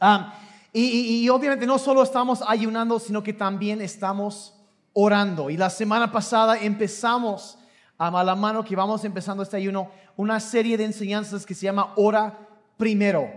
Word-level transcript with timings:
Ah, 0.01 0.33
y, 0.71 1.25
y- 1.25 1.29
obviamente 1.29 1.65
no 1.67 1.77
solo 1.77 2.01
estamos 2.03 2.41
ayunando, 2.47 2.99
sino 2.99 3.21
que 3.21 3.33
también 3.33 3.81
estamos 3.81 4.53
orando. 4.93 5.49
Y 5.49 5.57
la 5.57 5.69
semana 5.69 6.09
pasada 6.09 6.57
empezamos 6.57 7.57
a 7.97 8.23
la 8.23 8.33
mano 8.33 8.63
que 8.63 8.77
vamos 8.77 9.03
empezando 9.03 9.43
este 9.43 9.57
ayuno, 9.57 9.89
una 10.15 10.39
serie 10.39 10.77
de 10.77 10.85
enseñanzas 10.85 11.45
que 11.45 11.53
se 11.53 11.65
llama 11.65 11.91
Ora 11.97 12.47
Primero, 12.77 13.29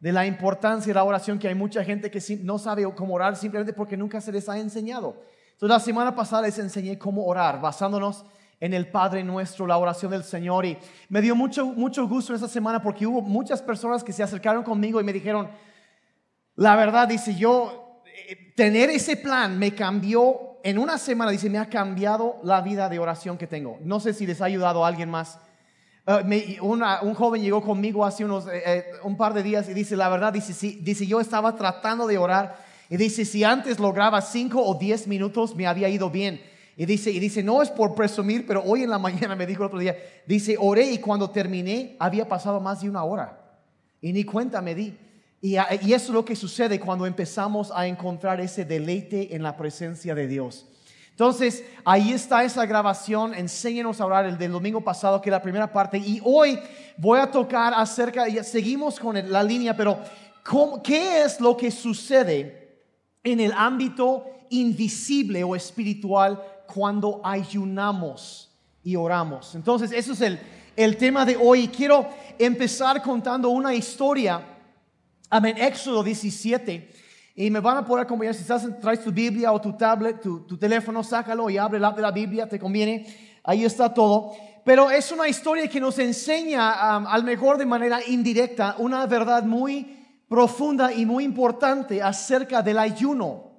de 0.00 0.12
la 0.12 0.26
importancia 0.26 0.90
de 0.90 0.94
la 0.94 1.04
oración, 1.04 1.38
que 1.38 1.48
hay 1.48 1.54
mucha 1.54 1.84
gente 1.84 2.10
que 2.10 2.20
no 2.42 2.58
sabe 2.58 2.84
cómo 2.94 3.14
orar 3.14 3.36
simplemente 3.36 3.72
porque 3.72 3.96
nunca 3.96 4.20
se 4.20 4.32
les 4.32 4.48
ha 4.48 4.58
enseñado. 4.58 5.22
Entonces 5.52 5.68
la 5.68 5.80
semana 5.80 6.14
pasada 6.14 6.42
les 6.42 6.58
enseñé 6.58 6.98
cómo 6.98 7.26
orar, 7.26 7.60
basándonos 7.60 8.24
en 8.60 8.74
el 8.74 8.88
Padre 8.88 9.24
nuestro, 9.24 9.66
la 9.66 9.76
oración 9.76 10.10
del 10.10 10.24
Señor. 10.24 10.66
Y 10.66 10.78
me 11.08 11.20
dio 11.20 11.34
mucho, 11.34 11.66
mucho 11.66 12.06
gusto 12.06 12.34
esta 12.34 12.48
semana 12.48 12.82
porque 12.82 13.06
hubo 13.06 13.20
muchas 13.20 13.62
personas 13.62 14.04
que 14.04 14.12
se 14.12 14.22
acercaron 14.22 14.62
conmigo 14.62 15.00
y 15.00 15.04
me 15.04 15.12
dijeron, 15.12 15.48
la 16.54 16.76
verdad, 16.76 17.08
dice, 17.08 17.34
yo, 17.34 18.02
eh, 18.28 18.52
tener 18.56 18.90
ese 18.90 19.16
plan 19.16 19.58
me 19.58 19.74
cambió 19.74 20.58
en 20.64 20.78
una 20.78 20.98
semana, 20.98 21.30
dice, 21.30 21.48
me 21.50 21.58
ha 21.58 21.68
cambiado 21.68 22.36
la 22.42 22.60
vida 22.60 22.88
de 22.88 22.98
oración 22.98 23.38
que 23.38 23.46
tengo. 23.46 23.78
No 23.82 24.00
sé 24.00 24.12
si 24.12 24.26
les 24.26 24.40
ha 24.40 24.46
ayudado 24.46 24.84
a 24.84 24.88
alguien 24.88 25.08
más. 25.08 25.38
Una- 26.62 27.02
un 27.02 27.14
joven 27.14 27.42
llegó 27.42 27.62
conmigo 27.62 28.04
hace 28.04 28.24
unos, 28.24 28.46
eh, 28.48 28.62
eh, 28.64 28.84
un 29.04 29.16
par 29.16 29.34
de 29.34 29.42
días 29.42 29.68
y 29.68 29.74
dice, 29.74 29.94
la 29.96 30.08
verdad, 30.08 30.32
dice, 30.32 30.52
dice, 30.80 31.06
yo 31.06 31.20
estaba 31.20 31.54
tratando 31.54 32.06
de 32.06 32.16
orar 32.16 32.56
y 32.88 32.96
dice, 32.96 33.24
si 33.26 33.44
antes 33.44 33.78
lograba 33.78 34.22
cinco 34.22 34.62
o 34.64 34.74
diez 34.78 35.06
minutos, 35.06 35.54
me 35.54 35.66
había 35.66 35.88
ido 35.90 36.08
bien. 36.08 36.40
Y 36.78 36.86
dice, 36.86 37.10
y 37.10 37.18
dice, 37.18 37.42
no 37.42 37.60
es 37.60 37.70
por 37.70 37.94
presumir, 37.94 38.46
pero 38.46 38.62
hoy 38.64 38.84
en 38.84 38.90
la 38.90 38.98
mañana 39.28 39.36
me 39.36 39.46
dijo 39.46 39.66
otro 39.66 39.78
día, 39.78 39.96
dice, 40.26 40.56
oré 40.58 40.90
y 40.92 40.98
cuando 40.98 41.28
terminé 41.30 41.96
había 41.98 42.26
pasado 42.26 42.58
más 42.60 42.80
de 42.80 42.88
una 42.88 43.04
hora. 43.04 43.38
Y 44.00 44.12
ni 44.12 44.24
cuenta 44.24 44.62
me 44.62 44.74
di. 44.74 44.96
Y, 45.42 45.56
a- 45.56 45.68
y 45.82 45.92
eso 45.92 46.06
es 46.06 46.10
lo 46.14 46.24
que 46.24 46.34
sucede 46.36 46.80
cuando 46.80 47.04
empezamos 47.04 47.70
a 47.74 47.86
encontrar 47.86 48.40
ese 48.40 48.64
deleite 48.64 49.34
en 49.36 49.42
la 49.42 49.56
presencia 49.56 50.14
de 50.14 50.26
Dios. 50.26 50.66
Entonces, 51.18 51.64
ahí 51.84 52.12
está 52.12 52.44
esa 52.44 52.64
grabación. 52.64 53.34
Enséñenos 53.34 54.00
a 54.00 54.06
orar 54.06 54.24
el 54.26 54.38
del 54.38 54.52
domingo 54.52 54.80
pasado, 54.80 55.20
que 55.20 55.30
es 55.30 55.32
la 55.32 55.42
primera 55.42 55.72
parte. 55.72 55.98
Y 55.98 56.20
hoy 56.22 56.56
voy 56.96 57.18
a 57.18 57.28
tocar 57.28 57.74
acerca, 57.74 58.28
y 58.28 58.36
seguimos 58.44 59.00
con 59.00 59.16
la 59.28 59.42
línea, 59.42 59.76
pero 59.76 59.98
¿cómo- 60.44 60.80
¿qué 60.80 61.24
es 61.24 61.40
lo 61.40 61.56
que 61.56 61.72
sucede 61.72 62.84
en 63.24 63.40
el 63.40 63.50
ámbito 63.50 64.26
invisible 64.50 65.42
o 65.42 65.56
espiritual 65.56 66.40
cuando 66.72 67.20
ayunamos 67.24 68.56
y 68.84 68.94
oramos? 68.94 69.56
Entonces, 69.56 69.90
eso 69.90 70.12
es 70.12 70.20
el, 70.20 70.38
el 70.76 70.96
tema 70.96 71.24
de 71.26 71.36
hoy. 71.36 71.66
Quiero 71.66 72.08
empezar 72.38 73.02
contando 73.02 73.48
una 73.48 73.74
historia. 73.74 74.40
Amén, 75.28 75.56
Éxodo 75.58 76.04
17. 76.04 76.92
Y 77.40 77.52
me 77.52 77.60
van 77.60 77.76
a 77.76 77.84
poder 77.86 78.02
acompañar. 78.04 78.34
Si 78.34 78.40
estás, 78.40 78.66
traes 78.80 79.00
tu 79.04 79.12
Biblia 79.12 79.52
o 79.52 79.60
tu 79.60 79.72
tablet, 79.74 80.20
tu, 80.20 80.40
tu 80.40 80.58
teléfono, 80.58 81.04
sácalo 81.04 81.48
y 81.48 81.56
abre 81.56 81.78
la 81.78 81.92
de 81.92 82.02
la 82.02 82.10
Biblia, 82.10 82.48
te 82.48 82.58
conviene. 82.58 83.06
Ahí 83.44 83.64
está 83.64 83.94
todo. 83.94 84.32
Pero 84.64 84.90
es 84.90 85.12
una 85.12 85.28
historia 85.28 85.68
que 85.68 85.80
nos 85.80 86.00
enseña, 86.00 86.96
al 86.96 87.22
mejor 87.22 87.56
de 87.56 87.64
manera 87.64 88.00
indirecta, 88.04 88.74
una 88.78 89.06
verdad 89.06 89.44
muy 89.44 89.96
profunda 90.28 90.92
y 90.92 91.06
muy 91.06 91.22
importante 91.22 92.02
acerca 92.02 92.60
del 92.60 92.76
ayuno. 92.76 93.52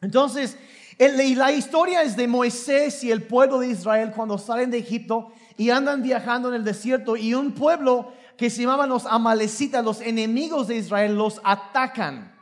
Entonces, 0.00 0.56
el- 0.96 1.36
la 1.36 1.52
historia 1.52 2.00
es 2.00 2.16
de 2.16 2.26
Moisés 2.26 3.04
y 3.04 3.10
el 3.10 3.24
pueblo 3.24 3.58
de 3.58 3.68
Israel 3.68 4.12
cuando 4.16 4.38
salen 4.38 4.70
de 4.70 4.78
Egipto 4.78 5.30
y 5.58 5.68
andan 5.68 6.02
viajando 6.02 6.48
en 6.48 6.54
el 6.54 6.64
desierto 6.64 7.18
y 7.18 7.34
un 7.34 7.52
pueblo 7.52 8.14
que 8.38 8.48
se 8.48 8.62
llamaban 8.62 8.88
los 8.88 9.04
amalecitas, 9.04 9.84
los 9.84 10.00
enemigos 10.00 10.68
de 10.68 10.76
Israel, 10.76 11.16
los 11.16 11.42
atacan. 11.44 12.33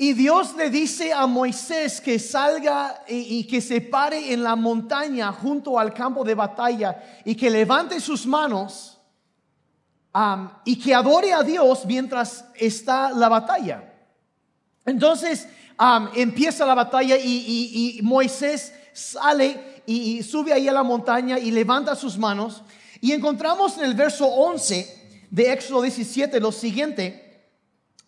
Y 0.00 0.12
Dios 0.12 0.54
le 0.56 0.70
dice 0.70 1.12
a 1.12 1.26
Moisés 1.26 2.00
que 2.00 2.20
salga 2.20 3.02
y, 3.08 3.44
que 3.48 3.60
se 3.60 3.80
pare 3.80 4.32
en 4.32 4.44
la 4.44 4.54
montaña 4.54 5.32
junto 5.32 5.76
al 5.76 5.92
campo 5.92 6.22
de 6.22 6.36
batalla 6.36 7.20
y 7.24 7.34
que 7.34 7.50
levante 7.50 7.98
sus 7.98 8.24
manos 8.24 9.00
y 10.64 10.78
que 10.78 10.94
adore 10.94 11.32
a 11.32 11.42
Dios 11.42 11.84
mientras 11.84 12.44
está 12.54 13.10
la 13.10 13.28
batalla. 13.28 13.92
Entonces 14.86 15.48
empieza 16.14 16.64
la 16.64 16.76
batalla 16.76 17.16
y, 17.16 17.98
y- 17.98 18.02
Moisés 18.02 18.72
sale 18.92 19.82
y, 19.84 20.18
y 20.18 20.22
sube 20.22 20.52
ahí 20.52 20.68
a 20.68 20.72
la 20.72 20.84
montaña 20.84 21.40
y 21.40 21.50
levanta 21.50 21.96
sus 21.96 22.16
manos. 22.16 22.62
Y 23.00 23.10
encontramos 23.10 23.76
en 23.78 23.84
el 23.84 23.94
verso 23.94 24.26
11 24.26 25.26
de 25.28 25.52
Éxodo 25.52 25.82
17 25.82 26.38
lo 26.38 26.52
siguiente. 26.52 27.48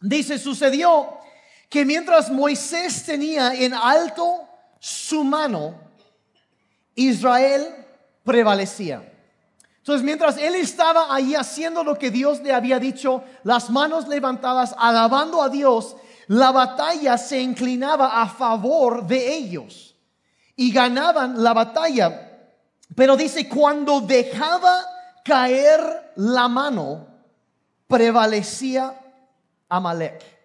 Dice, 0.00 0.38
sucedió 0.38 1.19
que 1.70 1.84
mientras 1.84 2.30
Moisés 2.30 3.04
tenía 3.04 3.54
en 3.54 3.72
alto 3.72 4.46
su 4.80 5.22
mano, 5.22 5.80
Israel 6.96 7.86
prevalecía. 8.24 9.06
Entonces, 9.78 10.04
mientras 10.04 10.36
él 10.36 10.56
estaba 10.56 11.14
ahí 11.14 11.34
haciendo 11.34 11.84
lo 11.84 11.96
que 11.96 12.10
Dios 12.10 12.40
le 12.40 12.52
había 12.52 12.80
dicho, 12.80 13.22
las 13.44 13.70
manos 13.70 14.08
levantadas, 14.08 14.74
alabando 14.76 15.40
a 15.42 15.48
Dios, 15.48 15.96
la 16.26 16.50
batalla 16.50 17.16
se 17.16 17.40
inclinaba 17.40 18.20
a 18.20 18.28
favor 18.28 19.06
de 19.06 19.32
ellos 19.32 19.96
y 20.56 20.72
ganaban 20.72 21.42
la 21.42 21.54
batalla. 21.54 22.48
Pero 22.96 23.16
dice, 23.16 23.48
cuando 23.48 24.00
dejaba 24.00 24.84
caer 25.24 26.12
la 26.16 26.48
mano, 26.48 27.06
prevalecía 27.86 29.00
Amalek. 29.68 30.39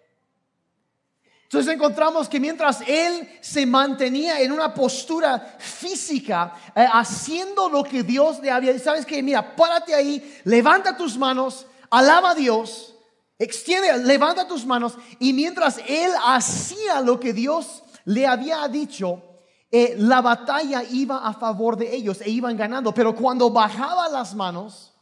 Entonces 1.46 1.72
encontramos 1.72 2.28
que 2.28 2.40
mientras 2.40 2.80
él 2.88 3.28
se 3.40 3.64
mantenía 3.66 4.40
en 4.40 4.50
una 4.50 4.74
postura 4.74 5.56
física, 5.60 6.52
eh, 6.74 6.84
haciendo 6.92 7.68
lo 7.68 7.84
que 7.84 8.02
Dios 8.02 8.40
le 8.40 8.50
había 8.50 8.72
dicho, 8.72 8.84
sabes 8.84 9.06
que, 9.06 9.22
mira, 9.22 9.54
párate 9.54 9.94
ahí, 9.94 10.40
levanta 10.42 10.96
tus 10.96 11.16
manos, 11.16 11.64
alaba 11.88 12.30
a 12.30 12.34
Dios, 12.34 12.96
extiende, 13.38 13.96
levanta 13.98 14.48
tus 14.48 14.66
manos, 14.66 14.98
y 15.20 15.32
mientras 15.32 15.78
él 15.86 16.10
hacía 16.26 17.00
lo 17.00 17.20
que 17.20 17.32
Dios 17.32 17.84
le 18.04 18.26
había 18.26 18.66
dicho, 18.66 19.22
eh, 19.70 19.94
la 19.98 20.20
batalla 20.20 20.82
iba 20.82 21.18
a 21.18 21.32
favor 21.32 21.76
de 21.76 21.94
ellos 21.94 22.20
e 22.22 22.30
iban 22.30 22.56
ganando, 22.56 22.92
pero 22.92 23.14
cuando 23.14 23.50
bajaban 23.50 24.12
las 24.12 24.34
manos, 24.34 24.92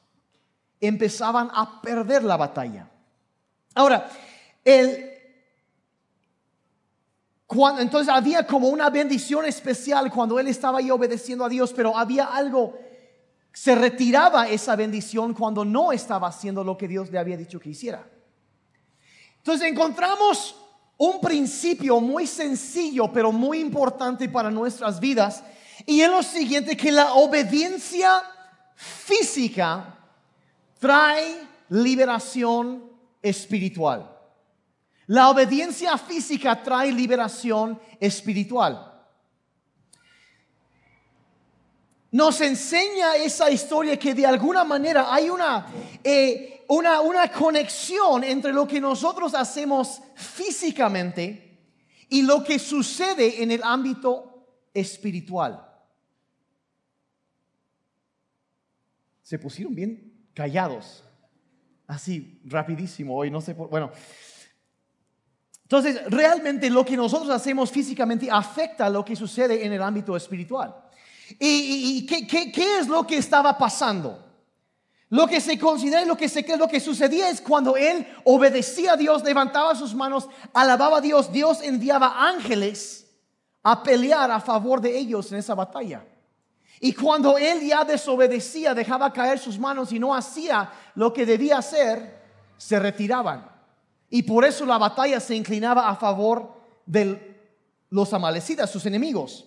empezaban 0.78 1.50
a 1.54 1.80
perder 1.80 2.22
la 2.22 2.36
batalla. 2.36 2.90
Ahora, 3.74 4.10
el, 4.62 5.13
cuando, 7.46 7.82
entonces 7.82 8.12
había 8.12 8.46
como 8.46 8.68
una 8.68 8.88
bendición 8.90 9.44
especial 9.44 10.10
cuando 10.10 10.38
él 10.38 10.48
estaba 10.48 10.78
ahí 10.78 10.90
obedeciendo 10.90 11.44
a 11.44 11.48
Dios, 11.48 11.72
pero 11.74 11.96
había 11.96 12.24
algo, 12.24 12.78
se 13.52 13.74
retiraba 13.74 14.48
esa 14.48 14.76
bendición 14.76 15.34
cuando 15.34 15.64
no 15.64 15.92
estaba 15.92 16.28
haciendo 16.28 16.64
lo 16.64 16.76
que 16.76 16.88
Dios 16.88 17.10
le 17.10 17.18
había 17.18 17.36
dicho 17.36 17.60
que 17.60 17.70
hiciera. 17.70 18.06
Entonces 19.38 19.70
encontramos 19.70 20.56
un 20.96 21.20
principio 21.20 22.00
muy 22.00 22.26
sencillo, 22.26 23.12
pero 23.12 23.30
muy 23.30 23.60
importante 23.60 24.28
para 24.28 24.50
nuestras 24.50 24.98
vidas, 25.00 25.44
y 25.86 26.00
es 26.00 26.08
lo 26.08 26.22
siguiente, 26.22 26.76
que 26.76 26.90
la 26.90 27.14
obediencia 27.14 28.22
física 28.74 29.98
trae 30.78 31.46
liberación 31.68 32.90
espiritual. 33.20 34.13
La 35.06 35.28
obediencia 35.28 35.96
física 35.98 36.62
trae 36.62 36.90
liberación 36.90 37.78
espiritual. 38.00 38.92
Nos 42.12 42.40
enseña 42.40 43.16
esa 43.16 43.50
historia 43.50 43.98
que 43.98 44.14
de 44.14 44.24
alguna 44.24 44.62
manera 44.62 45.12
hay 45.12 45.28
una, 45.28 45.66
eh, 46.02 46.64
una, 46.68 47.00
una 47.00 47.28
conexión 47.30 48.22
entre 48.22 48.52
lo 48.52 48.68
que 48.68 48.80
nosotros 48.80 49.34
hacemos 49.34 50.00
físicamente 50.14 51.58
y 52.08 52.22
lo 52.22 52.44
que 52.44 52.58
sucede 52.58 53.42
en 53.42 53.50
el 53.50 53.62
ámbito 53.64 54.46
espiritual. 54.72 55.68
Se 59.22 59.38
pusieron 59.38 59.74
bien 59.74 60.28
callados, 60.34 61.02
así 61.86 62.40
rapidísimo 62.44 63.16
hoy, 63.16 63.30
no 63.30 63.40
sé 63.40 63.54
por, 63.54 63.68
bueno. 63.68 63.90
Entonces, 65.64 66.02
realmente 66.10 66.68
lo 66.68 66.84
que 66.84 66.96
nosotros 66.96 67.30
hacemos 67.30 67.70
físicamente 67.70 68.30
afecta 68.30 68.88
lo 68.90 69.04
que 69.04 69.16
sucede 69.16 69.64
en 69.64 69.72
el 69.72 69.82
ámbito 69.82 70.14
espiritual. 70.16 70.74
¿Y, 71.38 72.06
qué, 72.06 72.78
es 72.78 72.86
lo 72.86 73.06
que 73.06 73.16
estaba 73.16 73.56
pasando? 73.56 74.20
Lo 75.08 75.26
que 75.26 75.40
se 75.40 75.58
considera 75.58 76.04
lo 76.04 76.16
que 76.16 76.28
se 76.28 76.44
cree, 76.44 76.56
lo 76.56 76.68
que 76.68 76.80
sucedía 76.80 77.30
es 77.30 77.40
cuando 77.40 77.76
él 77.76 78.06
obedecía 78.24 78.92
a 78.92 78.96
Dios, 78.96 79.22
levantaba 79.24 79.74
sus 79.74 79.94
manos, 79.94 80.28
alababa 80.52 80.98
a 80.98 81.00
Dios, 81.00 81.32
Dios 81.32 81.62
enviaba 81.62 82.28
ángeles 82.28 83.06
a 83.62 83.82
pelear 83.82 84.30
a 84.30 84.40
favor 84.40 84.80
de 84.80 84.96
ellos 84.96 85.32
en 85.32 85.38
esa 85.38 85.54
batalla. 85.54 86.04
Y 86.80 86.92
cuando 86.92 87.38
él 87.38 87.66
ya 87.66 87.84
desobedecía, 87.84 88.74
dejaba 88.74 89.12
caer 89.12 89.38
sus 89.38 89.58
manos 89.58 89.92
y 89.92 89.98
no 89.98 90.14
hacía 90.14 90.70
lo 90.94 91.12
que 91.12 91.24
debía 91.24 91.58
hacer, 91.58 92.22
se 92.58 92.78
retiraban. 92.78 93.53
Y 94.14 94.22
por 94.22 94.44
eso 94.44 94.64
la 94.64 94.78
batalla 94.78 95.18
se 95.18 95.34
inclinaba 95.34 95.88
a 95.88 95.96
favor 95.96 96.52
de 96.86 97.36
los 97.90 98.12
amalecidas, 98.12 98.70
sus 98.70 98.86
enemigos. 98.86 99.44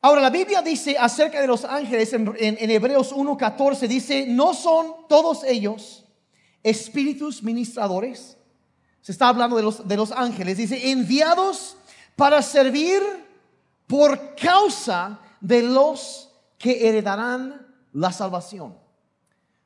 Ahora, 0.00 0.20
la 0.20 0.30
Biblia 0.30 0.62
dice 0.62 0.96
acerca 0.98 1.40
de 1.40 1.46
los 1.46 1.64
ángeles 1.64 2.12
en, 2.12 2.26
Hebreos 2.70 3.14
1.14, 3.14 3.86
dice, 3.86 4.26
no 4.26 4.52
son 4.52 5.06
todos 5.08 5.44
ellos 5.44 6.06
espíritus 6.64 7.44
ministradores. 7.44 8.36
Se 9.00 9.12
está 9.12 9.28
hablando 9.28 9.54
de 9.54 9.62
los, 9.62 9.86
de 9.86 9.96
los 9.96 10.10
ángeles. 10.10 10.56
Dice, 10.56 10.90
enviados 10.90 11.76
para 12.16 12.42
servir 12.42 13.00
por 13.86 14.34
causa 14.34 15.20
de 15.40 15.62
los 15.62 16.32
que 16.58 16.88
heredarán 16.88 17.64
la 17.92 18.10
salvación. 18.10 18.81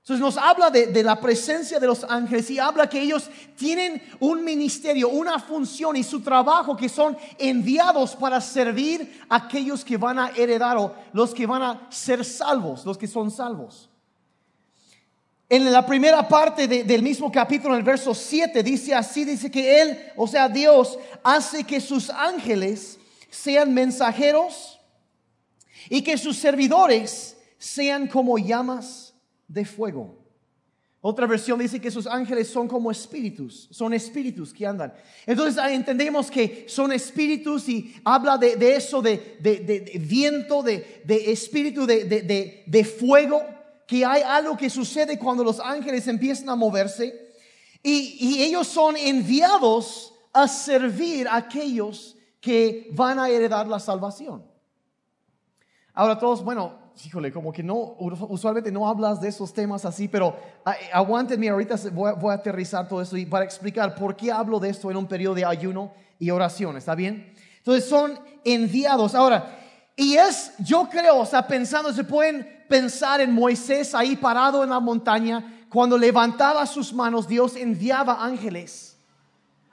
Entonces 0.06 0.24
nos 0.24 0.36
habla 0.36 0.70
de, 0.70 1.02
la 1.02 1.18
presencia 1.18 1.80
de 1.80 1.86
los 1.88 2.04
ángeles 2.04 2.48
y 2.50 2.60
habla 2.60 2.88
que 2.88 3.00
ellos 3.00 3.28
tienen 3.56 4.00
un 4.20 4.44
ministerio, 4.44 5.08
una 5.08 5.40
función 5.40 5.96
y 5.96 6.04
su 6.04 6.20
trabajo 6.20 6.76
que 6.76 6.88
son 6.88 7.16
enviados 7.36 8.14
para 8.14 8.40
servir 8.40 9.24
a 9.28 9.34
aquellos 9.34 9.84
que 9.84 9.96
van 9.96 10.20
a 10.20 10.28
heredar 10.28 10.76
o 10.76 10.94
los 11.12 11.34
que 11.34 11.44
van 11.44 11.60
a 11.60 11.88
ser 11.90 12.24
salvos, 12.24 12.86
los 12.86 12.96
que 12.96 13.08
son 13.08 13.32
salvos. 13.32 13.90
En 15.48 15.72
la 15.72 15.84
primera 15.84 16.28
parte 16.28 16.68
del 16.68 17.02
mismo 17.02 17.32
capítulo, 17.32 17.74
en 17.74 17.80
el 17.80 17.84
verso 17.84 18.14
7, 18.14 18.62
dice 18.62 18.94
así, 18.94 19.24
dice 19.24 19.50
que 19.50 19.82
Él, 19.82 20.12
o 20.14 20.28
sea, 20.28 20.48
Dios, 20.48 21.00
hace 21.24 21.64
que 21.64 21.80
sus 21.80 22.10
ángeles 22.10 23.00
sean 23.28 23.74
mensajeros 23.74 24.78
y 25.90 26.02
que 26.02 26.16
sus 26.16 26.36
servidores 26.36 27.36
sean 27.58 28.06
como 28.06 28.38
llamas 28.38 29.05
de 29.48 29.64
fuego. 29.64 30.26
Otra 31.08 31.26
versión 31.26 31.58
dice 31.60 31.80
que 31.80 31.90
sus 31.90 32.06
ángeles 32.06 32.48
son 32.48 32.66
como 32.66 32.90
espíritus, 32.90 33.68
son 33.70 33.94
espíritus 33.94 34.52
que 34.52 34.66
andan. 34.66 34.92
Entonces 35.24 35.62
entendemos 35.70 36.30
que 36.30 36.64
son 36.68 36.90
espíritus 36.90 37.68
y 37.68 37.94
habla 38.04 38.36
de, 38.36 38.74
eso, 38.74 39.00
de, 39.00 39.38
viento, 40.00 40.64
de, 40.64 41.04
espíritu, 41.30 41.86
de, 41.86 42.96
fuego, 42.98 43.40
que 43.86 44.04
hay 44.04 44.22
algo 44.22 44.56
que 44.56 44.68
sucede 44.68 45.16
cuando 45.16 45.44
los 45.44 45.60
ángeles 45.60 46.08
empiezan 46.08 46.48
a 46.48 46.56
moverse 46.56 47.34
y, 47.84 48.16
y 48.18 48.42
ellos 48.42 48.66
son 48.66 48.96
enviados 48.96 50.12
a 50.32 50.48
servir 50.48 51.28
a 51.28 51.36
aquellos 51.36 52.16
que 52.40 52.90
van 52.92 53.20
a 53.20 53.28
heredar 53.28 53.68
la 53.68 53.78
salvación. 53.78 54.44
Ahora 55.94 56.18
todos, 56.18 56.42
bueno, 56.42 56.85
híjole, 57.04 57.30
como 57.30 57.52
que 57.52 57.62
no, 57.62 57.96
usualmente 57.98 58.72
no 58.72 58.88
hablas 58.88 59.20
de 59.20 59.28
esos 59.28 59.52
temas 59.52 59.84
así, 59.84 60.08
pero 60.08 60.36
ah, 60.64 60.72
eh, 60.72 60.88
aguántenme, 60.92 61.48
ahorita 61.48 61.76
voy 61.92 62.30
a, 62.30 62.34
aterrizar 62.34 62.88
todo 62.88 63.02
esto 63.02 63.16
y 63.16 63.26
para 63.26 63.44
explicar 63.44 63.94
por 63.94 64.16
qué 64.16 64.32
hablo 64.32 64.58
de 64.58 64.70
esto 64.70 64.90
en 64.90 64.96
un 64.96 65.06
periodo 65.06 65.34
de 65.34 65.44
ayuno 65.44 65.92
y 66.18 66.30
oración, 66.30 66.76
¿está 66.76 66.94
bien? 66.94 67.32
Entonces 67.58 67.88
son 67.88 68.18
enviados. 68.44 69.14
Ahora, 69.14 69.58
y 69.94 70.14
es, 70.14 70.52
yo 70.58 70.88
creo, 70.88 71.18
o 71.18 71.26
sea, 71.26 71.46
pensando, 71.46 71.92
se 71.92 72.04
pueden 72.04 72.64
pensar 72.68 73.20
en 73.20 73.32
Moisés 73.32 73.94
ahí 73.94 74.16
parado 74.16 74.64
en 74.64 74.70
la 74.70 74.80
montaña, 74.80 75.66
cuando 75.68 75.98
levantaba 75.98 76.64
sus 76.66 76.92
manos, 76.92 77.28
Dios 77.28 77.56
enviaba 77.56 78.24
ángeles 78.24 78.96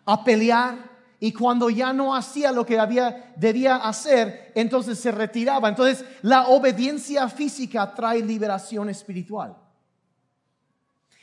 a 0.05 0.23
pelear 0.23 0.92
y 1.23 1.31
cuando 1.31 1.69
ya 1.69 1.93
no 1.93 2.13
hacía 2.13 2.51
lo 2.51 2.65
que 2.65 2.77
había, 2.77 3.31
debía 3.37 3.77
hacer, 3.77 4.51
entonces 4.55 4.99
se 4.99 5.09
retiraba. 5.09 5.69
Entonces 5.69 6.03
la 6.21 6.49
obediencia 6.49 7.29
física 7.29 7.95
trae 7.95 8.21
liberación 8.21 8.89
espiritual. 8.89 9.55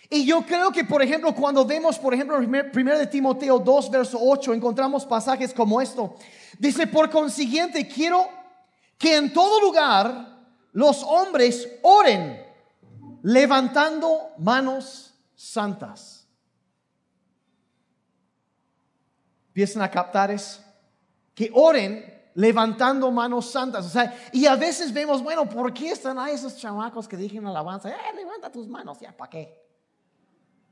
Y 0.08 0.24
yo 0.24 0.40
creo 0.40 0.72
que, 0.72 0.84
por 0.84 1.02
ejemplo, 1.02 1.34
cuando 1.34 1.66
vemos, 1.66 1.98
por 1.98 2.14
ejemplo, 2.14 2.38
primero 2.72 2.98
de 2.98 3.08
Timoteo 3.08 3.58
2, 3.58 3.90
verso 3.90 4.18
8, 4.18 4.54
encontramos 4.54 5.04
pasajes 5.04 5.52
como 5.52 5.82
esto. 5.82 6.14
Dice, 6.58 6.86
por 6.86 7.10
consiguiente, 7.10 7.86
quiero 7.86 8.26
que 8.96 9.18
en 9.18 9.34
todo 9.34 9.60
lugar 9.60 10.46
los 10.72 11.02
hombres 11.02 11.68
oren 11.82 12.42
levantando 13.22 14.30
manos 14.38 15.12
santas 15.34 16.19
empiezan 19.50 19.82
a 19.82 19.90
captar 19.90 20.30
es 20.30 20.62
que 21.34 21.50
oren 21.52 22.20
levantando 22.34 23.10
manos 23.10 23.50
santas. 23.50 23.84
O 23.84 23.88
sea, 23.88 24.16
y 24.32 24.46
a 24.46 24.54
veces 24.54 24.92
vemos, 24.92 25.22
bueno, 25.22 25.48
¿por 25.48 25.74
qué 25.74 25.90
están 25.90 26.18
ahí 26.18 26.34
esos 26.34 26.56
chamacos 26.56 27.08
que 27.08 27.16
dicen 27.16 27.44
alabanza? 27.46 27.90
Eh, 27.90 27.94
levanta 28.14 28.50
tus 28.50 28.68
manos, 28.68 28.98
ya, 29.00 29.16
¿para 29.16 29.30
qué? 29.30 29.60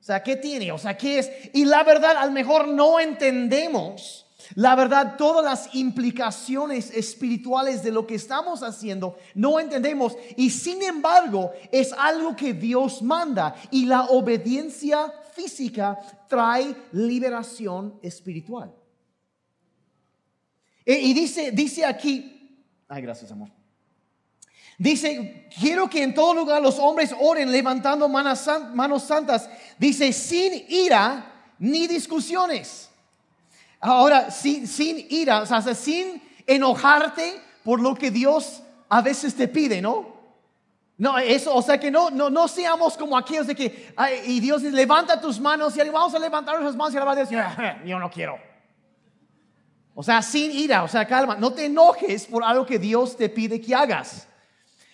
O 0.00 0.04
sea, 0.04 0.22
¿qué 0.22 0.36
tiene? 0.36 0.70
O 0.70 0.78
sea, 0.78 0.96
¿qué 0.96 1.18
es? 1.18 1.30
Y 1.52 1.64
la 1.64 1.82
verdad, 1.82 2.16
a 2.16 2.26
lo 2.26 2.32
mejor 2.32 2.68
no 2.68 3.00
entendemos. 3.00 4.26
La 4.54 4.76
verdad, 4.76 5.16
todas 5.18 5.44
las 5.44 5.74
implicaciones 5.74 6.92
espirituales 6.92 7.82
de 7.82 7.90
lo 7.90 8.06
que 8.06 8.14
estamos 8.14 8.62
haciendo, 8.62 9.18
no 9.34 9.58
entendemos. 9.58 10.16
Y 10.36 10.50
sin 10.50 10.82
embargo, 10.82 11.50
es 11.72 11.92
algo 11.92 12.36
que 12.36 12.54
Dios 12.54 13.02
manda. 13.02 13.56
Y 13.72 13.86
la 13.86 14.04
obediencia 14.04 15.12
física 15.38 15.96
trae 16.28 16.74
liberación 16.92 18.00
espiritual. 18.02 18.74
E, 20.84 20.98
y 20.98 21.14
dice, 21.14 21.52
dice 21.52 21.84
aquí, 21.84 22.64
ay, 22.88 23.02
gracias 23.02 23.30
amor. 23.30 23.50
Dice, 24.76 25.48
quiero 25.58 25.88
que 25.88 26.02
en 26.02 26.14
todo 26.14 26.34
lugar 26.34 26.60
los 26.60 26.78
hombres 26.78 27.14
oren 27.20 27.52
levantando 27.52 28.08
manos, 28.08 28.48
manos 28.74 29.04
santas. 29.04 29.48
Dice, 29.78 30.12
sin 30.12 30.64
ira 30.68 31.54
ni 31.58 31.86
discusiones. 31.86 32.90
Ahora, 33.80 34.30
sin, 34.30 34.66
sin 34.66 35.06
ira, 35.10 35.42
o 35.42 35.46
sea, 35.46 35.62
sin 35.74 36.20
enojarte 36.46 37.40
por 37.62 37.80
lo 37.80 37.94
que 37.94 38.10
Dios 38.10 38.62
a 38.88 39.02
veces 39.02 39.34
te 39.34 39.46
pide, 39.46 39.80
¿no? 39.80 40.17
No, 40.98 41.16
eso, 41.16 41.54
o 41.54 41.62
sea 41.62 41.78
que 41.78 41.92
no, 41.92 42.10
no, 42.10 42.28
no 42.28 42.48
seamos 42.48 42.96
como 42.96 43.16
aquellos 43.16 43.46
de 43.46 43.54
que, 43.54 43.94
y 44.26 44.40
Dios 44.40 44.62
dice, 44.62 44.74
levanta 44.74 45.20
tus 45.20 45.38
manos 45.38 45.76
y 45.76 45.88
vamos 45.90 46.12
a 46.12 46.18
levantar 46.18 46.56
nuestras 46.56 46.74
manos 46.74 46.92
y 46.92 46.96
la 46.96 47.04
va 47.04 47.12
a 47.12 47.14
decir, 47.14 47.38
yo 47.86 48.00
no 48.00 48.10
quiero. 48.10 48.36
O 49.94 50.02
sea, 50.02 50.22
sin 50.22 50.50
ira, 50.50 50.82
o 50.82 50.88
sea, 50.88 51.06
calma. 51.06 51.36
No 51.36 51.52
te 51.52 51.66
enojes 51.66 52.26
por 52.26 52.42
algo 52.42 52.66
que 52.66 52.80
Dios 52.80 53.16
te 53.16 53.28
pide 53.28 53.60
que 53.60 53.74
hagas. 53.74 54.26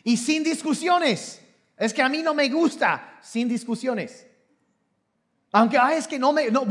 Y 0.03 0.17
sin 0.19 0.43
discusiones. 0.45 1.41
Es 1.77 1.93
que 1.93 2.03
a 2.03 2.09
mí 2.09 2.23
no 2.23 2.35
me 2.35 2.49
gusta. 2.49 3.19
Sin 3.23 3.49
discusiones. 3.49 4.27
Aunque 5.53 5.79
ay, 5.79 5.99
es 5.99 6.09
que 6.09 6.19
no 6.19 6.33
me, 6.33 6.51
no, 6.51 6.67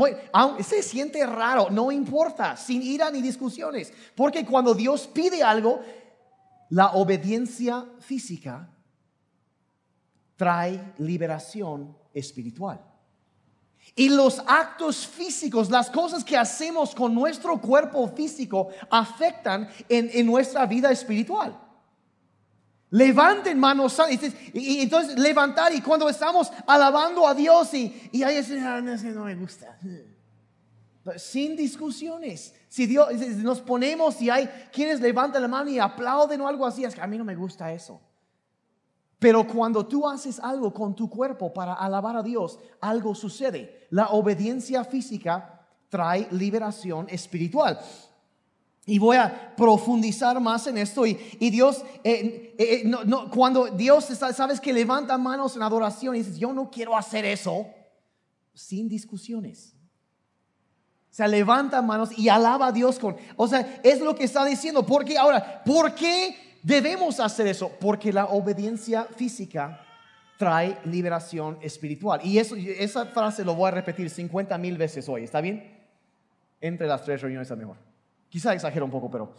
se 0.60 0.82
siente 0.82 1.24
raro, 1.24 1.70
no 1.70 1.90
importa, 1.90 2.56
sin 2.56 2.82
ira 2.82 3.10
ni 3.10 3.22
discusiones. 3.22 3.92
Porque 4.14 4.44
cuando 4.44 4.74
Dios 4.74 5.06
pide 5.06 5.42
algo, 5.42 5.80
la 6.70 6.92
obediencia 6.92 7.84
física 8.00 8.68
trae 10.36 10.94
liberación 10.98 11.96
espiritual. 12.12 12.80
Y 13.96 14.08
los 14.08 14.42
actos 14.46 15.06
físicos, 15.06 15.70
las 15.70 15.90
cosas 15.90 16.24
que 16.24 16.36
hacemos 16.36 16.94
con 16.94 17.14
nuestro 17.14 17.60
cuerpo 17.60 18.08
físico, 18.08 18.68
afectan 18.90 19.68
en, 19.88 20.26
nuestra 20.26 20.66
vida 20.66 20.90
espiritual. 20.90 21.60
Levanten 22.90 23.58
manos 23.58 24.00
y, 24.54 24.80
entonces 24.80 25.18
levantar 25.18 25.72
y 25.74 25.80
cuando 25.80 26.08
estamos 26.08 26.50
alabando 26.66 27.26
a 27.26 27.34
Dios 27.34 27.74
y, 27.74 28.08
y 28.12 28.22
ahí 28.22 28.36
es, 28.36 28.50
ah, 28.52 28.80
no, 28.80 28.96
no 28.96 29.24
me 29.24 29.34
gusta. 29.34 29.78
Sin 31.16 31.54
discusiones. 31.54 32.54
Si 32.68 32.86
Dios, 32.86 33.12
nos 33.36 33.60
ponemos 33.60 34.20
y 34.20 34.30
hay 34.30 34.48
quienes 34.72 35.00
levantan 35.00 35.42
la 35.42 35.48
mano 35.48 35.70
y 35.70 35.78
aplauden 35.78 36.40
o 36.40 36.48
algo 36.48 36.66
así, 36.66 36.84
es 36.84 36.94
que 36.94 37.00
a 37.00 37.06
mí 37.06 37.18
no 37.18 37.24
me 37.24 37.36
gusta 37.36 37.72
eso. 37.72 38.00
Pero 39.24 39.46
cuando 39.46 39.86
tú 39.86 40.06
haces 40.06 40.38
algo 40.38 40.70
con 40.70 40.94
tu 40.94 41.08
cuerpo 41.08 41.50
para 41.50 41.72
alabar 41.72 42.14
a 42.14 42.22
Dios, 42.22 42.58
algo 42.78 43.14
sucede. 43.14 43.86
La 43.88 44.08
obediencia 44.08 44.84
física 44.84 45.66
trae 45.88 46.28
liberación 46.30 47.06
espiritual. 47.08 47.80
Y 48.84 48.98
voy 48.98 49.16
a 49.16 49.56
profundizar 49.56 50.38
más 50.42 50.66
en 50.66 50.76
esto. 50.76 51.06
Y, 51.06 51.14
Dios, 51.48 51.82
eh, 52.04 52.54
eh, 52.58 52.82
eh, 52.84 52.92
cuando 53.30 53.68
Dios, 53.68 54.04
sabes 54.04 54.60
que 54.60 54.74
levanta 54.74 55.16
manos 55.16 55.56
en 55.56 55.62
adoración 55.62 56.14
y 56.14 56.18
dices, 56.18 56.36
yo 56.36 56.52
no 56.52 56.70
quiero 56.70 56.94
hacer 56.94 57.24
eso, 57.24 57.66
sin 58.52 58.90
discusiones. 58.90 59.74
O 61.10 61.14
sea, 61.14 61.28
levanta 61.28 61.80
manos 61.80 62.10
y 62.18 62.28
alaba 62.28 62.66
a 62.66 62.72
Dios 62.72 62.98
con... 62.98 63.16
O 63.36 63.48
sea, 63.48 63.80
es 63.82 64.02
lo 64.02 64.14
que 64.14 64.24
está 64.24 64.44
diciendo. 64.44 64.84
Porque 64.84 65.16
ahora, 65.16 65.62
¿por 65.64 65.94
qué 65.94 66.36
debemos 66.64 67.20
hacer 67.20 67.46
eso? 67.46 67.70
Porque 67.78 68.12
la 68.12 68.24
obediencia 68.26 69.04
física 69.04 69.80
trae 70.36 70.76
liberación 70.86 71.58
espiritual. 71.60 72.20
Y 72.24 72.38
eso, 72.38 72.56
esa 72.56 73.06
frase 73.06 73.44
lo 73.44 73.54
voy 73.54 73.68
a 73.68 73.70
repetir 73.70 74.10
50 74.10 74.58
mil 74.58 74.76
veces 74.76 75.08
hoy. 75.08 75.22
¿Está 75.22 75.40
bien? 75.40 75.78
Entre 76.60 76.88
las 76.88 77.04
tres 77.04 77.22
reuniones 77.22 77.48
a 77.52 77.54
mejor. 77.56 77.76
Quizá 78.28 78.52
exagero 78.52 78.84
un 78.84 78.90
poco, 78.90 79.08
pero... 79.08 79.32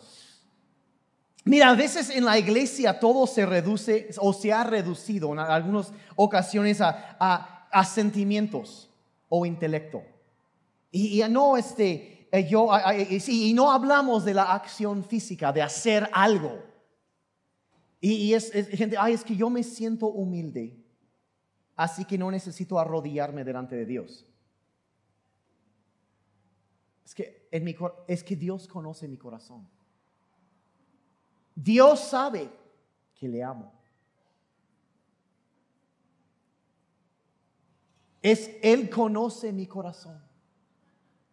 Mira, 1.43 1.69
a 1.69 1.75
veces 1.75 2.09
en 2.09 2.23
la 2.23 2.39
iglesia 2.39 2.97
todo 2.99 3.27
se 3.27 3.45
reduce 3.45 4.09
o 4.17 4.31
se 4.31 4.53
ha 4.53 4.63
reducido 4.63 5.33
en 5.33 5.39
algunas 5.39 5.91
ocasiones 6.15 6.79
a, 6.81 7.67
a 7.71 7.83
sentimientos 7.83 8.89
o 9.27 9.45
intelecto. 9.45 10.01
Y, 10.91 11.21
no, 11.29 11.57
este, 11.57 12.29
eh, 12.31 12.47
yo, 12.47 12.69
y 13.27 13.53
no 13.53 13.69
hablamos 13.69 14.23
de 14.23 14.33
la 14.33 14.53
acción 14.53 15.03
física, 15.03 15.51
de 15.51 15.61
hacer 15.61 16.09
algo. 16.13 16.63
Y, 18.01 18.33
es, 18.33 18.51
gente, 18.51 18.97
ay, 18.97 19.13
es 19.13 19.23
que 19.23 19.35
yo 19.35 19.49
me 19.49 19.63
siento 19.63 20.07
humilde, 20.07 20.77
así 21.75 22.05
que 22.05 22.17
no 22.17 22.29
necesito 22.29 22.77
arrodillarme 22.77 23.43
delante 23.43 23.75
de 23.75 23.85
Dios. 23.85 24.25
Es 27.03 27.15
que, 27.15 27.47
en 27.51 27.63
mi, 27.63 27.75
es 28.07 28.23
que 28.23 28.35
Dios 28.35 28.67
conoce 28.67 29.07
mi 29.07 29.17
corazón. 29.17 29.67
Dios 31.55 31.99
sabe 32.01 32.49
que 33.15 33.27
le 33.27 33.43
amo. 33.43 33.71
Es 38.21 38.51
Él 38.61 38.89
conoce 38.89 39.53
mi 39.53 39.67
corazón. 39.67 40.19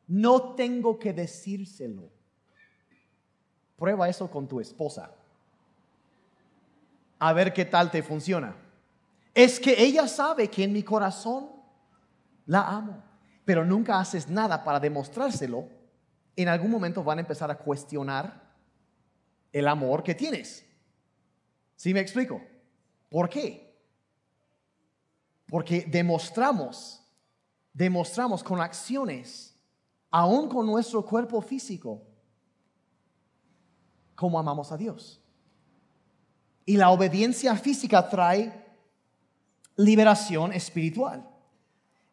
No 0.07 0.55
tengo 0.55 0.99
que 0.99 1.13
decírselo. 1.13 2.11
Prueba 3.77 4.09
eso 4.09 4.31
con 4.31 4.47
tu 4.47 4.61
esposa. 4.61 5.13
A 7.25 7.33
ver 7.33 7.53
qué 7.53 7.65
tal 7.65 7.89
te 7.89 8.03
funciona. 8.03 8.57
Es 9.33 9.61
que 9.61 9.81
ella 9.81 10.09
sabe 10.09 10.51
que 10.51 10.65
en 10.65 10.73
mi 10.73 10.83
corazón 10.83 11.53
la 12.47 12.67
amo, 12.67 13.01
pero 13.45 13.65
nunca 13.65 14.01
haces 14.01 14.29
nada 14.29 14.65
para 14.65 14.81
demostrárselo. 14.81 15.69
En 16.35 16.49
algún 16.49 16.73
momento 16.73 17.05
van 17.05 17.19
a 17.19 17.21
empezar 17.21 17.49
a 17.49 17.57
cuestionar 17.57 18.43
el 19.53 19.69
amor 19.69 20.03
que 20.03 20.17
tienes. 20.17 20.67
¿Sí 21.77 21.95
me 21.95 22.01
explico? 22.01 22.43
¿Por 23.09 23.29
qué? 23.29 23.73
Porque 25.47 25.83
demostramos, 25.83 27.05
demostramos 27.73 28.43
con 28.43 28.61
acciones 28.61 29.55
aún 30.11 30.49
con 30.49 30.67
nuestro 30.67 31.05
cuerpo 31.05 31.41
físico, 31.41 32.03
como 34.17 34.41
amamos 34.41 34.73
a 34.73 34.77
Dios. 34.77 35.22
Y 36.65 36.77
la 36.77 36.91
obediencia 36.91 37.57
física 37.57 38.09
trae 38.09 38.53
liberación 39.77 40.53
espiritual. 40.53 41.29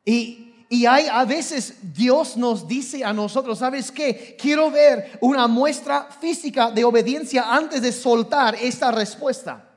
Y, 0.05 0.45
hay 0.87 1.07
a 1.07 1.25
veces 1.25 1.93
Dios 1.95 2.37
nos 2.37 2.67
dice 2.67 3.03
a 3.03 3.11
nosotros, 3.11 3.57
¿sabes 3.57 3.91
qué? 3.91 4.37
Quiero 4.39 4.69
ver 4.69 5.17
una 5.19 5.47
muestra 5.47 6.09
física 6.21 6.69
de 6.69 6.83
obediencia 6.83 7.51
antes 7.51 7.81
de 7.81 7.91
soltar 7.91 8.53
esta 8.55 8.91
respuesta. 8.91 9.67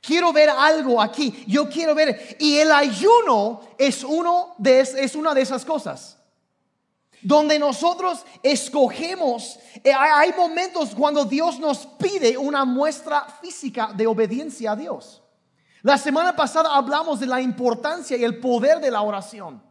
Quiero 0.00 0.32
ver 0.32 0.48
algo 0.48 1.02
aquí. 1.02 1.44
Yo 1.48 1.68
quiero 1.68 1.92
ver. 1.94 2.36
Y 2.38 2.56
el 2.56 2.70
ayuno 2.70 3.62
es, 3.76 4.04
uno 4.04 4.54
de, 4.58 4.80
es 4.80 5.16
una 5.16 5.34
de 5.34 5.42
esas 5.42 5.64
cosas 5.64 6.17
donde 7.22 7.58
nosotros 7.58 8.24
escogemos, 8.42 9.58
eh, 9.82 9.92
hay 9.92 10.32
momentos 10.36 10.94
cuando 10.94 11.24
Dios 11.24 11.58
nos 11.58 11.86
pide 11.86 12.36
una 12.36 12.64
muestra 12.64 13.26
física 13.40 13.92
de 13.94 14.06
obediencia 14.06 14.72
a 14.72 14.76
Dios. 14.76 15.22
La 15.82 15.96
semana 15.96 16.34
pasada 16.34 16.74
hablamos 16.74 17.20
de 17.20 17.26
la 17.26 17.40
importancia 17.40 18.16
y 18.16 18.24
el 18.24 18.38
poder 18.38 18.80
de 18.80 18.90
la 18.90 19.02
oración. 19.02 19.62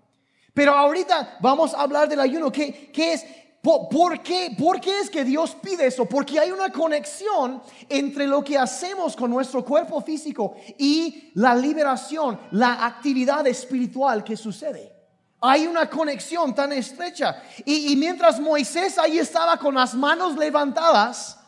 Pero 0.54 0.74
ahorita 0.74 1.38
vamos 1.42 1.74
a 1.74 1.82
hablar 1.82 2.10
del 2.10 2.20
ayuno. 2.20 2.51
¿Qué, 2.51 2.92
es? 2.96 3.25
¿Por, 3.62 4.24
qué, 4.24 4.56
¿Por 4.58 4.80
qué 4.80 5.01
es 5.01 5.10
que 5.10 5.24
Dios 5.24 5.56
pide 5.62 5.86
eso? 5.86 6.06
Porque 6.06 6.39
hay 6.39 6.51
una 6.51 6.72
conexión 6.72 7.62
entre 7.89 8.25
lo 8.25 8.44
que 8.44 8.58
hacemos 8.58 9.16
con 9.16 9.30
nuestro 9.30 9.63
cuerpo 9.63 10.01
físico 10.01 10.56
y 10.77 11.32
la 11.36 11.54
liberación, 11.54 12.39
la 12.51 12.86
actividad 12.86 13.46
espiritual 13.46 14.24
que 14.24 14.38
sucede. 14.38 14.97
Hay 15.39 15.67
una 15.67 15.89
conexión 15.89 16.53
tan 16.56 16.72
estrecha. 16.72 17.44
Y, 17.65 17.96
mientras 17.96 18.39
Moisés 18.39 18.98
ahí 18.98 19.20
estaba 19.20 19.58
con 19.58 19.75
las 19.75 19.94
manos 19.94 20.36
levantadas, 20.36 21.39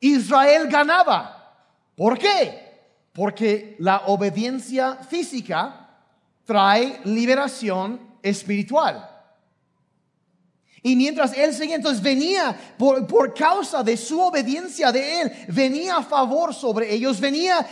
Israel 0.00 0.68
ganaba. 0.68 1.54
¿Por 1.94 2.18
qué? 2.18 2.82
Porque 3.12 3.76
la 3.78 4.02
obediencia 4.06 4.96
física 4.96 5.88
trae 6.44 7.00
liberación 7.04 8.18
espiritual. 8.22 9.10
Y 10.82 10.94
mientras 10.94 11.36
él 11.36 11.52
seguía, 11.52 11.76
entonces 11.76 12.02
venía 12.02 12.56
por, 12.78 13.06
por, 13.06 13.34
causa 13.34 13.82
de 13.82 13.96
su 13.96 14.20
obediencia 14.20 14.92
de 14.92 15.22
él, 15.22 15.32
venía 15.48 15.96
a 15.96 16.02
favor 16.02 16.54
sobre 16.54 16.92
ellos, 16.92 17.18
venía 17.18 17.66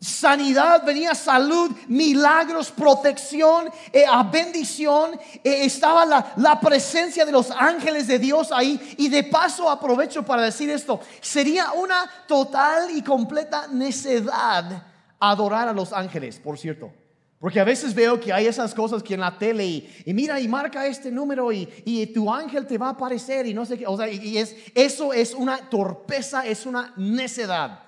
sanidad, 0.00 0.84
venía 0.84 1.14
salud, 1.14 1.70
milagros, 1.88 2.70
protección, 2.70 3.68
eh, 3.92 4.04
bendición. 4.30 5.18
Eh, 5.42 5.64
estaba 5.64 6.04
la, 6.04 6.32
la, 6.36 6.60
presencia 6.60 7.24
de 7.24 7.32
los 7.32 7.50
ángeles 7.50 8.06
de 8.06 8.18
Dios 8.18 8.52
ahí. 8.52 8.94
Y 8.98 9.08
de 9.08 9.24
paso 9.24 9.70
aprovecho 9.70 10.22
para 10.22 10.42
decir 10.42 10.70
esto. 10.70 11.00
Sería 11.20 11.72
una 11.72 12.10
total 12.26 12.90
y 12.90 13.02
completa 13.02 13.66
necedad 13.68 14.84
adorar 15.18 15.68
a 15.68 15.72
los 15.72 15.92
ángeles, 15.92 16.38
por 16.38 16.58
cierto. 16.58 16.92
Porque 17.38 17.60
a 17.60 17.64
veces 17.64 17.94
veo 17.94 18.18
que 18.18 18.32
hay 18.32 18.46
esas 18.46 18.74
cosas 18.74 19.02
que 19.02 19.14
en 19.14 19.20
la 19.20 19.38
tele 19.38 19.66
y, 19.66 20.12
mira 20.14 20.40
y 20.40 20.48
marca 20.48 20.86
este 20.86 21.10
número 21.10 21.52
y, 21.52 21.68
y, 21.84 22.06
tu 22.06 22.32
ángel 22.32 22.66
te 22.66 22.78
va 22.78 22.88
a 22.88 22.90
aparecer 22.90 23.46
y 23.46 23.54
no 23.54 23.66
sé 23.66 23.78
qué. 23.78 23.86
O 23.86 23.96
sea, 23.96 24.08
y 24.08 24.38
es, 24.38 24.56
eso 24.74 25.12
es 25.12 25.34
una 25.34 25.58
torpeza, 25.68 26.46
es 26.46 26.64
una 26.64 26.94
necedad. 26.96 27.85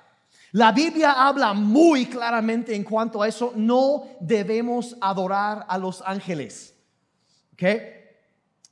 La 0.59 0.73
Biblia 0.73 1.13
habla 1.13 1.55
muy 1.55 2.07
claramente 2.07 2.75
en 2.75 2.83
cuanto 2.83 3.23
a 3.23 3.29
eso. 3.29 3.53
No 3.55 4.09
debemos 4.19 4.97
adorar 5.01 5.65
a 5.69 5.79
los 5.79 6.03
ángeles. 6.05 6.75
¿Ok? 7.53 7.63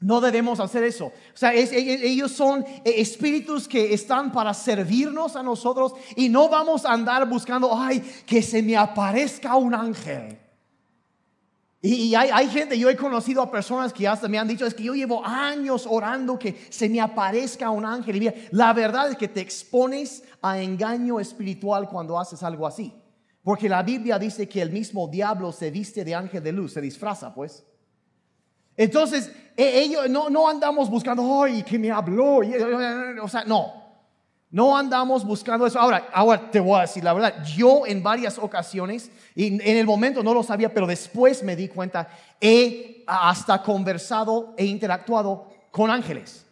No 0.00 0.21
debemos 0.21 0.59
hacer 0.59 0.83
eso. 0.83 1.07
O 1.07 1.37
sea, 1.37 1.55
e, 1.55 1.62
e, 1.62 2.09
ellos 2.09 2.33
son 2.33 2.64
espíritus 2.85 3.69
que 3.69 3.95
están 3.95 4.33
para 4.33 4.52
servirnos 4.52 5.37
a 5.37 5.45
nosotros 5.45 5.93
y 6.16 6.28
no 6.28 6.49
vamos 6.49 6.85
a 6.85 6.93
andar 6.93 7.28
buscando, 7.28 7.71
ay, 7.73 8.00
que 8.26 8.43
se 8.43 8.64
me 8.64 8.76
aparezca 8.76 9.55
un 9.55 9.73
ángel. 9.73 10.40
Y, 11.87 12.14
hay, 12.16 12.31
hay, 12.33 12.49
gente, 12.49 12.76
yo 12.76 12.90
he 12.90 12.97
conocido 12.97 13.40
a 13.40 13.50
personas 13.50 13.93
que 13.93 14.09
hasta 14.09 14.26
me 14.26 14.38
han 14.38 14.49
dicho, 14.49 14.66
es 14.66 14.75
que 14.75 14.83
yo 14.83 14.95
llevo 14.95 15.25
años 15.25 15.87
orando 15.88 16.37
que 16.37 16.66
se 16.69 16.88
me 16.88 17.00
aparezca 17.00 17.71
un 17.71 17.85
ángel. 17.85 18.16
Y 18.16 18.21
mira, 18.21 18.35
la 18.50 18.73
verdad 18.73 19.11
es 19.11 19.16
que 19.16 19.28
te 19.28 19.40
expones 19.40 20.25
a 20.43 20.61
engaño 20.61 21.21
espiritual 21.21 21.88
cuando 21.88 22.19
haces 22.19 22.43
algo 22.43 22.66
así. 22.66 22.93
Porque 23.45 23.69
la 23.69 23.85
Biblia 23.85 24.19
dice 24.19 24.49
que 24.49 24.61
el 24.61 24.71
mismo 24.71 25.07
diablo 25.07 25.52
se 25.52 25.71
viste 25.71 26.05
de 26.05 26.16
ángel 26.16 26.43
de 26.43 26.50
luz, 26.50 26.73
se 26.73 26.81
disfraza 26.81 27.33
pues. 27.33 27.64
Entonces, 28.76 29.31
e, 29.57 29.81
ellos 29.81 30.11
no, 30.11 30.28
no 30.28 30.49
andamos 30.49 30.90
buscando, 30.90 31.45
ay, 31.45 31.62
que 31.62 31.78
me 31.78 31.93
habló. 31.93 32.40
O 33.23 33.28
sea, 33.28 33.45
no. 33.45 33.86
No 34.50 34.76
andamos 34.76 35.25
buscando 35.25 35.67
eso. 35.67 35.79
Ahora, 35.79 36.09
ahora 36.12 36.50
te 36.50 36.61
voy 36.61 36.79
a 36.79 36.83
decir 36.83 37.03
la 37.03 37.12
verdad. 37.12 37.45
Yo 37.45 37.87
en 37.87 38.03
varias 38.03 38.38
ocasiones, 38.38 39.11
y 39.35 39.47
en 39.47 39.76
el 39.76 39.87
momento 39.87 40.23
no 40.23 40.33
lo 40.33 40.43
sabía, 40.43 40.73
pero 40.73 40.87
después 40.87 41.43
me 41.43 41.57
di 41.57 41.69
cuenta, 41.69 42.09
he 42.41 43.05
hasta 43.07 43.62
conversado 43.62 44.55
e 44.57 44.65
interactuado 44.65 45.49
con 45.71 45.91
ángeles. 45.91 46.47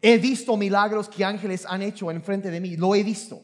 He 0.00 0.18
visto 0.18 0.56
milagros 0.56 1.08
que 1.08 1.24
ángeles 1.24 1.64
han 1.66 1.80
hecho 1.82 2.10
enfrente 2.10 2.50
de 2.50 2.60
mí. 2.60 2.76
Lo 2.76 2.94
he 2.94 3.02
visto. 3.02 3.40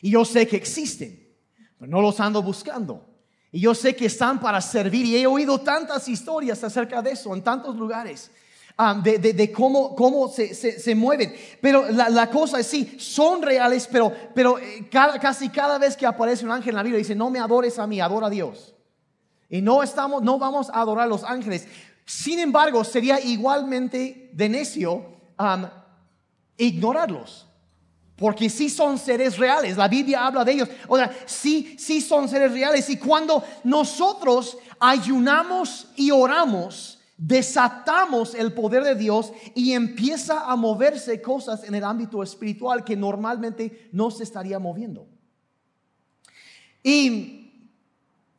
Y 0.00 0.10
yo 0.10 0.24
sé 0.24 0.46
que 0.46 0.56
existen, 0.56 1.34
pero 1.78 1.90
no 1.90 2.00
los 2.00 2.18
ando 2.18 2.42
buscando. 2.42 3.04
Y 3.52 3.60
yo 3.60 3.74
sé 3.74 3.94
que 3.94 4.06
están 4.06 4.40
para 4.40 4.60
servir. 4.60 5.06
Y 5.06 5.16
he 5.16 5.26
oído 5.26 5.60
tantas 5.60 6.08
historias 6.08 6.64
acerca 6.64 7.02
de 7.02 7.12
eso 7.12 7.34
en 7.34 7.42
tantos 7.42 7.76
lugares. 7.76 8.30
Um, 8.80 9.02
de, 9.02 9.50
cómo, 9.50 9.96
cómo 9.96 10.28
se, 10.28 10.54
se, 10.54 10.94
mueven. 10.94 11.34
Pero 11.60 11.90
la, 11.90 12.30
cosa 12.30 12.60
es, 12.60 12.68
sí, 12.68 12.94
son 13.00 13.42
reales, 13.42 13.88
pero, 13.90 14.12
pero 14.36 14.56
eh, 14.56 14.88
casi 14.88 15.48
cada 15.48 15.78
vez 15.78 15.96
que 15.96 16.06
aparece 16.06 16.44
un 16.44 16.52
ángel 16.52 16.68
en 16.70 16.76
la 16.76 16.82
Biblia 16.84 16.98
dice, 16.98 17.16
no 17.16 17.28
me 17.28 17.40
adores 17.40 17.76
a 17.80 17.88
mí, 17.88 18.00
adora 18.00 18.28
a 18.28 18.30
Dios. 18.30 18.76
Y 19.48 19.62
no, 19.62 19.82
estamos, 19.82 20.22
no 20.22 20.38
vamos 20.38 20.70
a 20.70 20.80
adorar 20.80 21.06
a 21.06 21.08
los 21.08 21.24
ángeles. 21.24 21.66
Sin 22.04 22.38
embargo, 22.38 22.84
sería 22.84 23.18
igualmente 23.18 24.30
de 24.32 24.48
necio 24.48 24.94
um, 25.40 25.66
ignorarlos. 26.56 27.48
Porque 28.14 28.48
sí 28.48 28.70
son 28.70 28.96
seres 28.96 29.38
reales, 29.38 29.76
la 29.76 29.88
Biblia 29.88 30.24
habla 30.24 30.44
de 30.44 30.52
ellos. 30.52 30.68
O 30.86 30.96
sea, 30.96 31.10
sí, 31.26 31.74
sí 31.80 32.00
son 32.00 32.28
seres 32.28 32.52
reales. 32.52 32.88
Y 32.90 32.96
cuando 32.96 33.42
nosotros 33.64 34.56
ayunamos 34.78 35.88
y 35.96 36.12
oramos, 36.12 36.97
desatamos 37.18 38.32
el 38.36 38.52
poder 38.52 38.84
de 38.84 38.94
Dios 38.94 39.32
y 39.54 39.72
empieza 39.72 40.50
a 40.50 40.54
moverse 40.54 41.20
cosas 41.20 41.64
en 41.64 41.74
el 41.74 41.82
ámbito 41.82 42.22
espiritual 42.22 42.84
que 42.84 42.96
normalmente 42.96 43.90
no 43.92 44.10
se 44.12 44.22
estaría 44.22 44.60
moviendo. 44.60 45.08
Y, 46.80 47.72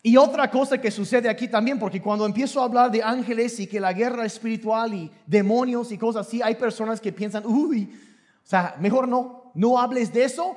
y 0.02 0.16
otra 0.16 0.50
cosa 0.50 0.80
que 0.80 0.92
sucede 0.92 1.28
aquí 1.28 1.50
también, 1.50 1.78
porque 1.78 2.02
cuando 2.02 2.26
empiezo 2.26 2.62
a 2.62 2.64
hablar 2.64 2.90
de 2.90 3.04
ángeles 3.04 3.60
y 3.60 3.68
que 3.68 3.82
la 3.82 3.92
guerra 3.92 4.26
espiritual 4.26 4.94
y 4.94 5.12
demonios 5.28 5.92
y 5.92 5.98
cosas 5.98 6.26
así, 6.26 6.42
hay 6.42 6.56
personas 6.56 7.02
que 7.02 7.12
piensan, 7.12 7.46
uy, 7.46 7.94
o 8.42 8.48
sea, 8.48 8.78
mejor 8.80 9.10
no, 9.10 9.52
no 9.56 9.78
hables 9.78 10.14
de 10.14 10.24
eso, 10.24 10.56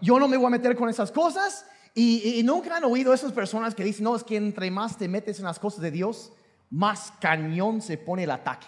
yo 0.00 0.20
no 0.20 0.28
me 0.28 0.36
voy 0.36 0.46
a 0.46 0.50
meter 0.50 0.76
con 0.76 0.88
esas 0.88 1.10
cosas. 1.10 1.66
Y, 1.94 2.38
y, 2.38 2.42
nunca 2.42 2.74
han 2.74 2.84
oído 2.84 3.12
esas 3.12 3.32
personas 3.32 3.74
que 3.74 3.84
dicen, 3.84 4.04
no, 4.04 4.16
es 4.16 4.24
que 4.24 4.36
entre 4.36 4.70
más 4.70 4.96
te 4.96 5.08
metes 5.08 5.40
en 5.40 5.44
las 5.44 5.58
cosas 5.58 5.82
de 5.82 5.90
Dios, 5.90 6.32
más 6.72 7.12
cañón 7.20 7.80
se 7.80 7.98
pone 7.98 8.24
el 8.24 8.30
ataque. 8.30 8.66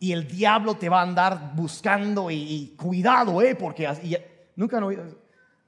Y 0.00 0.12
el 0.12 0.28
diablo 0.28 0.76
te 0.76 0.88
va 0.88 1.00
a 1.00 1.02
andar 1.02 1.52
buscando 1.54 2.30
y, 2.30 2.74
cuidado, 2.76 3.40
¿eh? 3.40 3.54
Porque 3.54 3.88
nunca 4.54 4.80
no, 4.80 4.90
e, 4.90 4.98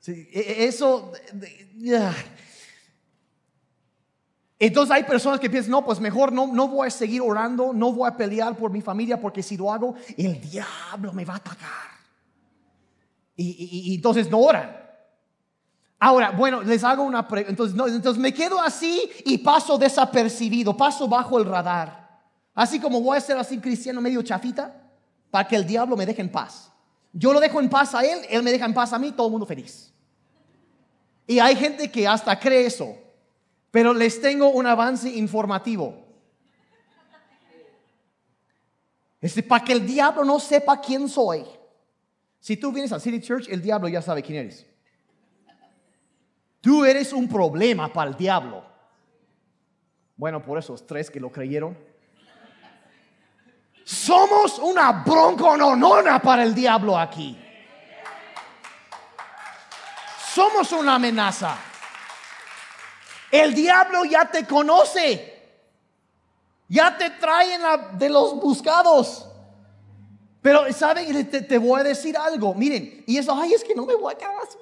e, 0.06 0.64
eso... 0.64 1.12
Entonces 4.59 4.94
hay 4.94 5.04
personas 5.04 5.40
que 5.40 5.49
piensan, 5.49 5.70
no, 5.70 5.82
pues 5.82 5.99
mejor 6.00 6.32
no, 6.32 6.47
no 6.47 6.68
voy 6.68 6.88
a 6.88 6.90
seguir 6.90 7.23
orando, 7.23 7.73
no 7.73 7.92
voy 7.92 8.06
a 8.06 8.14
pelear 8.14 8.54
por 8.54 8.70
mi 8.70 8.82
familia 8.82 9.18
porque 9.18 9.42
si 9.42 9.56
lo 9.56 9.73
hago, 9.73 9.94
el 10.18 10.38
diablo 10.38 11.14
me 11.14 11.25
va 11.25 11.32
a 11.35 11.38
atacar. 11.38 11.90
Y, 13.37 13.94
entonces 13.94 14.28
no 14.30 14.38
oran. 14.38 14.76
Ahora, 16.02 16.30
bueno, 16.30 16.62
les 16.62 16.83
hago 16.83 17.02
una 17.02 17.29
pregunta. 17.29 17.51
Entonces, 17.51 17.77
no, 17.77 17.87
entonces 17.87 18.20
me 18.20 18.33
quedo 18.33 18.59
así 18.59 19.11
y 19.27 19.37
paso 19.38 19.77
desapercibido, 19.77 20.75
paso 20.75 21.07
bajo 21.07 21.38
el 21.38 21.44
radar. 21.44 22.18
Así 22.55 22.81
como 22.81 23.03
voy 23.03 23.18
a 23.18 23.20
ser 23.20 23.37
así 23.37 23.59
cristiano 23.59 24.01
medio 24.01 24.22
chafita 24.22 24.75
para 25.31 25.46
que 25.46 25.57
el 25.57 25.66
diablo 25.66 25.98
me 25.98 26.07
deje 26.07 26.22
en 26.22 26.33
paz. 26.33 26.72
Yo 27.12 27.35
lo 27.35 27.38
dejo 27.38 27.61
en 27.61 27.68
paz 27.68 27.94
a 27.94 28.03
él, 28.03 28.18
él 28.31 28.42
me 28.42 28.51
deja 28.51 28.64
en 28.64 28.72
paz 28.72 28.94
a 28.94 28.98
mí, 28.98 29.12
todo 29.12 29.27
el 29.27 29.33
mundo 29.33 29.46
feliz. 29.46 29.92
Y 31.27 31.38
hay 31.38 31.55
gente 31.55 31.90
que 31.90 32.09
hasta 32.09 32.38
cree 32.40 32.64
eso. 32.64 32.96
Pero 33.70 33.92
les 33.92 34.22
tengo 34.22 34.48
un 34.48 34.66
avance 34.66 35.09
informativo. 35.11 35.94
Este, 39.20 39.42
para 39.42 39.62
que 39.62 39.75
el 39.75 39.87
diablo 39.87 40.25
no 40.25 40.40
sepa 40.40 40.81
quién 40.81 41.09
soy. 41.11 41.44
Si 42.40 42.57
tú 42.57 42.72
vienes 42.72 42.90
a 42.90 42.98
City 42.98 43.20
Church, 43.20 43.48
el 43.51 43.61
diablo 43.61 43.87
ya 43.87 44.01
sabe 44.01 44.22
quién 44.22 44.38
eres. 44.38 44.69
Tú 46.61 46.85
eres 46.85 47.12
un 47.12 47.29
problema 47.29 47.92
para 47.92 48.11
el 48.11 48.16
diablo. 48.16 48.64
Bueno, 50.16 50.42
por 50.42 50.59
esos 50.59 50.87
tres 50.87 51.11
que 51.11 51.18
lo 51.18 51.33
creyeron. 51.33 51.77
Somos 53.85 54.59
una 54.59 54.92
broncononona 54.92 56.20
para 56.20 56.42
el 56.42 56.55
diablo 56.55 56.99
aquí. 56.99 57.38
Somos 60.33 60.70
una 60.73 60.96
amenaza. 60.96 61.57
El 63.31 63.55
diablo 63.55 64.05
ya 64.05 64.31
te 64.31 64.46
conoce. 64.46 65.38
Ya 66.68 66.96
te 66.96 67.11
traen 67.11 67.62
de 67.99 68.09
los 68.11 68.37
buscados. 68.37 69.27
Pero, 70.42 70.70
¿saben? 70.73 71.31
Te, 71.31 71.42
te, 71.42 71.59
voy 71.59 71.81
a 71.81 71.85
decir 71.85 72.16
algo. 72.16 72.55
Miren, 72.55 73.05
y 73.07 73.16
eso, 73.16 73.35
ay, 73.35 73.55
es 73.55 73.64
que 73.64 73.75
no 73.75 73.87
me 73.87 73.94
voy 73.94 74.14
a 74.14 74.18
quedar 74.18 74.35
así. 74.42 74.59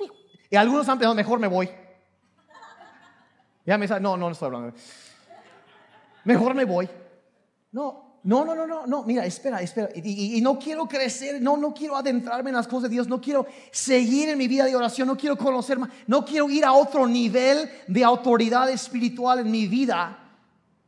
Y 0.51 0.57
algunos 0.57 0.89
han 0.89 0.99
pensado, 0.99 1.15
mejor 1.15 1.39
me 1.39 1.49
voy. 1.49 1.69
Ya 3.69 3.77
me 3.77 3.87
no, 3.87 3.99
no, 3.99 4.17
no 4.17 4.31
estoy 4.31 4.47
hablando. 4.47 4.73
Mejor 6.25 6.55
me 6.55 6.65
voy. 6.65 6.89
No, 7.71 8.21
no, 8.23 8.43
no, 8.43 8.55
no, 8.55 8.67
no, 8.67 8.87
no. 8.87 9.03
Mira, 9.03 9.27
espera, 9.27 9.61
espera. 9.61 9.91
Y, 9.95 10.41
no 10.41 10.59
quiero 10.59 10.89
crecer, 10.89 11.43
no, 11.43 11.59
no 11.59 11.75
quiero 11.75 11.95
adentrarme 11.95 12.49
en 12.49 12.57
las 12.57 12.67
cosas 12.67 12.85
de 12.85 12.95
Dios, 12.95 13.09
no 13.09 13.21
quiero 13.21 13.47
seguir 13.71 14.31
en 14.31 14.39
mi 14.39 14.49
vida 14.49 14.65
de 14.65 14.75
oración, 14.75 15.07
no 15.07 15.19
quiero 15.19 15.37
conocer 15.37 15.79
más, 15.79 15.91
no 16.07 16.25
quiero 16.25 16.49
ir 16.49 16.65
a 16.65 16.73
otro 16.73 17.07
nivel 17.07 17.69
de 17.87 18.03
autoridad 18.03 18.71
espiritual 18.71 19.41
en 19.41 19.51
mi 19.51 19.67
vida. 19.67 20.19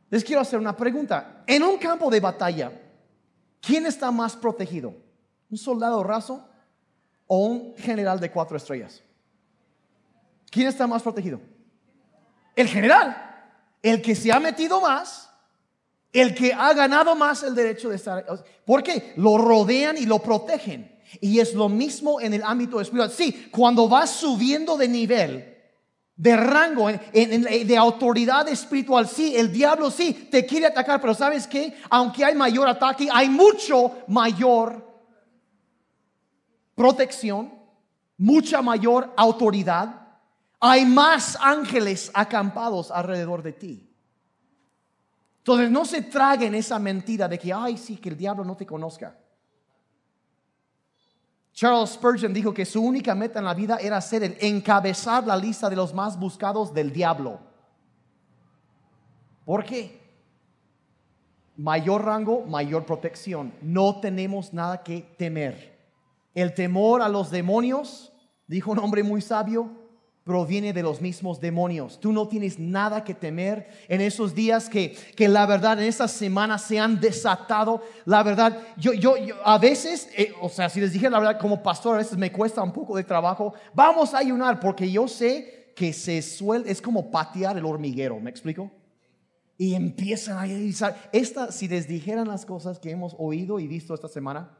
Les 0.09 0.23
quiero 0.23 0.41
hacer 0.41 0.57
una 0.57 0.75
pregunta. 0.75 1.43
En 1.45 1.61
un 1.61 1.77
campo 1.77 2.09
de 2.09 2.19
batalla, 2.19 2.71
¿quién 3.61 3.85
está 3.85 4.09
más 4.09 4.35
protegido? 4.35 4.95
¿Un 5.51 5.57
soldado 5.59 6.01
raso 6.01 6.49
o 7.27 7.45
un 7.45 7.75
general 7.77 8.19
de 8.19 8.31
cuatro 8.31 8.57
estrellas? 8.57 9.03
¿Quién 10.49 10.65
está 10.65 10.87
más 10.87 11.03
protegido? 11.03 11.39
El 12.55 12.67
general. 12.67 13.17
El 13.81 14.01
que 14.01 14.15
se 14.15 14.31
ha 14.31 14.39
metido 14.39 14.81
más, 14.81 15.29
el 16.13 16.35
que 16.35 16.53
ha 16.53 16.73
ganado 16.73 17.15
más 17.15 17.43
el 17.43 17.55
derecho 17.55 17.89
de 17.89 17.95
estar. 17.95 18.25
¿Por 18.65 18.83
qué? 18.83 19.13
Lo 19.17 19.37
rodean 19.37 19.97
y 19.97 20.05
lo 20.05 20.19
protegen. 20.19 20.99
Y 21.19 21.39
es 21.39 21.53
lo 21.53 21.67
mismo 21.67 22.21
en 22.21 22.33
el 22.33 22.43
ámbito 22.43 22.79
espiritual. 22.79 23.11
Sí, 23.11 23.49
cuando 23.51 23.87
vas 23.89 24.11
subiendo 24.11 24.77
de 24.77 24.87
nivel, 24.87 25.57
de 26.15 26.37
rango, 26.37 26.89
de 26.89 27.77
autoridad 27.77 28.47
espiritual, 28.47 29.07
sí, 29.07 29.35
el 29.35 29.51
diablo 29.51 29.89
sí 29.89 30.27
te 30.29 30.45
quiere 30.45 30.67
atacar, 30.67 31.01
pero 31.01 31.13
¿sabes 31.13 31.47
qué? 31.47 31.73
Aunque 31.89 32.23
hay 32.23 32.35
mayor 32.35 32.67
ataque, 32.67 33.09
hay 33.11 33.29
mucho 33.29 34.03
mayor 34.07 34.87
protección, 36.75 37.53
mucha 38.17 38.61
mayor 38.61 39.11
autoridad 39.17 40.00
hay 40.63 40.85
más 40.85 41.35
ángeles 41.41 42.11
acampados 42.13 42.91
alrededor 42.91 43.41
de 43.41 43.51
ti. 43.51 43.89
Entonces 45.39 45.71
no 45.71 45.85
se 45.85 46.03
traguen 46.03 46.53
esa 46.53 46.77
mentira 46.77 47.27
de 47.27 47.39
que, 47.39 47.51
ay, 47.51 47.77
sí, 47.77 47.97
que 47.97 48.09
el 48.09 48.17
diablo 48.17 48.45
no 48.45 48.55
te 48.55 48.67
conozca. 48.67 49.17
Charles 51.51 51.89
Spurgeon 51.89 52.31
dijo 52.31 52.53
que 52.53 52.63
su 52.63 52.79
única 52.79 53.15
meta 53.15 53.39
en 53.39 53.45
la 53.45 53.55
vida 53.55 53.77
era 53.77 53.99
ser 53.99 54.23
el 54.23 54.37
encabezar 54.39 55.25
la 55.25 55.35
lista 55.35 55.67
de 55.67 55.75
los 55.75 55.95
más 55.95 56.17
buscados 56.17 56.71
del 56.71 56.93
diablo. 56.93 57.39
¿Por 59.43 59.65
qué? 59.65 59.99
Mayor 61.57 62.05
rango, 62.05 62.45
mayor 62.45 62.85
protección. 62.85 63.51
No 63.63 63.99
tenemos 63.99 64.53
nada 64.53 64.83
que 64.83 65.01
temer. 65.17 65.79
El 66.35 66.53
temor 66.53 67.01
a 67.01 67.09
los 67.09 67.31
demonios, 67.31 68.13
dijo 68.45 68.71
un 68.71 68.79
hombre 68.79 69.01
muy 69.01 69.21
sabio, 69.21 69.80
proviene 70.23 70.71
de 70.71 70.83
los 70.83 71.01
mismos 71.01 71.39
demonios. 71.39 71.99
Tú 71.99 72.11
no 72.11 72.27
tienes 72.27 72.59
nada 72.59 73.03
que 73.03 73.13
temer 73.13 73.67
en 73.87 74.01
esos 74.01 74.35
días 74.35 74.69
que, 74.69 74.95
que 75.15 75.27
la 75.27 75.45
verdad 75.45 75.79
en 75.79 75.87
esas 75.87 76.11
semanas 76.11 76.63
se 76.63 76.79
han 76.79 76.99
desatado. 76.99 77.81
La 78.05 78.21
verdad, 78.21 78.59
yo, 78.77 78.93
yo, 78.93 79.15
a 79.43 79.57
veces, 79.57 80.09
eh, 80.15 80.33
o 80.39 80.49
sea, 80.49 80.69
si 80.69 80.79
les 80.79 80.93
dije 80.93 81.09
la 81.09 81.19
verdad 81.19 81.39
como 81.39 81.63
pastor, 81.63 81.95
a 81.95 81.99
veces 81.99 82.17
me 82.17 82.31
cuesta 82.31 82.61
un 82.61 82.71
poco 82.71 82.95
de 82.95 83.03
trabajo. 83.03 83.53
Vamos 83.73 84.13
a 84.13 84.19
ayunar 84.19 84.59
porque 84.59 84.91
yo 84.91 85.07
sé 85.07 85.73
que 85.75 85.91
se 85.91 86.21
suelta, 86.21 86.69
es 86.69 86.81
como 86.81 87.09
patear 87.09 87.57
el 87.57 87.65
hormiguero, 87.65 88.19
¿me 88.19 88.29
explico? 88.29 88.71
Y 89.57 89.73
empiezan 89.73 90.37
a 90.37 90.45
realizar. 90.45 91.09
Esta, 91.11 91.51
si 91.51 91.67
les 91.67 91.87
dijeran 91.87 92.27
las 92.27 92.45
cosas 92.45 92.79
que 92.79 92.91
hemos 92.91 93.15
oído 93.17 93.59
y 93.59 93.67
visto 93.67 93.93
esta 93.95 94.07
semana, 94.07 94.55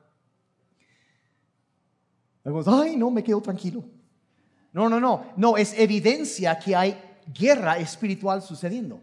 ay, 2.66 2.96
no, 2.96 3.12
me 3.12 3.24
quedo 3.24 3.42
tranquilo. 3.42 3.84
No, 4.74 4.90
no, 4.90 5.00
no, 5.00 5.26
no, 5.36 5.58
es 5.58 5.74
evidencia 5.78 6.58
que 6.58 6.76
hay 6.76 7.00
guerra 7.28 7.78
espiritual 7.78 8.42
sucediendo. 8.42 9.02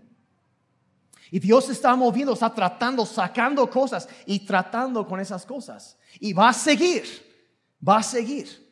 Y 1.30 1.38
Dios 1.38 1.68
está 1.68 1.94
moviendo, 1.94 2.32
está 2.32 2.52
tratando, 2.54 3.04
sacando 3.04 3.68
cosas 3.68 4.08
y 4.24 4.40
tratando 4.40 5.06
con 5.06 5.20
esas 5.20 5.44
cosas. 5.44 5.96
Y 6.20 6.32
va 6.32 6.48
a 6.48 6.54
seguir, 6.54 7.04
va 7.86 7.98
a 7.98 8.02
seguir. 8.02 8.68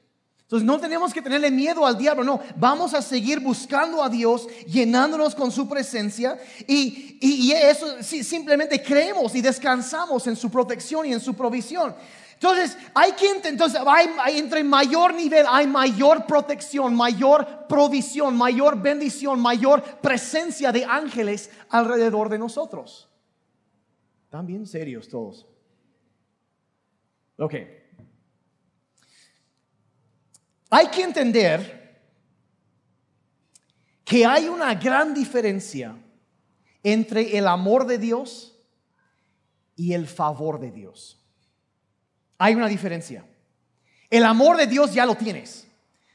Entonces 0.47 0.65
no 0.65 0.79
tenemos 0.79 1.13
que 1.13 1.21
tenerle 1.21 1.51
miedo 1.51 1.85
al 1.85 1.99
diablo, 1.99 2.23
no, 2.23 2.41
vamos 2.55 2.95
a 2.95 3.03
seguir 3.03 3.41
buscando 3.41 4.01
a 4.01 4.09
Dios, 4.09 4.47
llenándonos 4.69 5.35
con 5.35 5.51
su 5.51 5.69
presencia 5.69 6.39
y, 6.69 7.19
y, 7.21 7.51
eso 7.51 8.01
simplemente 8.01 8.81
creemos 8.81 9.35
y 9.35 9.41
descansamos 9.41 10.25
en 10.29 10.37
su 10.37 10.49
protección 10.49 11.05
y 11.05 11.13
en 11.13 11.19
su 11.19 11.35
provisión. 11.35 11.97
Entonces, 12.37 12.77
hay 12.95 13.13
que 13.13 13.31
entonces 13.49 13.81
entre 14.29 14.63
mayor 14.63 15.15
nivel 15.15 15.47
hay 15.49 15.67
mayor 15.67 16.27
protección, 16.27 16.95
mayor 16.95 17.67
provisión, 17.67 18.37
mayor 18.37 18.81
bendición, 18.81 19.41
mayor 19.41 19.83
presencia 20.01 20.71
de 20.71 20.85
ángeles 20.85 21.51
alrededor 21.71 22.29
de 22.29 22.39
nosotros. 22.39 23.09
Están 24.25 24.47
bien 24.47 24.67
serios 24.67 25.09
todos. 25.09 25.47
Ok. 27.39 27.55
Hay 30.69 30.89
que 30.89 31.03
entender 31.03 32.03
que 34.05 34.27
hay 34.27 34.49
una 34.49 34.75
gran 34.75 35.15
diferencia 35.15 35.97
entre 36.83 37.39
el 37.39 37.49
amor 37.49 37.87
de 37.87 37.97
Dios 37.97 38.61
y 39.75 39.95
el 39.95 40.07
favor 40.07 40.61
de 40.61 40.71
Dios. 40.71 41.26
Hay 42.39 42.55
una 42.55 42.69
diferencia. 42.69 43.25
El 44.11 44.25
amor 44.25 44.57
de 44.57 44.67
Dios 44.67 44.93
ya 44.93 45.07
lo 45.07 45.15
tienes. 45.15 45.67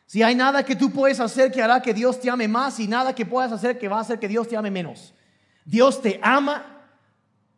Si 0.05 0.21
hay 0.21 0.36
nada 0.36 0.63
que 0.63 0.75
tú 0.75 0.91
puedes 0.91 1.19
hacer 1.19 1.51
que 1.51 1.62
hará 1.62 1.81
que 1.81 1.93
Dios 1.93 2.19
te 2.19 2.29
ame 2.29 2.47
más 2.47 2.79
y 2.79 2.88
nada 2.88 3.15
que 3.15 3.25
puedas 3.25 3.51
hacer 3.51 3.79
que 3.79 3.88
va 3.88 3.97
a 3.97 4.01
hacer 4.01 4.19
que 4.19 4.27
Dios 4.27 4.47
te 4.47 4.57
ame 4.57 4.69
menos. 4.69 5.13
Dios 5.63 6.01
te 6.01 6.19
ama 6.21 6.84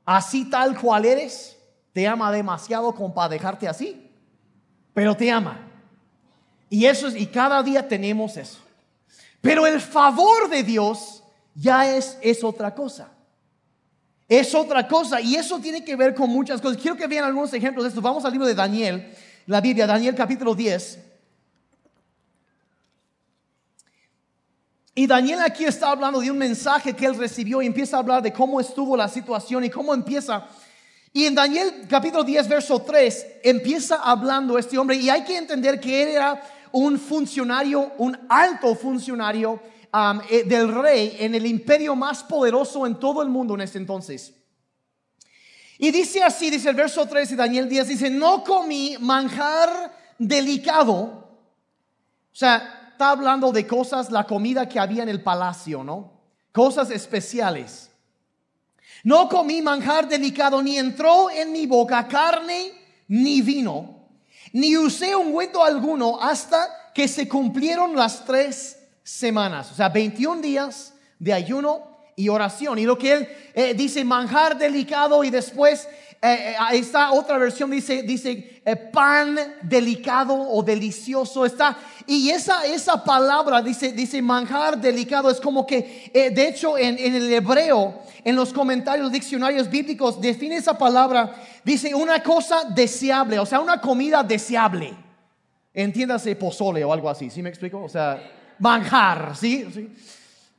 así 0.05 0.49
tal 0.49 0.79
cual 0.79 1.05
eres. 1.05 1.57
Te 1.93 2.07
ama 2.07 2.31
demasiado 2.31 2.93
como 2.93 3.13
para 3.13 3.29
dejarte 3.29 3.67
así. 3.67 4.11
Pero 4.93 5.15
te 5.15 5.31
ama. 5.31 5.67
Y 6.69 6.85
eso 6.85 7.07
es, 7.07 7.15
y 7.15 7.27
cada 7.27 7.61
día 7.61 7.87
tenemos 7.87 8.37
eso. 8.37 8.59
Pero 9.41 9.67
el 9.67 9.79
favor 9.81 10.49
de 10.49 10.63
Dios 10.63 11.23
ya 11.53 11.95
es, 11.95 12.17
es 12.21 12.43
otra 12.43 12.73
cosa. 12.73 13.11
Es 14.35 14.55
otra 14.55 14.87
cosa 14.87 15.21
y 15.21 15.35
eso 15.35 15.59
tiene 15.59 15.85
que 15.85 15.95
ver 15.95 16.15
con 16.15 16.27
muchas 16.27 16.59
cosas. 16.59 16.81
Quiero 16.81 16.97
que 16.97 17.05
vean 17.05 17.23
algunos 17.23 17.53
ejemplos 17.53 17.83
de 17.83 17.89
esto. 17.89 18.01
Vamos 18.01 18.25
al 18.25 18.31
libro 18.31 18.47
de 18.47 18.55
Daniel, 18.55 19.13
la 19.45 19.61
Biblia, 19.61 19.85
Daniel 19.85 20.15
capítulo 20.15 20.55
10. 20.55 20.97
Y 24.95 25.05
Daniel 25.05 25.39
aquí 25.41 25.65
está 25.65 25.91
hablando 25.91 26.19
de 26.19 26.31
un 26.31 26.39
mensaje 26.39 26.95
que 26.95 27.05
él 27.05 27.15
recibió 27.15 27.61
y 27.61 27.67
empieza 27.67 27.97
a 27.97 27.99
hablar 27.99 28.23
de 28.23 28.33
cómo 28.33 28.59
estuvo 28.59 28.97
la 28.97 29.07
situación 29.07 29.65
y 29.65 29.69
cómo 29.69 29.93
empieza. 29.93 30.47
Y 31.11 31.25
en 31.25 31.35
Daniel 31.35 31.85
capítulo 31.87 32.23
10, 32.23 32.47
verso 32.47 32.81
3, 32.81 33.27
empieza 33.43 33.97
hablando 33.97 34.57
este 34.57 34.79
hombre 34.79 34.95
y 34.95 35.11
hay 35.11 35.23
que 35.25 35.37
entender 35.37 35.79
que 35.79 36.01
él 36.01 36.09
era 36.09 36.41
un 36.71 36.97
funcionario, 36.97 37.91
un 37.99 38.17
alto 38.27 38.73
funcionario 38.73 39.61
eh, 40.29 40.43
del 40.43 40.73
rey 40.73 41.17
en 41.19 41.35
el 41.35 41.45
imperio 41.45 41.95
más 41.95 42.23
poderoso 42.23 42.85
en 42.85 42.99
todo 42.99 43.21
el 43.21 43.29
mundo 43.29 43.53
en 43.55 43.61
ese 43.61 43.77
entonces. 43.77 44.33
Y 45.77 45.91
dice 45.91 46.23
así, 46.23 46.49
dice 46.49 46.69
el 46.69 46.75
verso 46.75 47.05
3 47.05 47.31
de 47.31 47.35
Daniel 47.35 47.69
10, 47.69 47.87
dice, 47.87 48.09
no 48.09 48.43
comí 48.43 48.95
manjar 48.99 49.95
delicado. 50.17 50.95
O 50.95 52.35
sea, 52.35 52.89
está 52.91 53.09
hablando 53.09 53.51
de 53.51 53.67
cosas, 53.67 54.11
la 54.11 54.23
comida 54.23 54.67
que 54.67 54.79
había 54.79 55.03
en 55.03 55.09
el 55.09 55.21
palacio, 55.21 55.83
¿no? 55.83 56.13
Cosas 56.51 56.89
especiales. 56.89 57.89
No 59.03 59.27
comí 59.27 59.61
manjar 59.61 60.07
delicado, 60.07 60.61
ni 60.61 60.77
entró 60.77 61.29
en 61.29 61.51
mi 61.51 61.65
boca 61.65 62.07
carne 62.07 62.71
ni 63.07 63.41
vino 63.41 63.93
ni 64.53 64.77
usé 64.77 65.15
ungüento 65.15 65.63
alguno 65.63 66.19
hasta 66.21 66.91
que 66.93 67.07
se 67.07 67.27
cumplieron 67.27 67.95
las 67.95 68.23
tres 68.23 68.77
semanas, 69.03 69.71
o 69.71 69.75
sea, 69.75 69.89
21 69.89 70.41
días 70.41 70.93
de 71.19 71.33
ayuno 71.33 71.93
y 72.15 72.29
oración. 72.29 72.79
Y 72.79 72.85
lo 72.85 72.97
que 72.97 73.13
él 73.13 73.27
eh, 73.53 73.73
dice, 73.73 74.03
manjar 74.03 74.57
delicado 74.57 75.23
y 75.23 75.29
después 75.29 75.87
eh, 76.21 76.51
eh, 76.51 76.55
esta 76.73 77.11
otra 77.11 77.37
versión 77.37 77.69
dice, 77.69 78.03
dice 78.03 78.61
pan 78.93 79.37
delicado 79.61 80.33
o 80.33 80.63
delicioso. 80.63 81.45
Está, 81.45 81.77
y 82.07 82.29
esa, 82.29 82.65
esa 82.65 83.03
palabra 83.03 83.61
dice, 83.61 83.91
dice 83.91 84.21
manjar 84.21 84.77
delicado, 84.77 85.29
es 85.29 85.41
como 85.41 85.65
que, 85.65 86.11
de 86.13 86.47
hecho, 86.47 86.77
en, 86.77 86.97
en 86.97 87.15
el 87.15 87.31
hebreo, 87.33 87.99
en 88.23 88.35
los 88.37 88.53
comentarios 88.53 89.11
diccionarios 89.11 89.69
bíblicos, 89.69 90.21
define 90.21 90.57
esa 90.57 90.77
palabra, 90.77 91.35
dice 91.63 91.93
una 91.93 92.23
cosa 92.23 92.63
deseable, 92.69 93.37
o 93.39 93.45
sea, 93.45 93.59
una 93.59 93.81
comida 93.81 94.23
deseable. 94.23 94.93
Entiéndase 95.73 96.35
pozole 96.35 96.83
o 96.85 96.93
algo 96.93 97.09
así, 97.09 97.29
¿sí 97.29 97.41
me 97.41 97.49
explico? 97.49 97.83
O 97.83 97.89
sea, 97.89 98.21
manjar, 98.59 99.35
¿sí? 99.35 99.67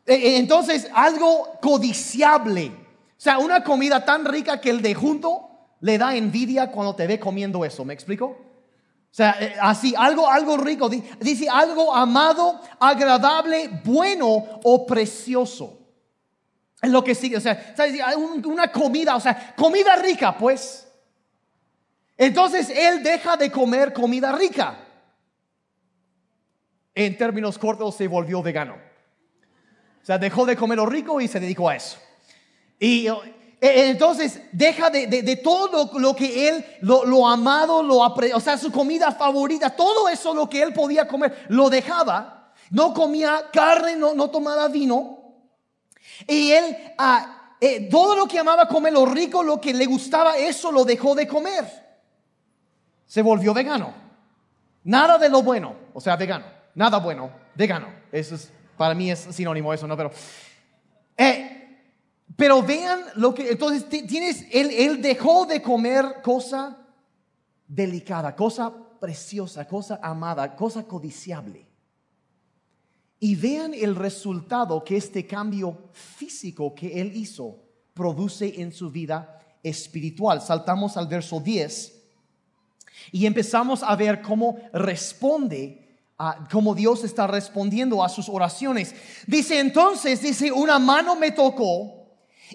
E, 0.07 0.15
e, 0.15 0.37
entonces, 0.39 0.89
algo 0.95 1.59
codiciable. 1.61 2.67
O 2.67 3.21
sea, 3.25 3.39
una 3.39 3.65
comida 3.65 4.05
tan 4.05 4.25
rica 4.25 4.61
que 4.61 4.71
el 4.71 4.83
de 4.83 4.95
junto 4.95 5.49
le 5.81 5.99
da 5.99 6.15
envidia 6.15 6.71
cuando 6.71 6.95
te 6.95 7.07
ve 7.07 7.19
comiendo 7.19 7.65
eso, 7.65 7.85
¿me 7.85 7.95
explico? 7.95 8.27
O 8.27 9.17
sea, 9.17 9.37
eh, 9.41 9.55
así, 9.61 9.95
algo, 9.97 10.29
algo 10.29 10.57
rico, 10.57 10.89
dice 10.89 11.49
algo 11.49 11.95
amado, 11.95 12.61
agradable, 12.81 13.71
bueno 13.85 14.45
o 14.65 14.85
precioso. 14.87 15.79
Es 16.83 16.91
lo 16.91 17.05
que 17.05 17.15
sigue, 17.15 17.37
o 17.37 17.41
sea, 17.41 17.75
una 18.45 18.71
comida, 18.73 19.17
o 19.17 19.21
sea, 19.21 19.55
comida 19.57 19.97
rica, 19.97 20.37
pues. 20.37 20.89
Entonces 22.17 22.69
él 22.71 23.03
deja 23.03 23.37
de 23.37 23.51
comer 23.51 23.93
comida 23.93 24.33
rica. 24.33 24.79
En 26.95 27.19
términos 27.19 27.59
cortos, 27.59 27.97
se 27.97 28.07
volvió 28.07 28.43
vegano. 28.43 28.75
O 28.75 30.07
sea, 30.07 30.19
dejó 30.19 30.45
de 30.45 30.57
comer 30.57 30.77
lo 30.77 30.87
rico 30.87 31.21
y 31.21 31.29
se 31.29 31.41
dedicó 31.41 31.69
a 31.69 31.77
eso. 31.77 31.99
Y 32.79 33.07
eh, 33.07 33.89
entonces 33.89 34.43
deja 34.53 34.91
de, 34.91 35.41
todo 35.43 35.99
lo, 35.99 36.15
que 36.15 36.49
él, 36.49 36.65
lo, 36.83 37.27
amado, 37.27 37.83
lo 37.83 38.01
o 38.01 38.41
sea, 38.41 38.59
su 38.59 38.71
comida 38.71 39.13
favorita, 39.13 39.71
todo 39.71 40.09
eso 40.09 40.35
lo 40.35 40.49
que 40.51 40.63
él 40.63 40.75
podía 40.75 41.09
comer, 41.09 41.47
lo 41.49 41.71
dejaba. 41.71 42.53
No 42.71 42.93
comía 42.93 43.47
carne, 43.53 43.97
no, 43.97 44.15
no 44.15 44.31
tomaba 44.31 44.69
vino. 44.69 45.19
Y 46.29 46.51
él, 46.53 46.77
ah, 46.99 47.55
eh, 47.61 47.89
todo 47.91 48.15
lo 48.15 48.29
que 48.29 48.39
amaba 48.39 48.69
comer, 48.69 48.93
lo 48.93 49.07
rico, 49.07 49.43
lo 49.43 49.59
que 49.61 49.73
le 49.73 49.87
gustaba, 49.87 50.37
eso 50.37 50.71
lo 50.71 50.85
dejó 50.85 51.15
de 51.15 51.27
comer. 51.27 51.65
Se 53.07 53.23
volvió 53.23 53.55
vegano. 53.55 53.95
Nada 54.85 55.17
de 55.17 55.31
lo 55.31 55.43
bueno, 55.43 55.75
o 55.95 56.01
sea, 56.01 56.17
vegano. 56.17 56.54
Nada 56.75 56.99
bueno, 56.99 57.31
vegano. 57.55 57.89
Eso 58.11 58.35
es, 58.35 58.51
para 58.77 58.95
mí 58.95 59.11
es 59.11 59.21
sinónimo 59.21 59.73
eso, 59.73 59.87
¿no? 59.87 59.97
Pero, 59.97 60.11
eh, 61.17 61.55
pero 62.37 62.63
vean 62.63 63.01
lo 63.17 63.35
que, 63.35 63.51
entonces 63.51 63.89
tienes, 63.89 64.47
él, 64.51 65.01
dejó 65.01 65.47
de 65.47 65.63
comer 65.63 66.21
cosa 66.23 66.77
delicada, 67.69 68.35
cosa 68.35 68.73
preciosa, 69.01 69.67
cosa 69.67 70.01
amada, 70.03 70.57
cosa 70.57 70.85
codiciable. 70.85 71.67
Y 73.21 73.37
vean 73.37 73.73
el 73.73 73.95
resultado 73.95 74.83
que 74.83 74.97
este 74.97 75.27
cambio 75.27 75.91
físico 75.93 76.75
que 76.75 77.01
él 77.01 77.13
hizo 77.15 77.59
produce 77.95 78.61
en 78.61 78.73
su 78.73 78.91
vida 78.91 79.39
espiritual. 79.63 80.43
Saltamos 80.43 80.97
al 80.97 81.07
verso 81.07 81.41
10 81.41 82.03
y 83.13 83.27
empezamos 83.27 83.83
a 83.83 83.95
ver 83.97 84.21
cómo 84.21 84.59
responde, 84.73 85.84
a, 86.19 86.49
cómo 86.51 86.75
Dios 86.75 87.05
está 87.05 87.27
respondiendo 87.27 88.05
a 88.05 88.09
sus 88.09 88.29
oraciones. 88.29 88.95
Dice 89.27 89.59
entonces, 89.59 90.23
dice, 90.23 90.53
una 90.53 90.79
mano 90.79 91.17
me 91.17 91.33
tocó 91.33 92.05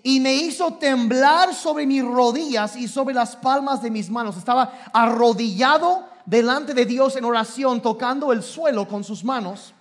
y 0.04 0.20
me 0.20 0.34
hizo 0.34 0.74
temblar 0.76 1.54
sobre 1.54 1.86
mis 1.86 2.04
rodillas 2.04 2.76
y 2.76 2.88
sobre 2.88 3.14
las 3.14 3.36
palmas 3.36 3.82
de 3.82 3.92
mis 3.92 4.10
manos. 4.10 4.38
Estaba 4.38 4.90
arrodillado 4.94 6.08
delante 6.26 6.74
de 6.74 6.86
Dios 6.86 7.16
en 7.16 7.26
oración, 7.26 7.82
tocando 7.82 8.32
el 8.32 8.44
suelo 8.44 8.88
con 8.88 9.04
sus 9.04 9.24
manos. 9.24 9.74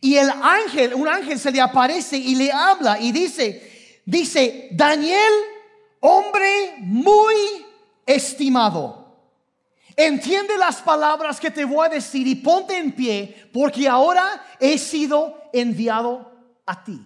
Y 0.00 0.16
el 0.16 0.30
ángel, 0.30 0.94
un 0.94 1.06
ángel 1.06 1.38
se 1.38 1.52
le 1.52 1.60
aparece 1.60 2.16
y 2.16 2.34
le 2.34 2.50
habla 2.50 2.98
y 2.98 3.12
dice, 3.12 4.00
dice, 4.04 4.68
Daniel, 4.72 5.32
hombre 6.00 6.74
muy 6.78 7.34
estimado. 8.04 9.01
Entiende 9.96 10.56
las 10.58 10.82
palabras 10.82 11.38
que 11.40 11.50
te 11.50 11.64
voy 11.64 11.86
a 11.86 11.90
decir 11.90 12.26
y 12.26 12.36
ponte 12.36 12.76
en 12.76 12.92
pie, 12.92 13.48
porque 13.52 13.88
ahora 13.88 14.44
he 14.58 14.78
sido 14.78 15.42
enviado 15.52 16.30
a 16.66 16.82
ti. 16.82 17.00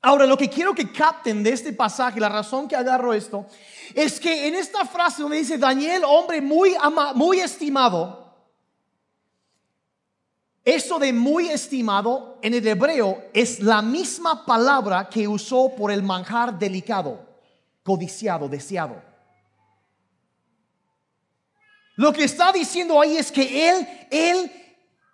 Ahora, 0.00 0.26
lo 0.26 0.38
que 0.38 0.48
quiero 0.48 0.74
que 0.74 0.92
capten 0.92 1.42
de 1.42 1.50
este 1.50 1.72
pasaje, 1.72 2.20
la 2.20 2.28
razón 2.28 2.68
que 2.68 2.76
agarro 2.76 3.12
esto, 3.12 3.46
es 3.94 4.20
que 4.20 4.46
en 4.46 4.54
esta 4.54 4.84
frase 4.84 5.22
donde 5.22 5.38
dice 5.38 5.58
Daniel, 5.58 6.04
hombre 6.06 6.40
muy, 6.40 6.74
muy 7.14 7.40
estimado, 7.40 8.28
eso 10.64 10.98
de 10.98 11.12
muy 11.12 11.48
estimado 11.48 12.38
en 12.42 12.54
el 12.54 12.66
hebreo 12.66 13.24
es 13.32 13.60
la 13.60 13.82
misma 13.82 14.44
palabra 14.44 15.08
que 15.08 15.26
usó 15.26 15.74
por 15.74 15.90
el 15.90 16.02
manjar 16.02 16.58
delicado, 16.58 17.26
codiciado, 17.82 18.48
deseado. 18.48 19.07
Lo 21.98 22.12
que 22.12 22.22
está 22.22 22.52
diciendo 22.52 23.00
ahí 23.00 23.16
es 23.16 23.32
que 23.32 23.68
él, 23.68 23.88
él 24.08 24.52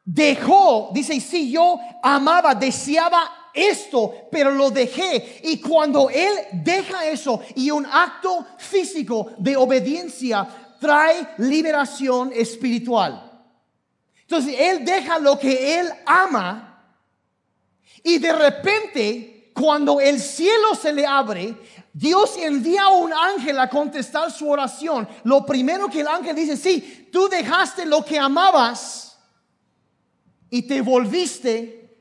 dejó, 0.05 0.90
dice, 0.92 1.18
si 1.18 1.51
yo 1.51 1.81
amaba, 2.03 2.55
deseaba 2.55 3.51
esto, 3.55 4.29
pero 4.31 4.51
lo 4.51 4.68
dejé. 4.68 5.40
Y 5.44 5.61
cuando 5.61 6.11
él 6.11 6.31
deja 6.53 7.07
eso 7.07 7.40
y 7.55 7.70
un 7.70 7.87
acto 7.87 8.47
físico 8.59 9.33
de 9.38 9.57
obediencia 9.57 10.47
trae 10.79 11.27
liberación 11.38 12.31
espiritual. 12.35 13.33
Entonces 14.20 14.55
él 14.59 14.85
deja 14.85 15.18
lo 15.18 15.38
que 15.38 15.81
él 15.81 15.88
ama 16.05 16.85
y 18.03 18.18
de 18.18 18.33
repente 18.35 19.51
cuando 19.55 20.03
el 20.03 20.20
cielo 20.20 20.75
se 20.75 20.92
le 20.92 21.07
abre, 21.07 21.57
Dios 21.97 22.37
envía 22.39 22.83
a 22.83 22.89
un 22.89 23.13
ángel 23.13 23.57
a 23.61 23.71
contestar 23.71 24.29
su 24.33 24.51
oración. 24.51 25.09
Lo 25.23 25.47
primero 25.47 25.89
que 25.89 26.01
el 26.01 26.09
ángel 26.09 26.35
dice, 26.35 26.57
sí, 26.57 27.09
tú 27.13 27.29
dejaste 27.29 27.87
lo 27.87 28.05
que 28.05 28.19
amabas 28.19 29.17
y 30.51 30.63
te 30.63 30.81
volviste 30.81 31.97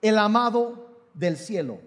el 0.00 0.16
amado 0.16 1.08
del 1.12 1.36
cielo. 1.36 1.80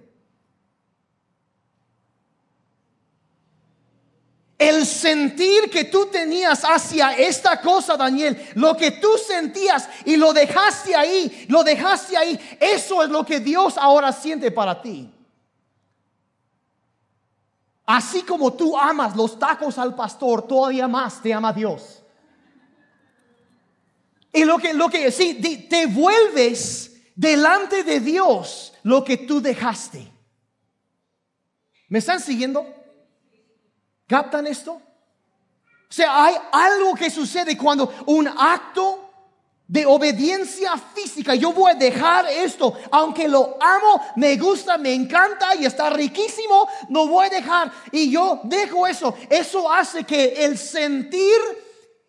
El 4.57 4.85
sentir 4.85 5.69
que 5.69 5.85
tú 5.85 6.07
tenías 6.07 6.63
hacia 6.65 7.13
esta 7.17 7.61
cosa, 7.61 7.95
Daniel, 7.95 8.37
lo 8.55 8.75
que 8.75 8.91
tú 8.91 9.17
sentías 9.17 9.87
y 10.03 10.17
lo 10.17 10.33
dejaste 10.33 10.93
ahí, 10.93 11.45
lo 11.47 11.63
dejaste 11.63 12.17
ahí, 12.17 12.37
eso 12.59 13.01
es 13.01 13.09
lo 13.09 13.25
que 13.25 13.39
Dios 13.39 13.75
ahora 13.77 14.11
siente 14.11 14.51
para 14.51 14.81
ti. 14.81 15.14
Así 17.85 18.23
como 18.23 18.53
tú 18.53 18.77
amas 18.77 19.15
los 19.15 19.37
tacos 19.37 19.77
al 19.77 19.95
pastor, 19.95 20.47
todavía 20.47 20.87
más 20.87 21.21
te 21.21 21.33
ama 21.33 21.53
Dios. 21.53 22.03
Y 24.33 24.43
lo 24.43 24.57
que, 24.57 24.73
lo 24.73 24.89
que, 24.89 25.11
sí, 25.11 25.35
te 25.69 25.85
vuelves 25.85 26.91
delante 27.15 27.83
de 27.83 27.99
Dios 27.99 28.73
lo 28.83 29.03
que 29.03 29.17
tú 29.17 29.39
dejaste. 29.41 30.11
¿Me 31.87 31.99
están 31.99 32.19
siguiendo? 32.19 32.65
¿Captan 34.07 34.47
esto? 34.47 34.73
O 34.73 35.93
sea, 35.95 36.25
hay 36.25 36.35
algo 36.51 36.95
que 36.95 37.09
sucede 37.09 37.57
cuando 37.57 37.93
un 38.07 38.27
acto 38.27 39.04
de 39.67 39.85
obediencia 39.85 40.77
física. 40.77 41.35
Yo 41.35 41.51
voy 41.51 41.71
a 41.71 41.75
dejar 41.75 42.27
esto, 42.27 42.73
aunque 42.91 43.27
lo 43.27 43.57
amo, 43.59 44.01
me 44.15 44.37
gusta, 44.37 44.77
me 44.77 44.93
encanta 44.93 45.55
y 45.55 45.65
está 45.65 45.89
riquísimo, 45.89 46.67
no 46.89 47.07
voy 47.07 47.27
a 47.27 47.29
dejar. 47.29 47.71
Y 47.91 48.11
yo 48.11 48.41
dejo 48.43 48.85
eso. 48.85 49.15
Eso 49.29 49.71
hace 49.71 50.03
que 50.03 50.45
el 50.45 50.57
sentir 50.57 51.39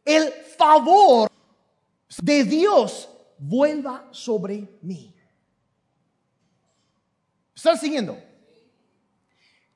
el 0.05 0.33
favor 0.57 1.31
de 2.23 2.45
Dios 2.45 3.09
vuelva 3.39 4.07
sobre 4.11 4.69
mí. 4.83 5.15
¿Están 7.55 7.79
siguiendo? 7.79 8.26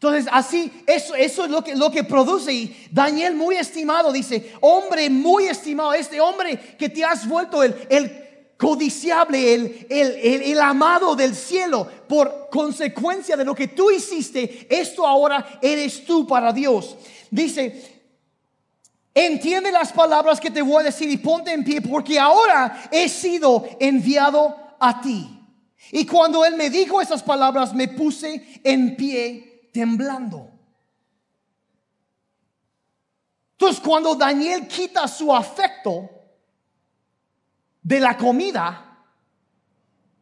Entonces, 0.03 0.33
así, 0.33 0.73
eso, 0.87 1.15
eso 1.15 1.45
es 1.45 1.51
lo 1.51 1.63
que, 1.63 1.77
lo 1.77 1.91
que 1.91 2.05
produce. 2.05 2.51
Y 2.51 2.89
Daniel, 2.91 3.35
muy 3.35 3.57
estimado, 3.57 4.11
dice, 4.11 4.55
hombre 4.61 5.11
muy 5.11 5.45
estimado, 5.45 5.93
este 5.93 6.19
hombre 6.23 6.59
que 6.79 6.89
te 6.89 7.05
has 7.05 7.29
vuelto 7.29 7.63
el, 7.63 7.77
el 7.91 8.11
codiciable, 8.57 9.53
el, 9.53 9.87
el, 9.91 10.43
el, 10.43 10.61
amado 10.63 11.15
del 11.15 11.35
cielo, 11.35 11.87
por 12.09 12.49
consecuencia 12.51 13.37
de 13.37 13.45
lo 13.45 13.55
que 13.55 13.69
tú 13.69 13.91
hiciste, 13.91 14.67
esto 14.71 15.07
ahora 15.07 15.59
eres 15.61 16.03
tú 16.07 16.27
para 16.27 16.51
Dios. 16.51 16.97
Dice, 17.31 18.01
entiende 19.13 19.71
las 19.71 19.93
palabras 19.93 20.41
que 20.41 20.51
te 20.51 20.63
voy 20.63 20.81
a 20.81 20.85
decir 20.87 21.11
y 21.11 21.19
ponte 21.19 21.53
en 21.53 21.63
pie, 21.63 21.83
porque 21.83 22.19
ahora 22.19 22.89
he 22.91 23.07
sido 23.07 23.69
enviado 23.79 24.57
a 24.81 25.03
ti. 25.03 25.29
Y 25.93 26.07
cuando 26.07 26.43
él 26.43 26.57
me 26.57 26.71
dijo 26.71 27.03
esas 27.03 27.23
palabras, 27.23 27.75
me 27.75 27.89
puse 27.89 28.61
en 28.65 28.97
pie 28.97 29.50
temblando. 29.73 30.51
Entonces 33.53 33.81
cuando 33.81 34.15
Daniel 34.15 34.67
quita 34.67 35.07
su 35.07 35.35
afecto 35.35 36.09
de 37.83 38.01
la 38.01 38.17
comida, 38.17 39.05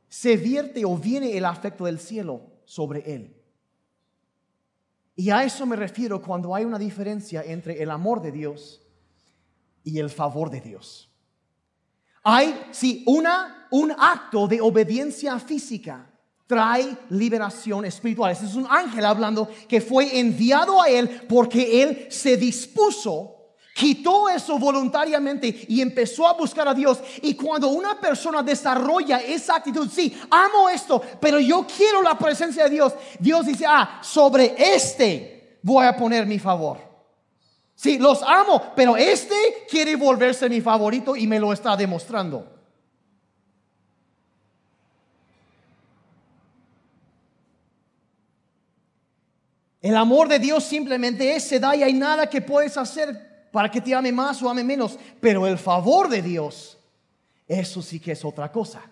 se 0.08 0.36
vierte 0.36 0.84
o 0.84 0.96
viene 0.96 1.36
el 1.36 1.44
afecto 1.44 1.84
del 1.84 2.00
cielo 2.00 2.42
sobre 2.64 3.14
él. 3.14 3.36
Y 5.14 5.30
a 5.30 5.44
eso 5.44 5.66
me 5.66 5.76
refiero 5.76 6.22
cuando 6.22 6.54
hay 6.54 6.64
una 6.64 6.78
diferencia 6.78 7.42
entre 7.42 7.82
el 7.82 7.90
amor 7.90 8.22
de 8.22 8.32
Dios 8.32 8.80
y 9.84 9.98
el 9.98 10.10
favor 10.10 10.50
de 10.50 10.60
Dios. 10.60 11.10
Hay, 12.22 12.68
sí, 12.72 13.04
una, 13.06 13.68
un 13.70 13.92
acto 13.92 14.46
de 14.46 14.60
obediencia 14.60 15.38
física 15.38 16.10
trae 16.48 16.96
liberación 17.10 17.84
espiritual. 17.84 18.32
Ese 18.32 18.46
es 18.46 18.56
un 18.56 18.66
ángel 18.68 19.04
hablando 19.04 19.48
que 19.68 19.80
fue 19.80 20.18
enviado 20.18 20.82
a 20.82 20.88
él 20.88 21.22
porque 21.28 21.82
él 21.82 22.08
se 22.10 22.36
dispuso 22.36 23.36
quitó 23.78 24.28
eso 24.28 24.58
voluntariamente 24.58 25.66
y 25.68 25.80
empezó 25.80 26.26
a 26.26 26.32
buscar 26.32 26.66
a 26.66 26.74
Dios. 26.74 26.98
Y 27.22 27.34
cuando 27.34 27.68
una 27.68 28.00
persona 28.00 28.42
desarrolla 28.42 29.18
esa 29.18 29.54
actitud, 29.54 29.88
sí, 29.88 30.20
amo 30.28 30.68
esto, 30.68 31.00
pero 31.20 31.38
yo 31.38 31.64
quiero 31.64 32.02
la 32.02 32.18
presencia 32.18 32.64
de 32.64 32.70
Dios, 32.70 32.92
Dios 33.20 33.46
dice, 33.46 33.64
ah, 33.68 34.00
sobre 34.02 34.56
este 34.58 35.60
voy 35.62 35.86
a 35.86 35.96
poner 35.96 36.26
mi 36.26 36.40
favor. 36.40 36.78
Sí, 37.76 37.98
los 37.98 38.20
amo, 38.24 38.72
pero 38.74 38.96
este 38.96 39.36
quiere 39.70 39.94
volverse 39.94 40.48
mi 40.48 40.60
favorito 40.60 41.14
y 41.14 41.28
me 41.28 41.38
lo 41.38 41.52
está 41.52 41.76
demostrando. 41.76 42.57
El 49.88 49.96
amor 49.96 50.28
de 50.28 50.38
Dios 50.38 50.64
simplemente 50.64 51.34
es, 51.34 51.44
se 51.44 51.58
da 51.58 51.74
y 51.74 51.82
hay 51.82 51.94
nada 51.94 52.28
que 52.28 52.42
puedes 52.42 52.76
hacer 52.76 53.48
para 53.50 53.70
que 53.70 53.80
te 53.80 53.94
ame 53.94 54.12
más 54.12 54.42
o 54.42 54.50
ame 54.50 54.62
menos. 54.62 54.98
Pero 55.18 55.46
el 55.46 55.56
favor 55.56 56.10
de 56.10 56.20
Dios, 56.20 56.76
eso 57.46 57.80
sí 57.80 57.98
que 57.98 58.12
es 58.12 58.22
otra 58.22 58.52
cosa. 58.52 58.82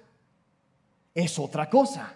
Es 1.14 1.38
otra 1.38 1.68
cosa. 1.68 2.14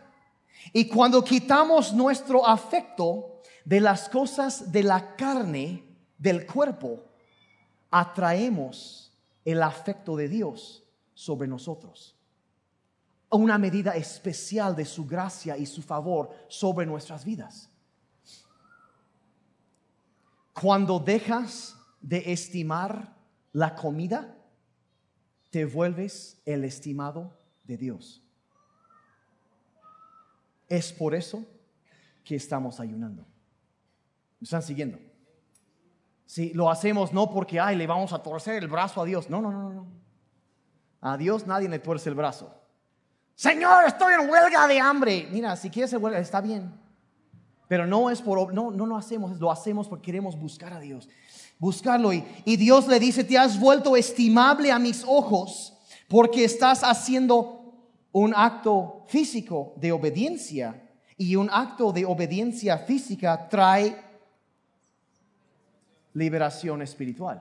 Y 0.72 0.86
cuando 0.88 1.22
quitamos 1.22 1.92
nuestro 1.92 2.46
afecto 2.46 3.42
de 3.66 3.80
las 3.80 4.08
cosas 4.08 4.72
de 4.72 4.82
la 4.82 5.14
carne, 5.14 5.84
del 6.16 6.46
cuerpo, 6.46 7.04
atraemos 7.90 9.12
el 9.44 9.62
afecto 9.62 10.16
de 10.16 10.26
Dios 10.26 10.82
sobre 11.12 11.46
nosotros. 11.46 12.16
Una 13.28 13.58
medida 13.58 13.94
especial 13.94 14.74
de 14.74 14.86
su 14.86 15.04
gracia 15.04 15.58
y 15.58 15.66
su 15.66 15.82
favor 15.82 16.30
sobre 16.48 16.86
nuestras 16.86 17.26
vidas. 17.26 17.69
Cuando 20.60 20.98
dejas 20.98 21.74
de 22.02 22.32
estimar 22.32 23.16
la 23.52 23.74
comida, 23.74 24.36
te 25.48 25.64
vuelves 25.64 26.42
el 26.44 26.64
estimado 26.64 27.34
de 27.64 27.78
Dios. 27.78 28.22
Es 30.68 30.92
por 30.92 31.14
eso 31.14 31.46
que 32.22 32.36
estamos 32.36 32.78
ayunando. 32.78 33.22
¿Me 34.38 34.44
están 34.44 34.62
siguiendo? 34.62 34.98
Si 36.26 36.52
lo 36.52 36.70
hacemos 36.70 37.12
no 37.14 37.32
porque, 37.32 37.58
ay, 37.58 37.76
le 37.76 37.86
vamos 37.86 38.12
a 38.12 38.22
torcer 38.22 38.62
el 38.62 38.68
brazo 38.68 39.00
a 39.00 39.06
Dios. 39.06 39.30
No, 39.30 39.40
no, 39.40 39.50
no, 39.50 39.72
no. 39.72 39.86
A 41.00 41.16
Dios 41.16 41.46
nadie 41.46 41.70
le 41.70 41.78
tuerce 41.78 42.10
el 42.10 42.14
brazo. 42.14 42.54
Señor, 43.34 43.84
estoy 43.86 44.12
en 44.12 44.28
huelga 44.28 44.68
de 44.68 44.78
hambre. 44.78 45.26
Mira, 45.32 45.56
si 45.56 45.70
quieres 45.70 45.94
huelga, 45.94 46.18
está 46.18 46.42
bien. 46.42 46.70
Pero 47.70 47.86
no 47.86 48.10
es 48.10 48.20
por, 48.20 48.52
no, 48.52 48.72
no 48.72 48.84
lo 48.84 48.96
hacemos, 48.96 49.38
lo 49.38 49.48
hacemos 49.48 49.86
porque 49.86 50.06
queremos 50.06 50.36
buscar 50.36 50.72
a 50.72 50.80
Dios. 50.80 51.08
Buscarlo. 51.56 52.12
Y, 52.12 52.24
y 52.44 52.56
Dios 52.56 52.88
le 52.88 52.98
dice, 52.98 53.22
te 53.22 53.38
has 53.38 53.60
vuelto 53.60 53.94
estimable 53.94 54.72
a 54.72 54.80
mis 54.80 55.04
ojos 55.06 55.78
porque 56.08 56.42
estás 56.42 56.82
haciendo 56.82 57.72
un 58.10 58.34
acto 58.34 59.04
físico 59.06 59.74
de 59.76 59.92
obediencia. 59.92 60.82
Y 61.16 61.36
un 61.36 61.48
acto 61.48 61.92
de 61.92 62.04
obediencia 62.04 62.76
física 62.76 63.48
trae 63.48 63.96
liberación 66.12 66.82
espiritual. 66.82 67.40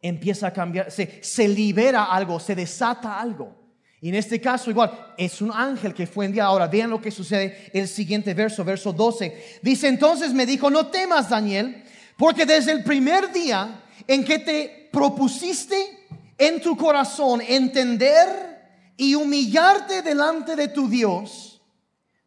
empieza 0.00 0.46
a 0.46 0.52
cambiar, 0.54 0.90
se, 0.90 1.22
se 1.22 1.46
libera 1.46 2.04
algo, 2.04 2.40
se 2.40 2.54
desata 2.54 3.20
algo. 3.20 3.65
Y 4.06 4.10
en 4.10 4.14
este 4.14 4.40
caso 4.40 4.70
igual, 4.70 5.14
es 5.18 5.42
un 5.42 5.50
ángel 5.50 5.92
que 5.92 6.06
fue 6.06 6.26
enviado. 6.26 6.50
Ahora 6.50 6.68
vean 6.68 6.90
lo 6.90 7.02
que 7.02 7.10
sucede 7.10 7.72
el 7.72 7.88
siguiente 7.88 8.34
verso, 8.34 8.64
verso 8.64 8.92
12. 8.92 9.58
Dice 9.62 9.88
entonces 9.88 10.32
me 10.32 10.46
dijo, 10.46 10.70
no 10.70 10.86
temas 10.86 11.28
Daniel, 11.28 11.82
porque 12.16 12.46
desde 12.46 12.70
el 12.70 12.84
primer 12.84 13.32
día 13.32 13.82
en 14.06 14.24
que 14.24 14.38
te 14.38 14.88
propusiste 14.92 16.06
en 16.38 16.60
tu 16.60 16.76
corazón 16.76 17.40
entender 17.40 18.92
y 18.96 19.16
humillarte 19.16 20.02
delante 20.02 20.54
de 20.54 20.68
tu 20.68 20.88
Dios, 20.88 21.60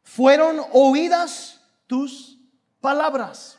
fueron 0.03 0.59
oídas 0.73 1.61
tus 1.87 2.39
palabras. 2.81 3.57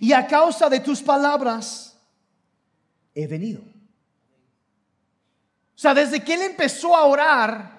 Y 0.00 0.14
a 0.14 0.26
causa 0.26 0.70
de 0.70 0.80
tus 0.80 1.02
palabras 1.02 1.98
he 3.14 3.26
venido. 3.26 3.73
Sea, 5.84 5.92
desde 5.92 6.24
que 6.24 6.32
él 6.32 6.40
empezó 6.40 6.96
a 6.96 7.04
orar, 7.04 7.70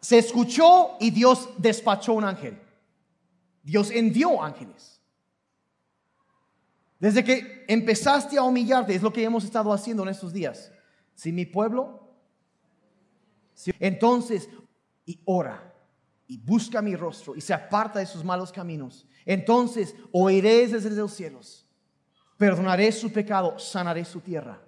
se 0.00 0.18
escuchó 0.18 0.96
y 0.98 1.12
Dios 1.12 1.48
despachó 1.58 2.14
un 2.14 2.24
ángel. 2.24 2.60
Dios 3.62 3.92
envió 3.92 4.42
ángeles. 4.42 5.00
Desde 6.98 7.22
que 7.22 7.64
empezaste 7.68 8.36
a 8.36 8.42
humillarte, 8.42 8.96
es 8.96 9.02
lo 9.02 9.12
que 9.12 9.22
hemos 9.22 9.44
estado 9.44 9.72
haciendo 9.72 10.02
en 10.02 10.08
estos 10.08 10.32
días. 10.32 10.72
Si 11.14 11.30
mi 11.30 11.46
pueblo, 11.46 12.16
entonces, 13.78 14.48
y 15.06 15.20
ora, 15.24 15.72
y 16.26 16.36
busca 16.36 16.82
mi 16.82 16.96
rostro, 16.96 17.36
y 17.36 17.40
se 17.40 17.54
aparta 17.54 18.00
de 18.00 18.06
sus 18.06 18.24
malos 18.24 18.50
caminos, 18.50 19.06
entonces 19.24 19.94
oiré 20.10 20.66
desde 20.66 20.90
los 20.90 21.14
cielos, 21.14 21.64
perdonaré 22.36 22.90
su 22.90 23.12
pecado, 23.12 23.56
sanaré 23.56 24.04
su 24.04 24.18
tierra. 24.18 24.60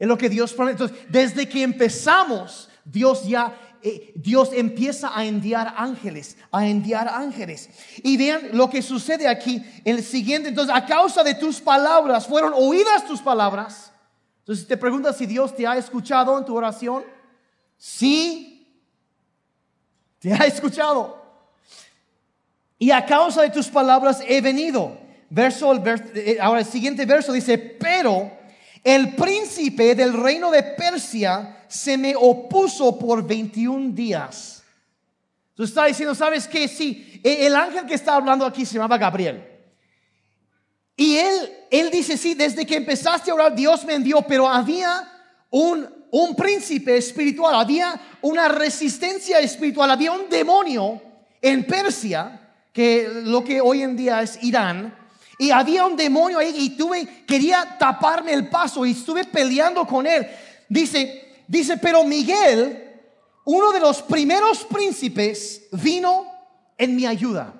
Es 0.00 0.08
lo 0.08 0.18
que 0.18 0.28
Dios 0.28 0.52
promete. 0.54 0.82
Entonces, 0.82 1.06
desde 1.10 1.48
que 1.48 1.62
empezamos, 1.62 2.68
Dios 2.84 3.24
ya 3.28 3.54
eh, 3.82 4.12
Dios 4.14 4.50
empieza 4.52 5.16
a 5.16 5.24
enviar 5.24 5.74
ángeles, 5.76 6.36
a 6.50 6.66
enviar 6.66 7.08
ángeles. 7.08 7.70
Y 8.02 8.16
vean 8.16 8.48
lo 8.52 8.68
que 8.68 8.82
sucede 8.82 9.28
aquí 9.28 9.62
en 9.84 9.96
el 9.96 10.02
siguiente. 10.02 10.48
Entonces, 10.48 10.74
a 10.74 10.84
causa 10.84 11.22
de 11.22 11.34
tus 11.34 11.60
palabras, 11.60 12.26
fueron 12.26 12.52
oídas 12.54 13.06
tus 13.06 13.20
palabras. 13.20 13.92
Entonces, 14.40 14.66
te 14.66 14.76
preguntas 14.76 15.16
si 15.16 15.26
Dios 15.26 15.54
te 15.54 15.66
ha 15.66 15.76
escuchado 15.76 16.36
en 16.38 16.44
tu 16.44 16.56
oración. 16.56 17.04
Sí, 17.78 18.66
te 20.18 20.32
ha 20.32 20.46
escuchado. 20.46 21.22
Y 22.78 22.90
a 22.90 23.04
causa 23.04 23.42
de 23.42 23.50
tus 23.50 23.68
palabras 23.68 24.22
he 24.26 24.40
venido. 24.40 24.98
Verso, 25.30 25.72
eh, 26.14 26.38
ahora 26.40 26.60
el 26.60 26.66
siguiente 26.66 27.06
verso 27.06 27.32
dice, 27.32 27.56
pero 27.56 28.39
el 28.82 29.14
príncipe 29.14 29.94
del 29.94 30.12
reino 30.12 30.50
de 30.50 30.62
Persia 30.62 31.64
se 31.68 31.96
me 31.96 32.14
opuso 32.16 32.98
por 32.98 33.26
21 33.26 33.92
días. 33.92 34.62
Entonces 35.50 35.76
está 35.76 35.86
diciendo, 35.86 36.14
¿sabes 36.14 36.48
qué? 36.48 36.66
Sí, 36.66 37.20
e-, 37.22 37.46
el 37.46 37.54
ángel 37.54 37.86
que 37.86 37.94
está 37.94 38.14
hablando 38.14 38.46
aquí 38.46 38.64
se 38.64 38.74
llamaba 38.74 38.96
Gabriel. 38.98 39.46
Y 40.96 41.16
él, 41.16 41.52
él 41.70 41.90
dice, 41.90 42.16
sí, 42.16 42.34
desde 42.34 42.66
que 42.66 42.76
empezaste 42.76 43.30
a 43.30 43.34
orar, 43.34 43.54
Dios 43.54 43.84
me 43.84 43.94
envió, 43.94 44.22
pero 44.22 44.48
había 44.48 45.10
un, 45.50 45.88
un 46.10 46.34
príncipe 46.34 46.96
espiritual, 46.96 47.54
había 47.54 48.00
una 48.22 48.48
resistencia 48.48 49.38
espiritual, 49.38 49.90
había 49.90 50.12
un 50.12 50.28
demonio 50.28 51.00
en 51.40 51.66
Persia, 51.66 52.40
que 52.72 53.08
lo 53.24 53.42
que 53.42 53.60
hoy 53.60 53.82
en 53.82 53.96
día 53.96 54.22
es 54.22 54.42
Irán, 54.42 54.94
y 55.40 55.50
había 55.50 55.84
un 55.84 55.96
demonio 55.96 56.38
ahí 56.38 56.54
y 56.56 56.70
tuve, 56.70 57.24
quería 57.26 57.76
taparme 57.78 58.32
el 58.32 58.48
paso 58.48 58.86
y 58.86 58.92
estuve 58.92 59.24
peleando 59.24 59.84
con 59.84 60.06
él. 60.06 60.24
Dice, 60.68 61.30
Dice, 61.50 61.78
pero 61.78 62.04
Miguel, 62.04 63.00
uno 63.44 63.72
de 63.72 63.80
los 63.80 64.02
primeros 64.02 64.62
príncipes, 64.62 65.66
vino 65.72 66.24
en 66.78 66.94
mi 66.94 67.04
ayuda. 67.06 67.52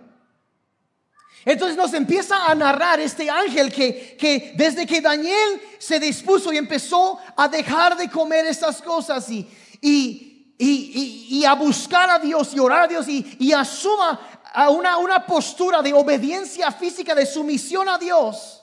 Entonces 1.45 1.77
nos 1.77 1.93
empieza 1.93 2.47
a 2.47 2.55
narrar 2.55 3.01
este 3.01 3.29
ángel 3.29 3.73
que, 3.73 4.17
que 4.17 4.53
desde 4.57 4.87
que 4.87 5.01
Daniel 5.01 5.61
se 5.81 5.99
dispuso 5.99 6.53
y 6.53 6.59
empezó 6.59 7.19
a 7.37 7.49
dejar 7.49 7.97
de 7.97 8.09
comer 8.09 8.47
estas 8.47 8.81
cosas 8.81 9.29
y, 9.29 9.45
y, 9.81 10.55
y, 10.57 11.39
y 11.39 11.45
a 11.45 11.55
buscar 11.55 12.11
a 12.11 12.21
Dios 12.21 12.55
y 12.55 12.61
orar 12.61 12.85
a 12.85 12.87
Dios 12.87 13.09
y, 13.09 13.53
asuma 13.53 14.21
a 14.53 14.71
una, 14.71 14.99
una 14.99 15.27
postura 15.27 15.83
de 15.83 15.93
obediencia 15.93 16.71
física, 16.73 17.15
de 17.15 17.27
sumisión 17.27 17.89
a 17.89 17.99
Dios 17.99 18.61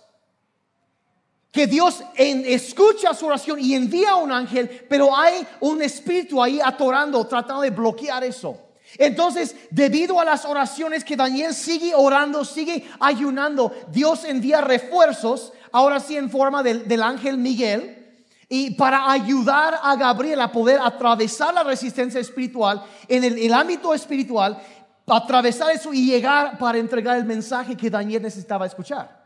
que 1.58 1.66
Dios 1.66 2.04
escucha 2.16 3.16
su 3.16 3.26
oración 3.26 3.60
y 3.60 3.74
envía 3.74 4.16
un 4.16 4.32
ángel, 4.32 4.86
pero 4.88 5.18
hay 5.18 5.46
un 5.60 5.82
espíritu 5.82 6.42
ahí 6.42 6.60
atorando, 6.64 7.26
tratando 7.26 7.64
de 7.64 7.72
bloquear 7.72 8.24
eso. 8.24 8.56
Entonces, 8.98 9.56
debido 9.72 10.20
a 10.20 10.26
las 10.26 10.46
oraciones 10.46 11.04
que 11.04 11.16
Daniel 11.16 11.56
sigue 11.56 11.94
orando, 11.96 12.46
sigue 12.46 12.88
ayunando, 13.00 13.74
Dios 13.92 14.24
envía 14.24 14.62
refuerzos, 14.62 15.52
ahora 15.72 16.00
sí 16.00 16.16
en 16.16 16.30
forma 16.30 16.62
del, 16.62 17.02
ángel 17.02 17.40
Miguel, 17.40 18.24
y 18.50 18.76
para 18.76 19.12
ayudar 19.12 19.80
a 19.82 19.96
Gabriel 19.96 20.40
a 20.40 20.52
poder 20.52 20.80
atravesar 20.80 21.56
la 21.56 21.64
resistencia 21.64 22.22
espiritual 22.22 22.84
en 23.08 23.24
el 23.24 23.54
ámbito 23.54 23.96
espiritual, 23.96 24.62
atravesar 25.16 25.72
eso 25.72 25.94
y 25.94 26.06
llegar 26.06 26.58
para 26.58 26.78
entregar 26.78 27.18
el 27.18 27.26
mensaje 27.26 27.76
que 27.76 27.90
Daniel 27.90 28.22
necesitaba 28.22 28.66
escuchar. 28.66 29.26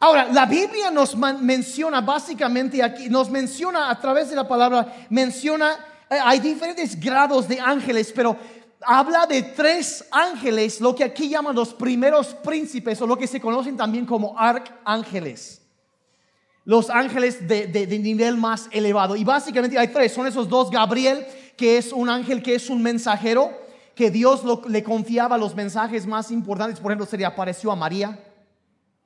Ahora, 0.00 0.28
la 0.32 0.44
Biblia 0.44 0.90
nos 0.90 1.16
menciona 1.16 2.00
básicamente 2.00 2.82
aquí, 2.82 3.08
nos 3.08 3.30
menciona 3.30 3.88
a 3.88 3.98
través 3.98 4.28
de 4.28 4.36
la 4.36 4.46
palabra, 4.46 5.06
menciona, 5.08 5.78
eh, 6.10 6.18
hay 6.22 6.40
diferentes 6.40 6.98
grados 6.98 7.48
de 7.48 7.60
ángeles, 7.60 8.12
pero 8.14 8.36
habla 8.82 9.26
de 9.26 9.42
tres 9.42 10.04
ángeles, 10.10 10.80
lo 10.80 10.94
que 10.94 11.04
aquí 11.04 11.28
llaman 11.28 11.54
los 11.54 11.72
primeros 11.72 12.34
príncipes 12.34 13.00
o 13.00 13.06
lo 13.06 13.16
que 13.16 13.26
se 13.26 13.40
conocen 13.40 13.76
también 13.76 14.04
como 14.04 14.38
arcángeles. 14.38 15.62
Los 16.66 16.88
ángeles 16.90 17.46
de, 17.46 17.86
nivel 17.98 18.36
más 18.36 18.68
elevado. 18.72 19.16
Y 19.16 19.24
básicamente 19.24 19.78
hay 19.78 19.88
tres, 19.88 20.12
son 20.12 20.26
esos 20.26 20.48
dos, 20.48 20.70
Gabriel, 20.70 21.26
que 21.56 21.78
es 21.78 21.92
un 21.92 22.08
ángel 22.08 22.42
que 22.42 22.54
es 22.54 22.70
un 22.70 22.82
mensajero, 22.82 23.63
que 23.94 24.10
Dios 24.10 24.42
le 24.68 24.82
confiaba 24.82 25.38
los 25.38 25.54
mensajes 25.54 26.06
más 26.06 26.30
importantes, 26.30 26.80
por 26.80 26.90
ejemplo, 26.90 27.06
se 27.06 27.16
le 27.16 27.24
apareció 27.24 27.70
a 27.70 27.76
María 27.76 28.18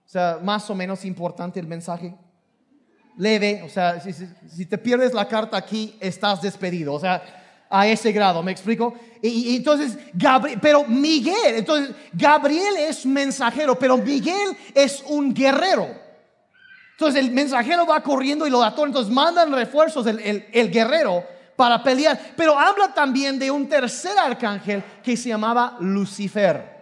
o 0.08 0.10
sea, 0.10 0.38
más 0.42 0.70
o 0.70 0.74
menos 0.74 1.04
importante 1.04 1.60
el 1.60 1.66
mensaje. 1.66 2.14
Leve, 3.18 3.62
o 3.62 3.68
sea, 3.68 4.00
si, 4.00 4.64
te 4.64 4.78
pierdes 4.78 5.12
la 5.12 5.28
carta 5.28 5.58
aquí, 5.58 5.94
estás 6.00 6.40
despedido. 6.40 6.94
O 6.94 7.00
sea, 7.00 7.22
a 7.68 7.86
ese 7.86 8.10
grado, 8.10 8.42
¿me 8.42 8.50
explico? 8.50 8.94
Y, 9.20 9.54
entonces, 9.56 9.98
Gabriel, 10.14 10.58
pero 10.62 10.84
Miguel, 10.84 11.56
entonces, 11.56 11.94
Gabriel 12.14 12.74
es 12.78 13.04
mensajero, 13.04 13.78
pero 13.78 13.98
Miguel 13.98 14.56
es 14.74 15.04
un 15.08 15.34
guerrero. 15.34 15.88
Entonces, 16.92 17.22
el 17.22 17.30
mensajero 17.30 17.84
va 17.84 18.02
corriendo 18.02 18.46
y 18.46 18.50
lo 18.50 18.62
atora, 18.62 18.88
entonces 18.88 19.12
mandan 19.12 19.52
refuerzos 19.52 20.06
el, 20.06 20.46
el 20.50 20.70
guerrero 20.70 21.22
para 21.58 21.82
pelear. 21.82 22.18
Pero 22.36 22.56
habla 22.56 22.94
también 22.94 23.36
de 23.36 23.50
un 23.50 23.68
tercer 23.68 24.16
arcángel 24.16 24.84
que 25.02 25.16
se 25.16 25.30
llamaba 25.30 25.76
Lucifer 25.80 26.78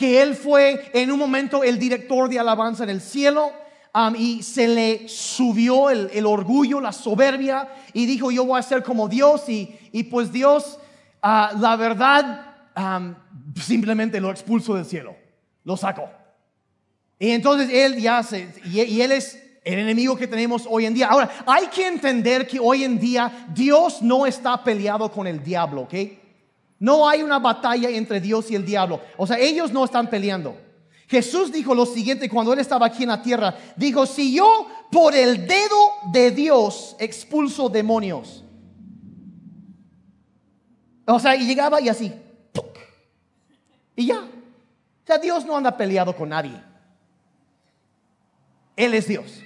que 0.00 0.22
él 0.22 0.34
fue 0.34 0.90
en 0.94 1.10
un 1.12 1.18
momento 1.18 1.62
el 1.62 1.78
director 1.78 2.26
de 2.30 2.38
alabanza 2.38 2.84
en 2.84 2.88
el 2.88 3.02
cielo. 3.02 3.52
Um, 3.92 4.14
y 4.16 4.42
se 4.42 4.66
le 4.66 5.08
subió 5.08 5.90
el, 5.90 6.24
orgullo, 6.24 6.80
la 6.80 6.92
soberbia, 6.92 7.68
y 7.92 8.06
dijo, 8.06 8.30
yo 8.30 8.46
voy 8.46 8.58
a 8.58 8.62
ser 8.62 8.84
como 8.84 9.08
Dios, 9.08 9.42
y, 9.48 10.04
pues 10.04 10.32
Dios, 10.32 10.78
uh, 11.24 11.58
la 11.58 11.76
verdad, 11.76 12.56
um, 12.76 13.14
simplemente 13.60 14.20
lo 14.20 14.30
expulsó 14.30 14.76
del 14.76 14.86
cielo, 14.86 15.16
lo 15.64 15.76
sacó. 15.76 16.08
Y 17.18 17.30
entonces 17.32 17.68
él 17.70 18.00
ya 18.00 18.22
se, 18.22 18.48
y 18.64 19.00
él 19.00 19.10
es 19.10 19.49
el 19.64 19.78
enemigo 19.78 20.16
que 20.16 20.26
tenemos 20.26 20.66
hoy 20.68 20.86
en 20.86 20.94
día. 20.94 21.08
Ahora, 21.08 21.30
hay 21.46 21.66
que 21.66 21.86
entender 21.86 22.46
que 22.46 22.58
hoy 22.58 22.84
en 22.84 22.98
día 22.98 23.46
Dios 23.52 24.00
no 24.02 24.26
está 24.26 24.62
peleado 24.64 25.10
con 25.10 25.26
el 25.26 25.42
diablo, 25.42 25.82
¿ok? 25.82 25.94
No 26.78 27.06
hay 27.06 27.22
una 27.22 27.38
batalla 27.38 27.90
entre 27.90 28.20
Dios 28.20 28.50
y 28.50 28.54
el 28.54 28.64
diablo. 28.64 29.00
O 29.18 29.26
sea, 29.26 29.38
ellos 29.38 29.70
no 29.70 29.84
están 29.84 30.08
peleando. 30.08 30.56
Jesús 31.08 31.52
dijo 31.52 31.74
lo 31.74 31.84
siguiente 31.84 32.28
cuando 32.28 32.52
él 32.52 32.58
estaba 32.58 32.86
aquí 32.86 33.02
en 33.02 33.10
la 33.10 33.20
tierra. 33.20 33.54
Dijo, 33.76 34.06
si 34.06 34.34
yo 34.34 34.66
por 34.90 35.14
el 35.14 35.46
dedo 35.46 35.90
de 36.12 36.30
Dios 36.30 36.96
expulso 36.98 37.68
demonios. 37.68 38.44
O 41.04 41.18
sea, 41.18 41.36
y 41.36 41.46
llegaba 41.46 41.80
y 41.80 41.88
así. 41.88 42.12
Y 43.96 44.06
ya. 44.06 44.20
O 44.20 45.06
sea, 45.06 45.18
Dios 45.18 45.44
no 45.44 45.56
anda 45.56 45.76
peleado 45.76 46.16
con 46.16 46.30
nadie. 46.30 46.62
Él 48.76 48.94
es 48.94 49.06
Dios. 49.06 49.42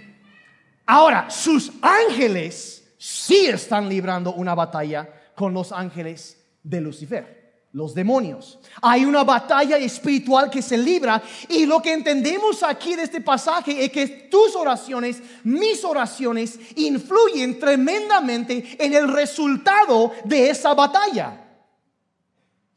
Ahora, 0.87 1.31
sus 1.31 1.73
ángeles 1.81 2.85
sí 2.99 3.47
están 3.47 3.89
librando 3.89 4.35
una 4.35 4.55
batalla 4.55 5.09
con 5.35 5.53
los 5.53 5.73
ángeles 5.73 6.43
de 6.63 6.81
Lucifer. 6.81 7.45
los 7.75 7.93
demonios. 7.93 8.61
Hay 8.81 9.05
una 9.05 9.25
batalla 9.25 9.77
espiritual 9.79 10.49
que 10.49 10.63
se 10.63 10.79
libra 10.79 11.21
y 11.49 11.67
lo 11.67 11.83
que 11.83 11.93
entendemos 11.93 12.63
aquí 12.63 12.95
de 12.95 13.03
este 13.03 13.21
pasaje 13.21 13.85
es 13.85 13.91
que 13.91 14.07
tus 14.31 14.55
oraciones, 14.55 15.21
mis 15.43 15.85
oraciones, 15.85 16.57
influyen 16.77 17.59
tremendamente 17.59 18.77
en 18.79 18.95
el 18.95 19.13
resultado 19.13 20.13
de 20.25 20.51
esa 20.51 20.73
batalla. 20.73 21.45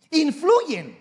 Influyen. 0.10 0.97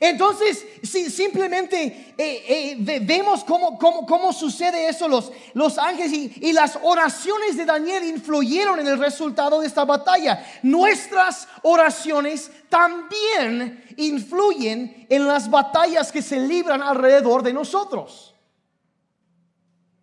Entonces, 0.00 0.66
si 0.82 1.10
simplemente 1.10 2.14
eh, 2.16 2.76
eh, 2.78 2.98
vemos 3.02 3.44
cómo, 3.44 3.78
cómo, 3.78 4.32
sucede 4.32 4.88
eso, 4.88 5.08
los, 5.08 5.32
los 5.52 5.78
ángeles 5.78 6.12
y, 6.12 6.52
las 6.52 6.78
oraciones 6.82 7.56
de 7.56 7.64
Daniel 7.64 8.04
influyeron 8.04 8.80
en 8.80 8.86
el 8.86 8.98
resultado 8.98 9.60
de 9.60 9.66
esta 9.66 9.84
batalla. 9.84 10.44
Nuestras 10.62 11.48
oraciones 11.62 12.50
también 12.68 13.84
influyen 13.96 15.06
en 15.08 15.26
las 15.26 15.50
batallas 15.50 16.10
que 16.10 16.22
se 16.22 16.38
libran 16.38 16.82
alrededor 16.82 17.42
de 17.42 17.52
nosotros. 17.52 18.34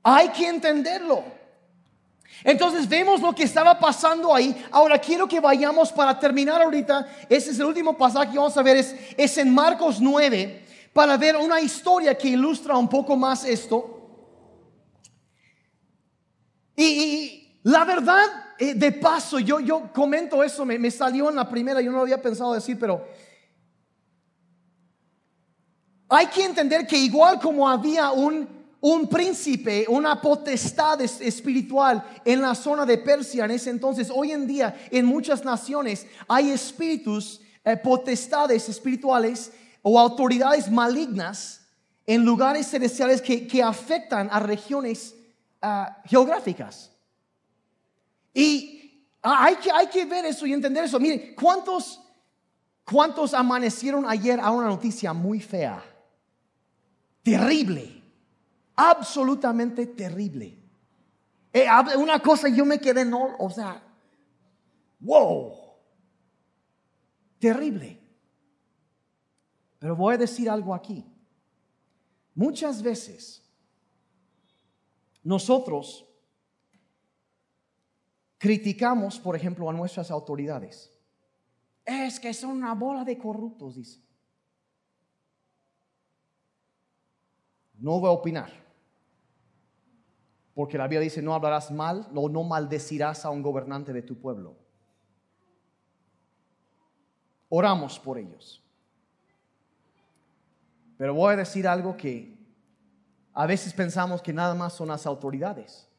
Hay 0.03 0.29
que 0.29 0.47
entenderlo. 0.47 1.40
Entonces 2.43 2.87
vemos 2.89 3.21
lo 3.21 3.33
que 3.33 3.43
estaba 3.43 3.77
pasando 3.79 4.33
ahí. 4.33 4.65
Ahora 4.71 4.97
quiero 4.97 5.27
que 5.27 5.39
vayamos 5.39 5.91
para 5.91 6.19
terminar 6.19 6.61
ahorita. 6.61 7.07
Ese 7.29 7.51
es 7.51 7.59
el 7.59 7.65
último 7.65 7.97
pasaje 7.97 8.31
que 8.31 8.37
vamos 8.37 8.57
a 8.57 8.63
ver. 8.63 8.77
Es, 8.77 8.95
es 9.15 9.37
en 9.37 9.53
Marcos 9.53 10.01
9 10.01 10.65
para 10.93 11.17
ver 11.17 11.35
una 11.37 11.61
historia 11.61 12.17
que 12.17 12.29
ilustra 12.29 12.75
un 12.77 12.89
poco 12.89 13.15
más 13.15 13.45
esto. 13.45 13.97
Y, 16.75 17.59
la 17.63 17.85
verdad, 17.85 18.23
eh, 18.57 18.73
de 18.73 18.91
paso, 18.91 19.37
yo, 19.39 19.59
yo 19.59 19.91
comento 19.93 20.43
eso, 20.43 20.65
me, 20.65 20.79
me 20.79 20.89
salió 20.89 21.29
en 21.29 21.35
la 21.35 21.47
primera, 21.47 21.79
yo 21.79 21.91
no 21.91 21.97
lo 21.97 22.03
había 22.03 22.21
pensado 22.21 22.53
decir, 22.53 22.77
pero 22.79 23.05
hay 26.09 26.27
que 26.27 26.43
entender 26.43 26.87
que 26.87 26.97
igual 26.97 27.39
como 27.39 27.69
había 27.69 28.11
un 28.11 28.60
un 28.81 29.07
príncipe, 29.07 29.85
una 29.87 30.19
potestad 30.19 30.99
espiritual 31.01 32.03
en 32.25 32.41
la 32.41 32.55
zona 32.55 32.85
de 32.85 32.97
Persia 32.97 33.45
en 33.45 33.51
ese 33.51 33.69
entonces. 33.69 34.11
Hoy 34.13 34.31
en 34.31 34.47
día 34.47 34.87
en 34.89 35.05
muchas 35.05 35.45
naciones 35.45 36.07
hay 36.27 36.49
espíritus, 36.49 37.41
eh, 37.63 37.77
potestades 37.77 38.67
espirituales 38.67 39.53
o 39.83 39.99
autoridades 39.99 40.69
malignas 40.69 41.61
en 42.07 42.25
lugares 42.25 42.67
celestiales 42.67 43.21
que, 43.21 43.61
afectan 43.63 44.27
a 44.31 44.39
regiones 44.39 45.15
ah, 45.61 46.01
geográficas. 46.05 46.91
Y 48.33 49.05
hay 49.21 49.55
que, 49.57 49.71
hay 49.71 49.87
que 49.87 50.05
ver 50.05 50.25
eso 50.25 50.47
y 50.47 50.53
entender 50.53 50.85
eso. 50.85 50.99
Mire, 50.99 51.35
¿cuántos, 51.35 52.01
¿cuántos 52.83 53.35
amanecieron 53.35 54.09
ayer 54.09 54.39
a 54.39 54.49
una 54.49 54.67
noticia 54.67 55.13
muy 55.13 55.39
fea? 55.39 55.83
Terrible 57.21 58.00
absolutamente 58.75 59.85
terrible. 59.87 60.57
Eh, 61.53 61.67
una 61.97 62.19
cosa 62.19 62.47
yo 62.49 62.65
me 62.65 62.79
quedé, 62.79 63.03
no, 63.03 63.35
o 63.37 63.49
sea, 63.49 63.83
wow, 64.99 65.53
terrible. 67.39 67.99
Pero 69.79 69.95
voy 69.95 70.15
a 70.15 70.17
decir 70.17 70.49
algo 70.49 70.73
aquí. 70.73 71.05
Muchas 72.35 72.81
veces 72.81 73.43
nosotros 75.23 76.05
criticamos, 78.37 79.19
por 79.19 79.35
ejemplo, 79.35 79.69
a 79.69 79.73
nuestras 79.73 80.09
autoridades. 80.09 80.91
Es 81.83 82.19
que 82.19 82.33
son 82.33 82.51
una 82.51 82.73
bola 82.73 83.03
de 83.03 83.17
corruptos, 83.17 83.75
dice. 83.75 84.01
No 87.73 87.99
voy 87.99 88.09
a 88.09 88.11
opinar. 88.11 88.60
Porque 90.61 90.77
la 90.77 90.85
Biblia 90.85 90.99
dice, 90.99 91.23
no 91.23 91.33
hablarás 91.33 91.71
mal, 91.71 92.07
no, 92.11 92.29
no 92.29 92.43
maldecirás 92.43 93.25
a 93.25 93.31
un 93.31 93.41
gobernante 93.41 93.91
de 93.91 94.03
tu 94.03 94.15
pueblo. 94.15 94.55
Oramos 97.49 97.97
por 97.97 98.19
ellos. 98.19 98.61
Pero 100.99 101.15
voy 101.15 101.33
a 101.33 101.37
decir 101.37 101.67
algo 101.67 101.97
que 101.97 102.37
a 103.33 103.47
veces 103.47 103.73
pensamos 103.73 104.21
que 104.21 104.31
nada 104.31 104.53
más 104.53 104.73
son 104.73 104.89
las 104.89 105.07
autoridades. 105.07 105.89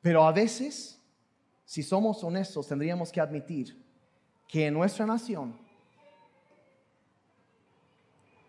Pero 0.00 0.24
a 0.24 0.32
veces, 0.32 0.98
si 1.66 1.82
somos 1.82 2.24
honestos, 2.24 2.68
tendríamos 2.68 3.12
que 3.12 3.20
admitir 3.20 3.84
que 4.48 4.68
en 4.68 4.72
nuestra 4.72 5.04
nación, 5.04 5.58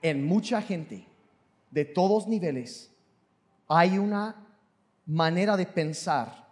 en 0.02 0.26
mucha 0.26 0.62
gente, 0.62 1.06
de 1.72 1.84
todos 1.84 2.26
niveles, 2.26 2.93
hay 3.76 3.98
una 3.98 4.36
manera 5.08 5.58
de 5.58 5.66
pensar, 5.66 6.48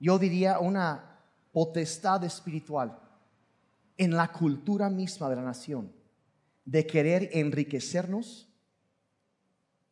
yo 0.00 0.18
diría 0.18 0.58
una 0.58 1.20
potestad 1.52 2.24
espiritual 2.24 2.98
en 3.96 4.16
la 4.16 4.32
cultura 4.32 4.90
misma 4.90 5.28
de 5.28 5.36
la 5.36 5.42
nación, 5.42 5.92
de 6.64 6.84
querer 6.88 7.30
enriquecernos 7.32 8.48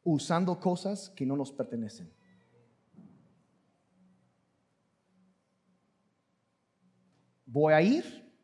usando 0.03 0.59
cosas 0.59 1.11
que 1.11 1.25
no 1.25 1.37
nos 1.37 1.53
pertenecen. 1.53 2.13
Voy 7.47 7.73
a 7.73 7.81
ir, 7.81 8.35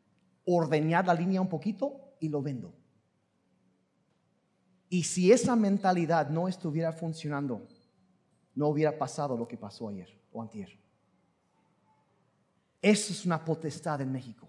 ordeñar 0.45 1.05
la 1.05 1.13
línea 1.13 1.41
un 1.41 1.49
poquito 1.49 2.15
y 2.21 2.29
lo 2.29 2.41
vendo. 2.41 2.73
Y 4.87 5.03
si 5.03 5.33
esa 5.33 5.57
mentalidad 5.57 6.29
no 6.29 6.47
estuviera 6.47 6.93
funcionando, 6.93 7.67
no 8.55 8.67
hubiera 8.67 8.97
pasado 8.97 9.37
lo 9.37 9.47
que 9.47 9.57
pasó 9.57 9.89
ayer 9.89 10.09
o 10.31 10.41
antier. 10.41 10.69
Eso 12.81 13.13
es 13.13 13.25
una 13.25 13.43
potestad 13.43 14.01
en 14.01 14.11
México. 14.11 14.47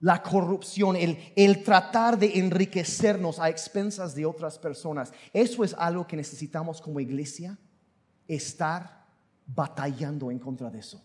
La 0.00 0.22
corrupción, 0.22 0.96
el, 0.96 1.18
el 1.36 1.62
tratar 1.62 2.18
de 2.18 2.38
enriquecernos 2.38 3.38
a 3.38 3.48
expensas 3.48 4.14
de 4.14 4.26
otras 4.26 4.58
personas, 4.58 5.12
eso 5.32 5.62
es 5.62 5.74
algo 5.74 6.06
que 6.06 6.16
necesitamos 6.16 6.80
como 6.80 7.00
iglesia, 7.00 7.58
estar 8.26 9.06
batallando 9.46 10.30
en 10.30 10.38
contra 10.38 10.70
de 10.70 10.80
eso 10.80 11.02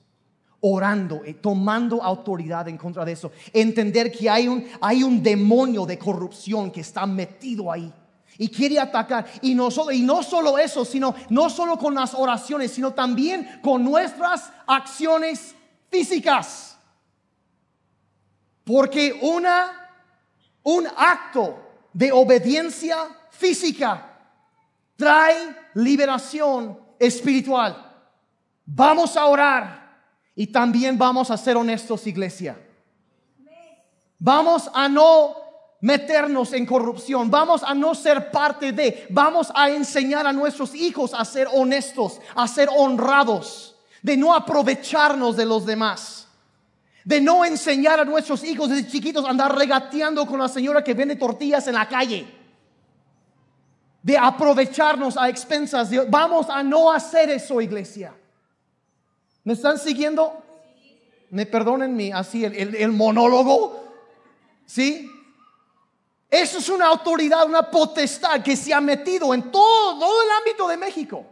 orando, 0.59 1.23
eh, 1.23 1.35
tomando 1.35 2.01
autoridad 2.01 2.67
en 2.67 2.77
contra 2.77 3.05
de 3.05 3.11
eso. 3.11 3.31
Entender 3.53 4.11
que 4.11 4.29
hay 4.29 4.47
un, 4.47 4.65
hay 4.81 5.03
un 5.03 5.21
demonio 5.21 5.85
de 5.85 5.99
corrupción 5.99 6.71
que 6.71 6.81
está 6.81 7.05
metido 7.05 7.71
ahí 7.71 7.93
y 8.37 8.49
quiere 8.49 8.79
atacar. 8.79 9.25
Y 9.41 9.55
no, 9.55 9.71
solo, 9.71 9.91
y 9.91 10.01
no 10.01 10.23
solo 10.23 10.57
eso, 10.57 10.85
sino 10.85 11.15
no 11.29 11.49
solo 11.49 11.77
con 11.77 11.95
las 11.95 12.13
oraciones, 12.13 12.71
sino 12.71 12.93
también 12.93 13.59
con 13.61 13.83
nuestras 13.83 14.51
acciones 14.65 15.55
físicas. 15.89 16.77
Porque 18.63 19.17
una, 19.21 19.89
un 20.63 20.87
acto 20.97 21.57
de 21.93 22.11
obediencia 22.11 22.97
física 23.31 24.17
trae 24.95 25.55
liberación 25.75 26.79
espiritual. 26.99 27.83
Vamos 28.65 29.15
a 29.15 29.25
orar 29.25 29.87
y 30.35 30.47
también 30.47 30.97
vamos 30.97 31.31
a 31.31 31.37
ser 31.37 31.55
honestos, 31.55 32.05
iglesia. 32.05 32.59
Vamos 34.19 34.69
a 34.73 34.89
no 34.89 35.46
meternos 35.87 36.51
en 36.51 36.65
corrupción, 36.65 37.31
vamos 37.31 37.63
a 37.63 37.73
no 37.73 37.95
ser 37.95 38.29
parte 38.29 38.73
de, 38.73 39.07
vamos 39.09 39.49
a 39.55 39.69
enseñar 39.69 40.27
a 40.27 40.33
nuestros 40.33 40.75
hijos 40.75 41.13
a 41.13 41.23
ser 41.23 41.47
honestos, 41.53 42.19
a 42.35 42.45
ser 42.45 42.67
honrados, 42.75 43.73
de 44.01 44.17
no 44.17 44.35
aprovecharnos 44.35 45.37
de 45.37 45.45
los 45.45 45.65
demás, 45.65 46.27
de 47.05 47.21
no 47.21 47.45
enseñar 47.45 48.01
a 48.01 48.03
nuestros 48.03 48.43
hijos 48.43 48.67
desde 48.69 48.89
chiquitos 48.89 49.23
a 49.23 49.29
andar 49.29 49.57
regateando 49.57 50.25
con 50.25 50.39
la 50.39 50.49
señora 50.49 50.83
que 50.83 50.93
vende 50.93 51.15
tortillas 51.15 51.65
en 51.69 51.75
la 51.75 51.87
calle, 51.87 52.27
de 54.03 54.17
aprovecharnos 54.17 55.15
a 55.15 55.29
expensas 55.29 55.89
de, 55.89 56.01
vamos 56.01 56.49
a 56.49 56.63
no 56.63 56.91
hacer 56.91 57.29
eso, 57.29 57.61
iglesia. 57.61 58.13
¿Me 59.45 59.53
están 59.53 59.79
siguiendo? 59.79 60.43
Me 61.29 61.45
perdonen 61.45 61.95
mi 61.95 62.11
así 62.11 62.43
el, 62.43 62.75
el 62.75 62.91
monólogo, 62.91 63.85
¿sí? 64.65 65.13
Eso 66.29 66.57
es 66.57 66.69
una 66.69 66.87
autoridad, 66.87 67.45
una 67.45 67.69
potestad 67.69 68.41
que 68.41 68.55
se 68.55 68.73
ha 68.73 68.81
metido 68.81 69.33
en 69.33 69.51
todo, 69.51 70.23
el 70.23 70.29
ámbito 70.39 70.67
de 70.67 70.77
México. 70.77 71.25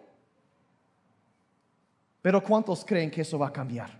Pero 2.22 2.42
¿cuántos 2.44 2.84
creen 2.86 3.12
que 3.12 3.22
eso 3.22 3.38
va 3.38 3.48
a 3.48 3.54
cambiar? 3.54 3.92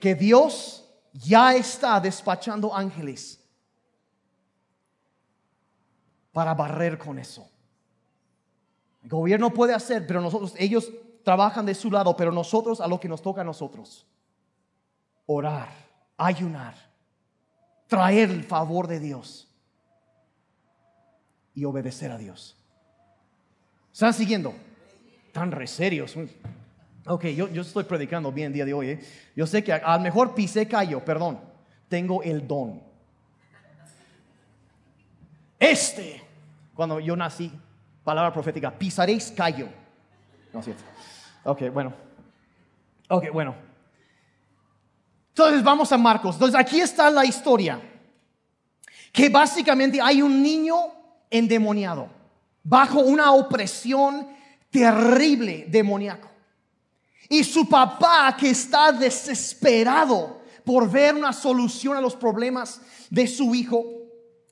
Que 0.00 0.14
Dios 0.14 0.88
ya 1.12 1.54
está 1.54 2.00
despachando 2.00 2.74
ángeles 2.74 3.40
para 6.32 6.54
barrer 6.54 6.98
con 6.98 7.18
eso. 7.18 7.48
El 9.02 9.10
gobierno 9.10 9.52
puede 9.52 9.74
hacer, 9.74 10.06
pero 10.06 10.20
nosotros, 10.20 10.54
ellos 10.58 10.90
trabajan 11.22 11.66
de 11.66 11.74
su 11.74 11.90
lado, 11.90 12.16
pero 12.16 12.32
nosotros 12.32 12.80
a 12.80 12.88
lo 12.88 12.98
que 12.98 13.08
nos 13.08 13.22
toca 13.22 13.42
a 13.42 13.44
nosotros, 13.44 14.06
orar, 15.26 15.68
ayunar 16.16 16.86
traer 17.86 18.30
el 18.30 18.44
favor 18.44 18.86
de 18.86 19.00
Dios 19.00 19.45
y 21.56 21.64
obedecer 21.64 22.12
a 22.12 22.18
Dios. 22.18 22.54
¿Están 23.92 24.12
siguiendo? 24.12 24.54
Tan 25.32 25.50
re 25.50 25.66
serios. 25.66 26.14
Ok, 27.06 27.24
yo, 27.28 27.48
yo 27.48 27.62
estoy 27.62 27.84
predicando 27.84 28.30
bien 28.30 28.48
el 28.48 28.52
día 28.52 28.64
de 28.66 28.74
hoy. 28.74 28.90
¿eh? 28.90 29.00
Yo 29.34 29.46
sé 29.46 29.64
que 29.64 29.72
a, 29.72 29.96
lo 29.96 30.02
mejor 30.02 30.34
pisé 30.34 30.68
callo, 30.68 31.02
perdón. 31.04 31.40
Tengo 31.88 32.22
el 32.22 32.46
don. 32.46 32.82
Este, 35.58 36.22
cuando 36.74 37.00
yo 37.00 37.16
nací, 37.16 37.50
palabra 38.04 38.32
profética, 38.32 38.70
pisaréis 38.70 39.32
callo. 39.34 39.68
No. 40.52 40.60
Ok, 41.44 41.62
bueno. 41.72 41.94
Ok, 43.08 43.32
bueno. 43.32 43.54
Entonces 45.28 45.62
vamos 45.62 45.90
a 45.90 45.96
Marcos. 45.96 46.34
Entonces 46.36 46.60
aquí 46.60 46.80
está 46.80 47.10
la 47.10 47.24
historia. 47.24 47.80
Que 49.10 49.30
básicamente 49.30 50.00
hay 50.02 50.20
un 50.20 50.42
niño 50.42 50.76
endemoniado, 51.38 52.08
bajo 52.62 53.00
una 53.00 53.32
opresión 53.32 54.28
terrible 54.70 55.66
demoníaco. 55.68 56.28
Y 57.28 57.44
su 57.44 57.68
papá 57.68 58.36
que 58.38 58.50
está 58.50 58.92
desesperado 58.92 60.40
por 60.64 60.90
ver 60.90 61.14
una 61.14 61.32
solución 61.32 61.96
a 61.96 62.00
los 62.00 62.16
problemas 62.16 62.80
de 63.10 63.26
su 63.26 63.54
hijo, 63.54 63.84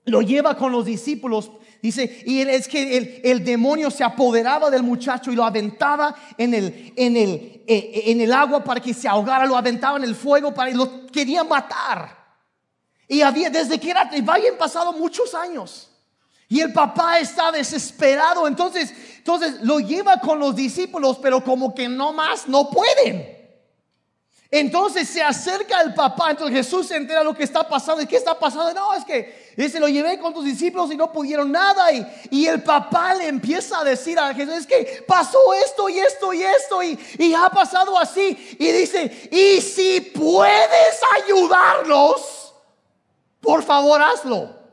lo 0.04 0.22
lleva 0.22 0.56
con 0.56 0.72
los 0.72 0.84
discípulos. 0.84 1.50
Dice, 1.82 2.22
y 2.24 2.40
es 2.40 2.66
que 2.68 3.20
el, 3.22 3.44
demonio 3.44 3.90
se 3.90 4.04
apoderaba 4.04 4.70
del 4.70 4.82
muchacho 4.82 5.30
y 5.30 5.34
lo 5.34 5.44
aventaba 5.44 6.14
en 6.38 6.54
el, 6.54 6.92
en, 6.96 7.16
el, 7.16 7.30
eh, 7.30 7.64
eh, 7.66 8.02
en 8.06 8.20
el 8.20 8.32
agua 8.32 8.64
para 8.64 8.80
que 8.80 8.94
se 8.94 9.06
ahogara, 9.06 9.44
lo 9.44 9.56
aventaba 9.56 9.98
en 9.98 10.04
el 10.04 10.14
fuego 10.14 10.54
para 10.54 10.70
lo 10.70 11.06
quería 11.08 11.44
matar. 11.44 12.24
Y 13.06 13.20
había, 13.20 13.50
desde 13.50 13.78
que 13.78 13.90
era, 13.90 14.10
habían 14.26 14.56
pasado 14.56 14.92
muchos 14.92 15.34
años. 15.34 15.90
Y 16.48 16.60
el 16.60 16.72
papá 16.72 17.18
está 17.18 17.50
desesperado. 17.50 18.46
Entonces, 18.46 18.92
entonces 19.18 19.62
lo 19.62 19.80
lleva 19.80 20.20
con 20.20 20.38
los 20.38 20.54
discípulos, 20.54 21.18
pero 21.20 21.42
como 21.42 21.74
que 21.74 21.88
no 21.88 22.12
más, 22.12 22.46
no 22.46 22.70
pueden. 22.70 23.34
Entonces 24.50 25.08
se 25.08 25.20
acerca 25.20 25.80
el 25.80 25.94
papá, 25.94 26.30
entonces 26.30 26.56
Jesús 26.56 26.86
se 26.86 26.94
entera 26.94 27.24
lo 27.24 27.34
que 27.34 27.42
está 27.42 27.68
pasando. 27.68 28.02
¿Y 28.02 28.06
qué 28.06 28.16
está 28.16 28.38
pasando? 28.38 28.72
No, 28.72 28.94
es 28.94 29.04
que 29.04 29.68
se 29.68 29.80
lo 29.80 29.88
llevé 29.88 30.16
con 30.20 30.32
tus 30.32 30.44
discípulos 30.44 30.92
y 30.92 30.96
no 30.96 31.10
pudieron 31.10 31.50
nada. 31.50 31.90
Y, 31.90 32.06
y, 32.30 32.46
el 32.46 32.62
papá 32.62 33.14
le 33.14 33.26
empieza 33.26 33.80
a 33.80 33.84
decir 33.84 34.16
a 34.16 34.32
Jesús, 34.32 34.54
es 34.54 34.66
que 34.68 35.04
pasó 35.08 35.38
esto 35.54 35.88
y 35.88 35.98
esto 35.98 36.32
y 36.32 36.42
esto 36.42 36.82
y, 36.84 36.98
y 37.18 37.34
ha 37.34 37.50
pasado 37.50 37.98
así. 37.98 38.56
Y 38.60 38.70
dice, 38.70 39.28
y 39.32 39.60
si 39.60 40.00
puedes 40.00 41.00
ayudarlos, 41.16 42.54
por 43.40 43.64
favor 43.64 44.02
hazlo. 44.02 44.63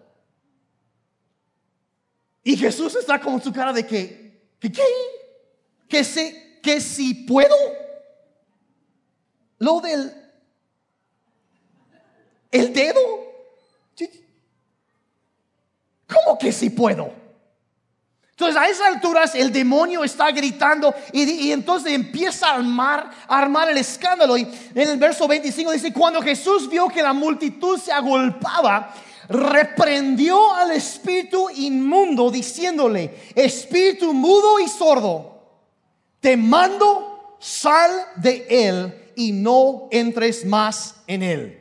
Y 2.44 2.58
Jesús 2.58 2.96
está 2.96 3.20
con 3.20 3.42
su 3.42 3.52
cara 3.54 3.72
de 3.72 3.86
que, 3.86 4.42
que 4.60 4.72
qué, 4.72 4.84
que, 5.88 6.04
sé, 6.04 6.60
que 6.62 6.82
si 6.82 7.14
puedo. 7.14 7.56
Lo 9.60 9.80
del, 9.80 10.12
el 12.52 12.74
dedo. 12.74 13.00
¿Cómo 16.08 16.38
que 16.38 16.52
si 16.52 16.70
puedo? 16.70 17.22
Entonces 18.42 18.60
a 18.60 18.68
esas 18.68 18.88
alturas 18.88 19.36
el 19.36 19.54
demonio 19.54 20.04
está 20.04 20.32
gritando 20.32 20.96
y, 21.14 21.52
entonces 21.52 21.94
empieza 21.94 22.48
a 22.48 22.56
armar, 22.56 23.12
a 23.28 23.38
armar 23.38 23.70
el 23.70 23.78
escándalo. 23.78 24.36
Y 24.36 24.42
en 24.74 24.90
el 24.90 24.98
verso 24.98 25.28
25 25.28 25.72
dice, 25.72 25.94
cuando 25.94 26.22
Jesús 26.24 26.68
vio 26.68 26.88
que 26.88 27.04
la 27.04 27.14
multitud 27.14 27.80
se 27.80 27.92
agolpaba, 27.92 28.96
reprendió 29.30 30.54
al 30.54 30.72
espíritu 30.72 31.50
inmundo 31.50 32.32
diciéndole, 32.32 33.32
espíritu 33.36 34.14
mudo 34.14 34.60
y 34.60 34.68
sordo, 34.68 35.42
te 36.20 36.38
mando, 36.38 37.38
sal 37.40 37.92
de 38.18 38.46
él 38.50 39.12
y 39.16 39.32
no 39.32 39.88
entres 39.92 40.46
más 40.46 40.96
en 41.08 41.24
él. 41.24 41.58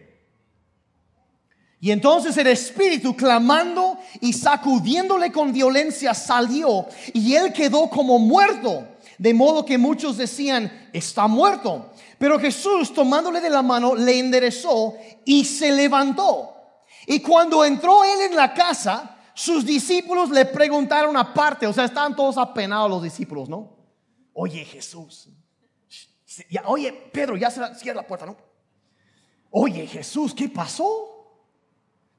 Y 1.82 1.90
entonces 1.92 2.36
el 2.36 2.46
espíritu 2.46 3.16
clamando 3.16 3.98
y 4.20 4.34
sacudiéndole 4.34 5.32
con 5.32 5.52
violencia 5.52 6.12
salió 6.12 6.86
y 7.14 7.34
él 7.34 7.54
quedó 7.54 7.88
como 7.88 8.18
muerto, 8.18 8.86
de 9.16 9.32
modo 9.32 9.64
que 9.64 9.78
muchos 9.78 10.18
decían, 10.18 10.90
está 10.92 11.26
muerto. 11.26 11.90
Pero 12.18 12.38
Jesús 12.38 12.92
tomándole 12.92 13.40
de 13.40 13.48
la 13.48 13.62
mano 13.62 13.94
le 13.94 14.18
enderezó 14.18 14.94
y 15.24 15.46
se 15.46 15.72
levantó. 15.72 16.59
Y 17.10 17.18
cuando 17.18 17.64
entró 17.64 18.04
él 18.04 18.20
en 18.20 18.36
la 18.36 18.54
casa, 18.54 19.18
sus 19.34 19.66
discípulos 19.66 20.30
le 20.30 20.44
preguntaron 20.44 21.16
aparte, 21.16 21.66
o 21.66 21.72
sea, 21.72 21.84
estaban 21.86 22.14
todos 22.14 22.38
apenados 22.38 22.88
los 22.88 23.02
discípulos, 23.02 23.48
¿no? 23.48 23.76
Oye 24.32 24.64
Jesús, 24.64 25.28
oye 26.66 26.92
Pedro, 26.92 27.36
ya 27.36 27.50
se 27.50 27.74
cierra 27.74 28.02
la 28.02 28.06
puerta, 28.06 28.26
¿no? 28.26 28.36
Oye 29.50 29.88
Jesús, 29.88 30.32
¿qué 30.32 30.48
pasó? 30.48 31.42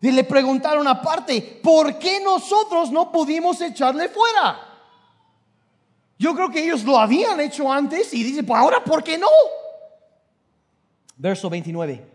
Y 0.01 0.11
le 0.11 0.25
preguntaron 0.25 0.85
aparte, 0.85 1.61
¿por 1.63 1.97
qué 1.97 2.19
nosotros 2.19 2.91
no 2.91 3.13
pudimos 3.13 3.61
echarle 3.61 4.09
fuera? 4.09 4.59
Yo 6.19 6.35
creo 6.35 6.51
que 6.51 6.65
ellos 6.65 6.83
lo 6.83 6.99
habían 6.99 7.39
hecho 7.39 7.71
antes 7.71 8.13
y 8.13 8.23
dice, 8.23 8.43
pues 8.43 8.59
ahora, 8.59 8.83
¿por 8.83 9.05
qué 9.05 9.17
no? 9.17 9.29
Verso 11.15 11.49
29. 11.49 12.05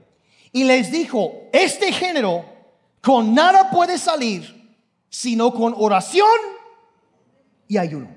Y 0.52 0.64
les 0.64 0.92
dijo, 0.92 1.48
este 1.54 1.90
género 1.90 2.55
con 3.06 3.32
nada 3.32 3.70
puede 3.70 3.98
salir 3.98 4.52
sino 5.08 5.54
con 5.54 5.72
oración 5.78 6.26
y 7.68 7.78
ayuno. 7.78 8.08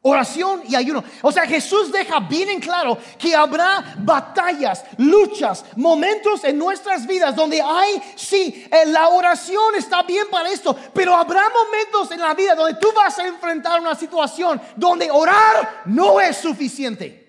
Oración 0.00 0.62
y 0.66 0.74
ayuno. 0.74 1.04
O 1.20 1.30
sea, 1.30 1.46
Jesús 1.46 1.92
deja 1.92 2.20
bien 2.20 2.48
en 2.48 2.58
claro 2.58 2.96
que 3.18 3.36
habrá 3.36 3.94
batallas, 3.98 4.82
luchas, 4.96 5.66
momentos 5.76 6.42
en 6.44 6.56
nuestras 6.56 7.06
vidas 7.06 7.36
donde 7.36 7.60
hay, 7.60 8.02
sí, 8.16 8.66
eh, 8.70 8.86
la 8.86 9.10
oración 9.10 9.74
está 9.76 10.02
bien 10.04 10.26
para 10.30 10.48
esto, 10.48 10.74
pero 10.94 11.14
habrá 11.14 11.42
momentos 11.50 12.10
en 12.12 12.20
la 12.20 12.32
vida 12.32 12.54
donde 12.54 12.80
tú 12.80 12.88
vas 12.96 13.18
a 13.18 13.26
enfrentar 13.26 13.78
una 13.78 13.94
situación 13.94 14.58
donde 14.74 15.10
orar 15.10 15.82
no 15.84 16.18
es 16.18 16.38
suficiente. 16.38 17.21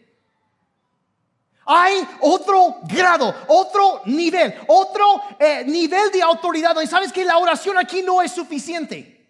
Hay 1.66 2.05
otro 2.20 2.80
grado, 2.84 3.34
otro 3.47 4.01
nivel, 4.05 4.53
otro 4.68 5.22
eh, 5.39 5.64
nivel 5.66 6.11
de 6.11 6.22
autoridad. 6.22 6.80
Y 6.82 6.88
sabes 6.88 7.14
que 7.14 7.24
la 7.24 7.38
oración 7.38 7.78
aquí 7.78 8.01
no 8.01 8.22
es 8.22 8.32
suficiente. 8.32 9.28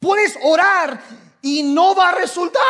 Puedes 0.00 0.36
orar 0.42 1.00
y 1.40 1.62
no 1.62 1.94
va 1.94 2.08
a 2.08 2.12
resultar. 2.12 2.62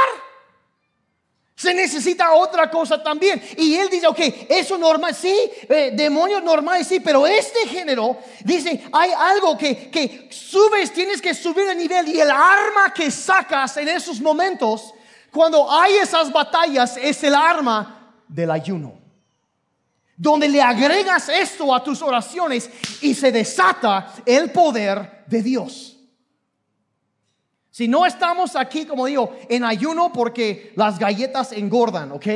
Se 1.57 1.73
necesita 1.73 2.33
otra 2.33 2.71
cosa 2.71 3.03
también. 3.03 3.43
Y 3.57 3.75
él 3.77 3.89
dice, 3.89 4.07
ok, 4.07 4.19
eso 4.49 4.77
normal, 4.77 5.15
sí, 5.15 5.35
eh, 5.69 5.93
demonios 5.95 6.43
normales, 6.43 6.89
sí, 6.89 7.01
pero 7.01 7.27
este 7.27 7.67
género 7.69 8.19
dice, 8.45 8.85
hay 8.93 9.13
algo 9.17 9.57
que, 9.57 9.91
que 9.91 10.29
subes, 10.31 10.93
tienes 10.93 11.23
que 11.23 11.33
subir 11.33 11.67
de 11.67 11.75
nivel 11.75 12.09
y 12.09 12.21
el 12.21 12.31
arma 12.31 12.93
que 12.95 13.11
sacas 13.11 13.77
en 13.77 13.89
esos 13.89 14.21
momentos, 14.21 14.93
cuando 15.31 15.71
hay 15.71 15.95
esas 15.97 16.33
batallas, 16.33 16.97
es 16.97 17.23
el 17.23 17.35
arma 17.35 18.02
del 18.33 18.51
ayuno. 18.51 18.95
Donde 20.17 20.49
le 20.49 20.63
agregas 20.63 21.29
esto 21.29 21.75
a 21.75 21.83
tus 21.83 22.03
oraciones 22.03 22.71
y 23.01 23.15
se 23.15 23.33
desata 23.33 24.13
el 24.25 24.51
poder 24.51 25.25
de 25.27 25.43
Dios. 25.43 25.97
Si 27.71 27.89
no 27.89 28.05
estamos 28.05 28.55
aquí, 28.55 28.85
como 28.85 29.07
digo, 29.07 29.35
en 29.49 29.65
ayuno 29.65 30.13
porque 30.13 30.73
las 30.77 30.99
galletas 30.99 31.53
engordan, 31.53 32.13
¿ok? 32.13 32.27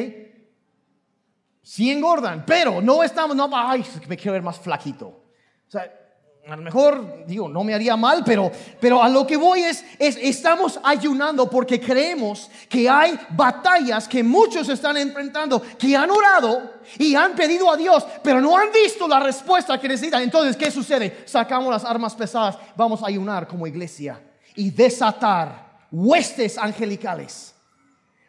Sí 1.63 1.91
engordan, 1.91 2.45
pero 2.47 2.81
no 2.81 3.03
estamos, 3.03 3.37
no, 3.37 3.51
ay, 3.53 3.85
me 4.09 4.17
quiero 4.17 4.33
ver 4.33 4.43
más 4.43 4.59
flaquito. 4.59 5.07
O 5.07 5.71
sea, 5.71 5.93
a 6.49 6.55
lo 6.55 6.63
mejor, 6.63 7.25
digo, 7.27 7.49
no 7.49 7.65
me 7.65 7.75
haría 7.75 7.97
mal, 7.97 8.23
pero, 8.25 8.53
pero 8.81 9.03
a 9.03 9.09
lo 9.09 9.27
que 9.27 9.37
voy 9.37 9.63
es, 9.65 9.85
es, 9.99 10.17
estamos 10.17 10.79
ayunando 10.85 11.51
porque 11.51 11.81
creemos 11.81 12.49
que 12.69 12.89
hay 12.89 13.19
batallas 13.31 14.07
que 14.07 14.23
muchos 14.23 14.69
están 14.69 14.97
enfrentando, 14.97 15.61
que 15.77 15.97
han 15.97 16.09
orado 16.09 16.75
y 16.99 17.17
han 17.17 17.35
pedido 17.35 17.69
a 17.69 17.77
Dios, 17.77 18.07
pero 18.23 18.41
no 18.41 18.57
han 18.57 18.71
visto 18.71 19.09
la 19.09 19.19
respuesta 19.19 19.81
que 19.81 19.89
necesitan. 19.89 20.23
Entonces, 20.23 20.57
¿qué 20.57 20.71
sucede? 20.71 21.25
Sacamos 21.27 21.73
las 21.73 21.85
armas 21.85 22.15
pesadas, 22.15 22.57
vamos 22.77 23.03
a 23.03 23.09
ayunar 23.09 23.49
como 23.49 23.67
iglesia 23.67 24.21
y 24.55 24.71
desatar 24.71 25.79
huestes 25.91 26.59
angelicales. 26.59 27.55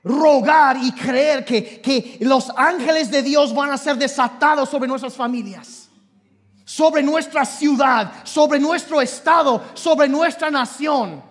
Rogar 0.04 0.78
y 0.82 0.92
creer 0.94 1.46
que, 1.46 1.82
que 1.82 2.18
los 2.22 2.50
ángeles 2.56 3.12
de 3.12 3.22
Dios 3.22 3.54
van 3.54 3.70
a 3.72 3.78
ser 3.78 3.98
desatados 3.98 4.70
sobre 4.70 4.88
nuestras 4.88 5.16
familias 5.16 5.87
sobre 6.78 7.02
nuestra 7.02 7.44
ciudad, 7.44 8.24
sobre 8.24 8.60
nuestro 8.60 9.02
estado, 9.02 9.64
sobre 9.74 10.08
nuestra 10.08 10.52
nación. 10.52 11.24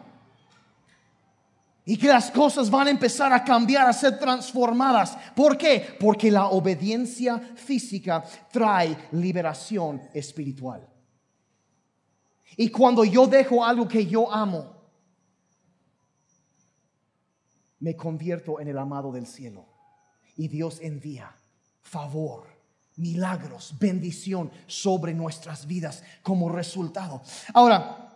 Y 1.84 1.97
que 1.97 2.09
las 2.09 2.32
cosas 2.32 2.68
van 2.68 2.88
a 2.88 2.90
empezar 2.90 3.32
a 3.32 3.44
cambiar, 3.44 3.88
a 3.88 3.92
ser 3.92 4.18
transformadas. 4.18 5.16
¿Por 5.36 5.57
qué? 5.57 5.97
Porque 6.01 6.32
la 6.32 6.49
obediencia 6.49 7.38
física 7.38 8.24
trae 8.51 8.97
liberación 9.12 10.03
espiritual. 10.12 10.84
Y 12.57 12.68
cuando 12.68 13.05
yo 13.05 13.28
dejo 13.28 13.64
algo 13.64 13.86
que 13.86 14.05
yo 14.05 14.32
amo, 14.32 14.74
me 17.78 17.94
convierto 17.94 18.59
en 18.59 18.66
el 18.66 18.78
amado 18.78 19.12
del 19.12 19.28
cielo. 19.28 19.64
Y 20.36 20.49
Dios 20.49 20.80
envía 20.82 21.32
favor, 21.82 22.49
milagros, 22.97 23.74
bendición 23.78 24.51
sobre 24.66 25.14
nuestras 25.14 25.66
vidas 25.66 26.03
como 26.22 26.49
resultado. 26.49 27.22
Ahora, 27.53 28.07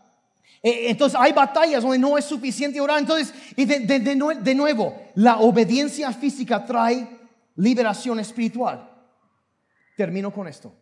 eh, 0.63 0.91
entonces 0.91 1.19
hay 1.19 1.33
batallas 1.33 1.83
donde 1.83 1.99
no 1.99 2.19
es 2.19 2.25
suficiente 2.25 2.81
orar. 2.81 2.99
Entonces, 2.99 3.35
y 3.57 3.65
de, 3.65 4.55
nuevo, 4.55 4.95
la 5.15 5.39
obediencia 5.39 6.13
física 6.13 6.65
trae 6.65 7.19
liberación 7.57 8.21
espiritual. 8.21 8.89
Termino 9.97 10.33
con 10.33 10.49
esto. 10.49 10.73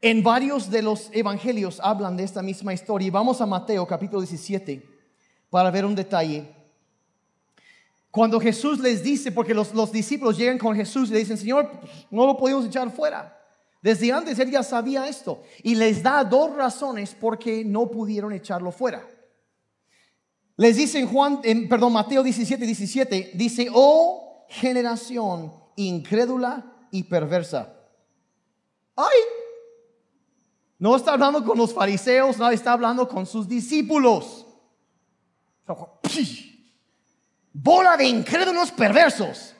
En 0.00 0.22
varios 0.22 0.70
de 0.70 0.82
los 0.82 1.08
evangelios 1.12 1.80
hablan 1.82 2.16
de 2.16 2.24
esta 2.24 2.42
misma 2.42 2.74
historia. 2.74 3.08
Y 3.08 3.10
vamos 3.10 3.40
a 3.40 3.46
Mateo 3.46 3.86
capítulo 3.86 4.20
17 4.20 4.86
para 5.48 5.70
ver 5.70 5.84
un 5.84 5.94
detalle. 5.94 6.53
Cuando 8.14 8.38
Jesús 8.38 8.78
les 8.78 9.02
dice, 9.02 9.32
porque 9.32 9.52
los, 9.52 9.74
los 9.74 9.90
discípulos 9.90 10.38
llegan 10.38 10.56
con 10.56 10.76
Jesús 10.76 11.10
y 11.10 11.14
le 11.14 11.18
dicen, 11.18 11.36
Señor, 11.36 11.68
no 12.12 12.26
lo 12.26 12.36
podemos 12.36 12.64
echar 12.64 12.88
fuera. 12.92 13.36
Desde 13.82 14.12
antes 14.12 14.38
él 14.38 14.52
ya 14.52 14.62
sabía 14.62 15.08
esto 15.08 15.42
y 15.64 15.74
les 15.74 16.00
da 16.00 16.22
dos 16.22 16.54
razones 16.54 17.12
por 17.12 17.40
qué 17.40 17.64
no 17.64 17.90
pudieron 17.90 18.32
echarlo 18.32 18.70
fuera. 18.70 19.04
Les 20.56 20.76
dice 20.76 21.00
en 21.00 21.08
Juan, 21.08 21.40
en, 21.42 21.68
perdón, 21.68 21.92
Mateo 21.92 22.22
17, 22.22 22.64
17, 22.64 23.32
dice, 23.34 23.66
oh 23.74 24.46
generación 24.48 25.52
incrédula 25.74 26.86
y 26.92 27.02
perversa. 27.02 27.74
Ay, 28.94 29.18
no 30.78 30.94
está 30.94 31.14
hablando 31.14 31.44
con 31.44 31.58
los 31.58 31.74
fariseos, 31.74 32.38
no 32.38 32.48
está 32.48 32.74
hablando 32.74 33.08
con 33.08 33.26
sus 33.26 33.48
discípulos. 33.48 34.46
Bola 37.54 37.96
de 37.96 38.04
incrédulos 38.04 38.72
perversos. 38.72 39.54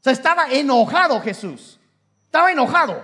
O 0.00 0.02
sea, 0.02 0.12
estaba 0.12 0.50
enojado 0.50 1.18
Jesús. 1.22 1.80
Estaba 2.26 2.52
enojado. 2.52 3.02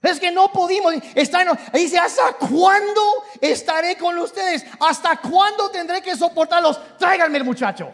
Es 0.00 0.20
que 0.20 0.30
no 0.30 0.52
pudimos 0.52 0.94
estar 1.16 1.44
Dice, 1.72 1.98
¿hasta 1.98 2.34
cuándo 2.34 3.02
estaré 3.40 3.96
con 3.96 4.16
ustedes? 4.18 4.64
¿Hasta 4.78 5.16
cuándo 5.16 5.68
tendré 5.70 6.00
que 6.00 6.16
soportarlos? 6.16 6.96
Tráiganme 6.96 7.38
el 7.38 7.44
muchacho. 7.44 7.90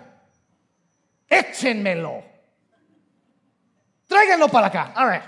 Échenmelo. 1.27 2.23
Tráiganlo 4.07 4.49
para 4.49 4.67
acá. 4.67 4.93
A 4.95 5.07
ver. 5.07 5.23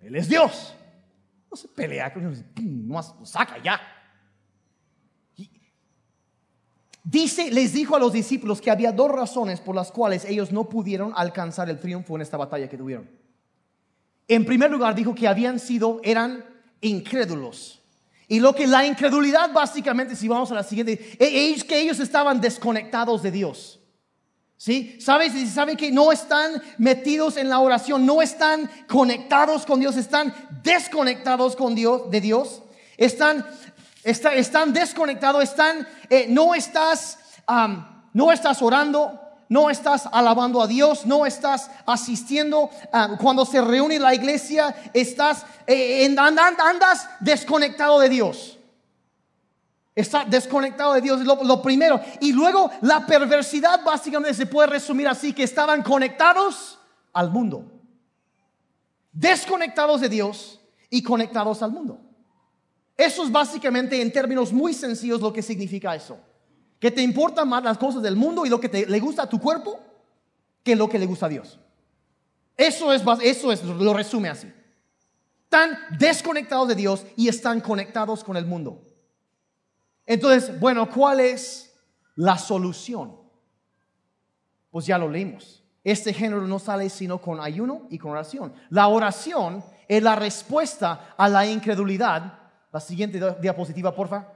Él 0.00 0.16
es 0.16 0.26
Dios. 0.26 0.74
No 1.50 1.56
se 1.58 1.68
pelea 1.68 2.10
ellos. 2.16 2.38
No 2.56 3.02
saca 3.26 3.58
ya. 3.58 3.97
Dice, 7.10 7.50
les 7.50 7.72
dijo 7.72 7.96
a 7.96 7.98
los 7.98 8.12
discípulos 8.12 8.60
que 8.60 8.70
había 8.70 8.92
dos 8.92 9.10
razones 9.10 9.60
por 9.60 9.74
las 9.74 9.90
cuales 9.90 10.26
ellos 10.26 10.52
no 10.52 10.68
pudieron 10.68 11.14
alcanzar 11.16 11.70
el 11.70 11.80
triunfo 11.80 12.16
en 12.16 12.20
esta 12.20 12.36
batalla 12.36 12.68
que 12.68 12.76
tuvieron. 12.76 13.08
En 14.26 14.44
primer 14.44 14.70
lugar, 14.70 14.94
dijo 14.94 15.14
que 15.14 15.26
habían 15.26 15.58
sido, 15.58 16.02
eran 16.04 16.44
incrédulos. 16.82 17.80
Y 18.28 18.40
lo 18.40 18.54
que 18.54 18.66
la 18.66 18.84
incredulidad 18.84 19.50
básicamente, 19.54 20.14
si 20.14 20.28
vamos 20.28 20.52
a 20.52 20.56
la 20.56 20.62
siguiente, 20.62 21.16
e, 21.18 21.54
es 21.54 21.64
que 21.64 21.80
ellos 21.80 21.98
estaban 21.98 22.42
desconectados 22.42 23.22
de 23.22 23.30
Dios. 23.30 23.80
¿Sí? 24.58 24.98
¿Sabes? 25.00 25.32
Saben 25.50 25.78
que 25.78 25.90
no 25.90 26.12
están 26.12 26.62
metidos 26.76 27.38
en 27.38 27.48
la 27.48 27.60
oración, 27.60 28.04
no 28.04 28.20
están 28.20 28.70
conectados 28.86 29.64
con 29.64 29.80
Dios, 29.80 29.96
están 29.96 30.34
desconectados 30.62 31.56
con 31.56 31.74
Dios, 31.74 32.10
de 32.10 32.20
Dios. 32.20 32.62
Están 32.98 33.46
están 34.04 34.72
desconectados, 34.72 35.42
están, 35.42 35.86
eh, 36.08 36.26
no 36.28 36.54
estás, 36.54 37.18
no 38.12 38.32
estás 38.32 38.62
orando, 38.62 39.20
no 39.48 39.70
estás 39.70 40.08
alabando 40.12 40.60
a 40.60 40.66
Dios, 40.66 41.06
no 41.06 41.26
estás 41.26 41.70
asistiendo. 41.86 42.70
cuando 43.20 43.44
se 43.44 43.60
reúne 43.60 43.98
la 43.98 44.14
iglesia, 44.14 44.74
estás, 44.92 45.44
eh, 45.66 46.14
andas 46.16 47.08
desconectado 47.20 48.00
de 48.00 48.08
Dios. 48.08 48.58
Está 49.94 50.24
desconectado 50.24 50.92
de 50.94 51.00
Dios, 51.00 51.20
lo 51.22 51.60
primero. 51.60 52.00
Y 52.20 52.32
luego 52.32 52.70
la 52.82 53.04
perversidad 53.04 53.82
básicamente 53.82 54.34
se 54.34 54.46
puede 54.46 54.68
resumir 54.68 55.08
así, 55.08 55.32
que 55.32 55.42
estaban 55.42 55.82
conectados 55.82 56.78
al 57.12 57.30
mundo. 57.30 57.64
Desconectados 59.10 60.00
de 60.00 60.08
Dios 60.08 60.60
y 60.88 61.02
conectados 61.02 61.62
al 61.62 61.72
mundo. 61.72 62.07
Eso 62.98 63.22
es 63.22 63.30
básicamente 63.30 64.02
en 64.02 64.10
términos 64.10 64.52
muy 64.52 64.74
sencillos 64.74 65.20
lo 65.20 65.32
que 65.32 65.40
significa 65.40 65.94
eso. 65.94 66.18
Que 66.80 66.90
te 66.90 67.00
importan 67.00 67.48
más 67.48 67.62
las 67.62 67.78
cosas 67.78 68.02
del 68.02 68.16
mundo 68.16 68.44
y 68.44 68.48
lo 68.48 68.58
que 68.58 68.68
te, 68.68 68.86
le 68.86 68.98
gusta 68.98 69.22
a 69.22 69.28
tu 69.28 69.38
cuerpo 69.38 69.78
que 70.64 70.74
lo 70.74 70.88
que 70.88 70.98
le 70.98 71.06
gusta 71.06 71.26
a 71.26 71.28
Dios. 71.28 71.60
Eso 72.56 72.92
es, 72.92 73.02
eso 73.22 73.52
es, 73.52 73.62
lo 73.62 73.94
resume 73.94 74.28
así. 74.28 74.52
Están 75.44 75.78
desconectados 75.96 76.66
de 76.66 76.74
Dios 76.74 77.06
y 77.14 77.28
están 77.28 77.60
conectados 77.60 78.24
con 78.24 78.36
el 78.36 78.46
mundo. 78.46 78.82
Entonces, 80.04 80.58
bueno, 80.58 80.90
¿cuál 80.90 81.20
es 81.20 81.72
la 82.16 82.36
solución? 82.36 83.16
Pues 84.70 84.86
ya 84.86 84.98
lo 84.98 85.08
leímos. 85.08 85.62
Este 85.84 86.12
género 86.12 86.48
no 86.48 86.58
sale 86.58 86.90
sino 86.90 87.20
con 87.20 87.40
ayuno 87.40 87.86
y 87.90 87.98
con 87.98 88.10
oración. 88.10 88.52
La 88.70 88.88
oración 88.88 89.62
es 89.86 90.02
la 90.02 90.16
respuesta 90.16 91.14
a 91.16 91.28
la 91.28 91.46
incredulidad 91.46 92.37
la 92.72 92.80
siguiente 92.80 93.20
diapositiva, 93.40 93.94
porfa. 93.94 94.26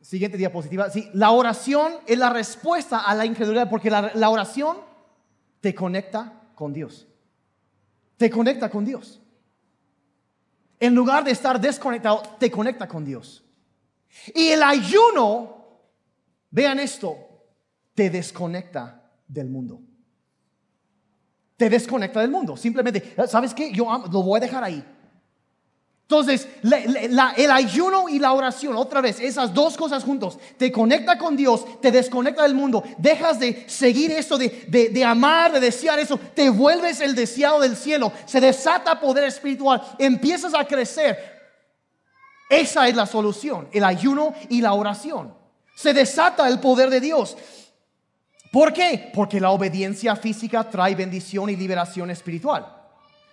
Siguiente 0.00 0.38
diapositiva. 0.38 0.88
Sí, 0.90 1.10
la 1.14 1.30
oración 1.32 1.94
es 2.06 2.18
la 2.18 2.30
respuesta 2.30 3.00
a 3.00 3.14
la 3.14 3.26
incredulidad 3.26 3.68
porque 3.68 3.90
la, 3.90 4.30
oración 4.30 4.78
te 5.60 5.74
conecta 5.74 6.32
con 6.54 6.72
Dios. 6.72 7.06
Te 8.16 8.30
conecta 8.30 8.70
con 8.70 8.84
Dios. 8.84 9.20
En 10.78 10.94
lugar 10.94 11.24
de 11.24 11.32
estar 11.32 11.60
desconectado, 11.60 12.22
te 12.38 12.50
conecta 12.50 12.86
con 12.86 13.04
Dios. 13.04 13.44
Y 14.34 14.48
el 14.48 14.62
ayuno, 14.62 15.80
vean 16.50 16.78
esto, 16.78 17.16
te 17.94 18.08
desconecta 18.08 19.10
del 19.26 19.48
mundo. 19.48 19.80
Te 21.56 21.68
desconecta 21.68 22.20
del 22.20 22.30
mundo. 22.30 22.56
Simplemente, 22.56 23.14
¿sabes 23.26 23.52
qué? 23.52 23.72
Yo 23.72 23.86
lo 24.12 24.22
voy 24.22 24.38
a 24.38 24.40
dejar 24.40 24.62
ahí. 24.62 24.95
Entonces, 26.08 26.46
el 26.62 27.50
ayuno 27.50 28.08
y 28.08 28.20
la 28.20 28.32
oración, 28.32 28.76
otra 28.76 29.00
vez, 29.00 29.18
esas 29.18 29.52
dos 29.52 29.76
cosas 29.76 30.04
juntos, 30.04 30.38
te 30.56 30.70
conecta 30.70 31.18
con 31.18 31.36
Dios, 31.36 31.80
te 31.80 31.90
desconecta 31.90 32.44
del 32.44 32.54
mundo, 32.54 32.84
dejas 32.96 33.40
de 33.40 33.68
seguir 33.68 34.12
eso, 34.12 34.38
de, 34.38 34.68
de, 34.68 35.04
amar, 35.04 35.50
de 35.52 35.58
desear 35.58 35.98
eso, 35.98 36.16
te 36.16 36.48
vuelves 36.48 37.00
el 37.00 37.16
deseado 37.16 37.58
del 37.58 37.76
cielo, 37.76 38.12
se 38.24 38.40
desata 38.40 39.00
poder 39.00 39.24
espiritual, 39.24 39.82
empiezas 39.98 40.54
a 40.54 40.64
crecer. 40.64 41.18
Esa 42.48 42.86
es 42.86 42.94
la 42.94 43.06
solución, 43.06 43.66
el 43.72 43.82
ayuno 43.82 44.32
y 44.48 44.60
la 44.60 44.74
oración. 44.74 45.34
Se 45.74 45.92
desata 45.92 46.46
el 46.46 46.60
poder 46.60 46.88
de 46.88 47.00
Dios. 47.00 47.36
¿Por 48.52 48.72
qué? 48.72 49.10
Porque 49.12 49.40
la 49.40 49.50
obediencia 49.50 50.14
física 50.14 50.70
trae 50.70 50.94
bendición 50.94 51.50
y 51.50 51.56
liberación 51.56 52.12
espiritual 52.12 52.75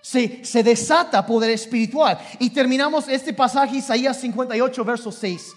se, 0.03 0.63
desata 0.63 1.25
poder 1.25 1.51
espiritual. 1.51 2.19
Y 2.37 2.49
terminamos 2.49 3.07
este 3.07 3.33
pasaje, 3.33 3.77
Isaías 3.77 4.19
58, 4.19 4.83
verso 4.83 5.11
6. 5.11 5.55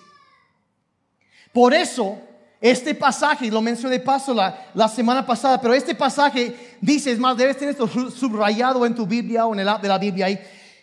Por 1.53 1.74
eso, 1.74 2.16
este 2.61 2.94
pasaje, 2.94 3.51
lo 3.51 3.61
mencioné 3.61 3.99
de 3.99 4.05
paso 4.05 4.32
la, 4.32 4.68
la, 4.72 4.88
semana 4.88 5.26
pasada, 5.26 5.61
pero 5.61 5.74
este 5.74 5.97
pasaje 5.97 6.76
dice, 6.80 7.11
es 7.11 7.18
más, 7.18 7.36
debes 7.36 7.57
tener 7.57 7.72
esto 7.72 7.88
subrayado 7.88 8.86
en 8.86 8.94
tu 8.94 9.05
Biblia 9.05 9.47
o 9.47 9.53
en 9.53 9.61
el 9.61 9.68
app 9.68 9.82
de 9.82 9.88
la 9.88 9.99
Biblia 9.99 10.26
ahí. 10.26 10.38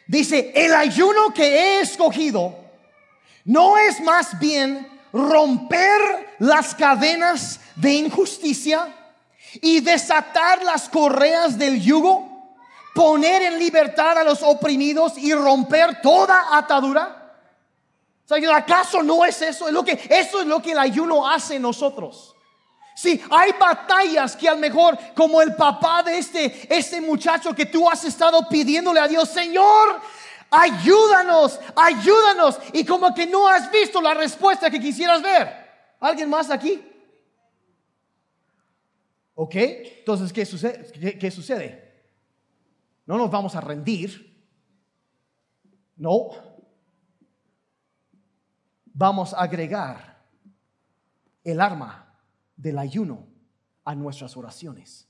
Dice, 0.07 0.51
el 0.53 0.73
ayuno 0.73 1.33
que 1.33 1.45
he 1.45 1.79
escogido 1.79 2.53
no 3.45 3.77
es 3.77 4.01
más 4.01 4.37
bien 4.39 4.85
romper 5.13 6.35
las 6.39 6.75
cadenas 6.75 7.61
de 7.77 7.93
injusticia 7.93 8.93
y 9.61 9.79
desatar 9.79 10.63
las 10.63 10.89
correas 10.89 11.57
del 11.57 11.79
yugo 11.79 12.32
poner 12.93 13.41
en 13.43 13.59
libertad 13.59 14.17
a 14.17 14.23
los 14.23 14.41
oprimidos 14.43 15.17
y 15.17 15.33
romper 15.33 16.01
toda 16.01 16.57
atadura? 16.57 17.23
¿acaso 18.55 19.03
no 19.03 19.25
es 19.25 19.41
eso? 19.41 19.67
Es 19.67 19.73
lo 19.73 19.83
que, 19.83 19.91
eso 20.09 20.41
es 20.41 20.47
lo 20.47 20.61
que 20.61 20.71
el 20.71 20.79
ayuno 20.79 21.27
hace 21.27 21.55
en 21.55 21.61
nosotros. 21.61 22.35
Si 22.95 23.21
hay 23.29 23.51
batallas 23.59 24.35
que 24.35 24.47
a 24.47 24.53
lo 24.53 24.59
mejor, 24.59 24.97
como 25.15 25.41
el 25.41 25.55
papá 25.55 26.03
de 26.03 26.17
este, 26.17 26.67
este 26.75 27.01
muchacho 27.01 27.53
que 27.53 27.65
tú 27.65 27.89
has 27.89 28.03
estado 28.05 28.47
pidiéndole 28.47 28.99
a 28.99 29.07
Dios, 29.07 29.29
Señor, 29.29 29.99
ayúdanos, 30.51 31.59
ayúdanos. 31.75 32.59
Y 32.71 32.85
como 32.85 33.13
que 33.13 33.25
no 33.25 33.47
has 33.47 33.71
visto 33.71 33.99
la 33.99 34.13
respuesta 34.13 34.69
que 34.69 34.79
quisieras 34.79 35.21
ver. 35.21 35.63
¿Alguien 35.99 36.29
más 36.29 36.51
aquí? 36.51 36.81
¿Ok? 39.35 39.55
Entonces, 39.55 40.31
¿qué 40.31 40.45
sucede? 40.45 40.91
¿Qué, 40.91 41.17
qué 41.17 41.31
sucede? 41.31 41.82
No 43.05 43.17
nos 43.17 43.29
vamos 43.29 43.55
a 43.55 43.61
rendir. 43.61 44.45
No. 45.95 46.29
Vamos 48.85 49.33
a 49.33 49.41
agregar 49.41 50.25
el 51.43 51.59
arma 51.59 52.15
del 52.55 52.77
ayuno 52.77 53.27
a 53.83 53.95
nuestras 53.95 54.37
oraciones. 54.37 55.07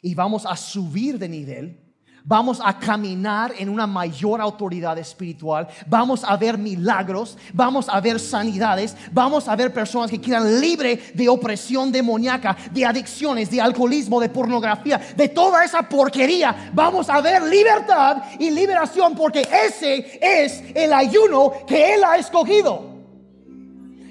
Y 0.00 0.14
vamos 0.14 0.46
a 0.46 0.56
subir 0.56 1.18
de 1.18 1.28
nivel 1.28 1.83
vamos 2.24 2.58
a 2.64 2.78
caminar 2.78 3.52
en 3.58 3.68
una 3.68 3.86
mayor 3.86 4.40
autoridad 4.40 4.96
espiritual, 4.98 5.68
vamos 5.86 6.24
a 6.24 6.36
ver 6.36 6.56
milagros, 6.56 7.36
vamos 7.52 7.86
a 7.88 8.00
ver 8.00 8.18
sanidades, 8.18 8.96
vamos 9.12 9.46
a 9.46 9.54
ver 9.54 9.72
personas 9.72 10.10
que 10.10 10.20
quedan 10.20 10.60
libres 10.60 11.14
de 11.14 11.28
opresión 11.28 11.92
demoníaca, 11.92 12.56
de 12.72 12.84
adicciones, 12.86 13.50
de 13.50 13.60
alcoholismo, 13.60 14.20
de 14.20 14.30
pornografía, 14.30 15.00
de 15.14 15.28
toda 15.28 15.64
esa 15.64 15.82
porquería. 15.82 16.70
Vamos 16.72 17.10
a 17.10 17.20
ver 17.20 17.42
libertad 17.42 18.22
y 18.38 18.50
liberación 18.50 19.14
porque 19.14 19.46
ese 19.66 20.18
es 20.20 20.62
el 20.74 20.92
ayuno 20.92 21.52
que 21.66 21.94
Él 21.94 22.04
ha 22.04 22.16
escogido. 22.16 22.93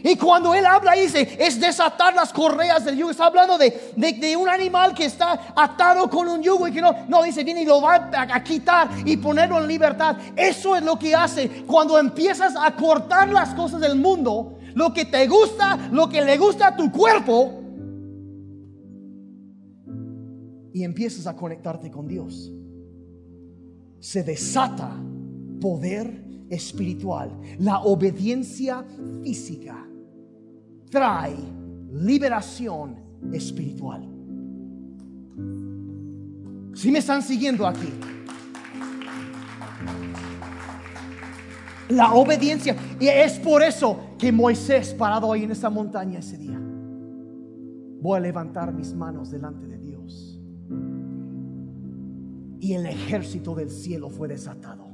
Y 0.05 0.17
cuando 0.17 0.53
él 0.53 0.65
habla, 0.65 0.93
dice, 0.93 1.37
es 1.39 1.57
desatar 1.61 2.13
las 2.13 2.33
correas 2.33 2.83
del 2.83 2.97
yugo. 2.97 3.11
Está 3.11 3.27
hablando 3.27 3.57
de, 3.57 3.93
de, 3.95 4.35
un 4.35 4.49
animal 4.49 4.93
que 4.93 5.05
está 5.05 5.53
atado 5.55 6.09
con 6.09 6.27
un 6.27 6.43
yugo 6.43 6.67
y 6.67 6.73
que 6.73 6.81
no, 6.81 6.93
no 7.07 7.23
dice, 7.23 7.45
viene 7.45 7.61
y 7.61 7.65
lo 7.65 7.81
va 7.81 8.09
a, 8.11 8.35
a, 8.35 8.43
quitar 8.43 8.89
y 9.05 9.15
ponerlo 9.15 9.61
en 9.61 9.67
libertad. 9.67 10.17
Eso 10.35 10.75
es 10.75 10.83
lo 10.83 10.99
que 10.99 11.15
hace 11.15 11.63
cuando 11.65 11.97
empiezas 11.97 12.53
a 12.59 12.75
cortar 12.75 13.29
las 13.29 13.55
cosas 13.55 13.79
del 13.79 13.95
mundo, 13.95 14.59
lo 14.75 14.93
que 14.93 15.05
te 15.05 15.25
gusta, 15.25 15.79
lo 15.89 16.09
que 16.09 16.21
le 16.21 16.37
gusta 16.37 16.67
a 16.67 16.75
tu 16.75 16.91
cuerpo, 16.91 17.61
y 20.73 20.83
empiezas 20.83 21.27
a 21.27 21.35
conectarte 21.35 21.89
con 21.89 22.09
Dios. 22.09 22.51
Se 24.01 24.21
desata 24.21 25.01
poder 25.61 26.25
espiritual, 26.49 27.31
la 27.57 27.79
obediencia 27.83 28.83
física 29.23 29.87
trae 30.93 31.35
liberación 31.91 32.95
espiritual. 33.33 34.07
Si 36.75 36.91
me 36.91 36.99
están 36.99 37.23
siguiendo 37.23 37.65
aquí. 37.65 37.89
La 41.89 42.13
obediencia. 42.13 42.75
Y 42.99 43.07
es 43.07 43.39
por 43.39 43.63
eso 43.63 43.99
que 44.19 44.31
Moisés 44.31 44.93
parado 44.93 45.33
ahí 45.33 45.45
en 45.45 45.51
esa 45.51 45.71
montaña 45.71 46.19
ese 46.19 46.37
día. 46.37 46.59
Voy 47.99 48.17
a 48.17 48.19
levantar 48.19 48.71
mis 48.71 48.93
manos 48.93 49.31
delante 49.31 49.65
de 49.65 49.79
Dios. 49.79 50.39
Y 52.59 52.73
el 52.73 52.85
ejército 52.85 53.55
del 53.55 53.71
cielo 53.71 54.11
fue 54.11 54.27
desatado. 54.27 54.92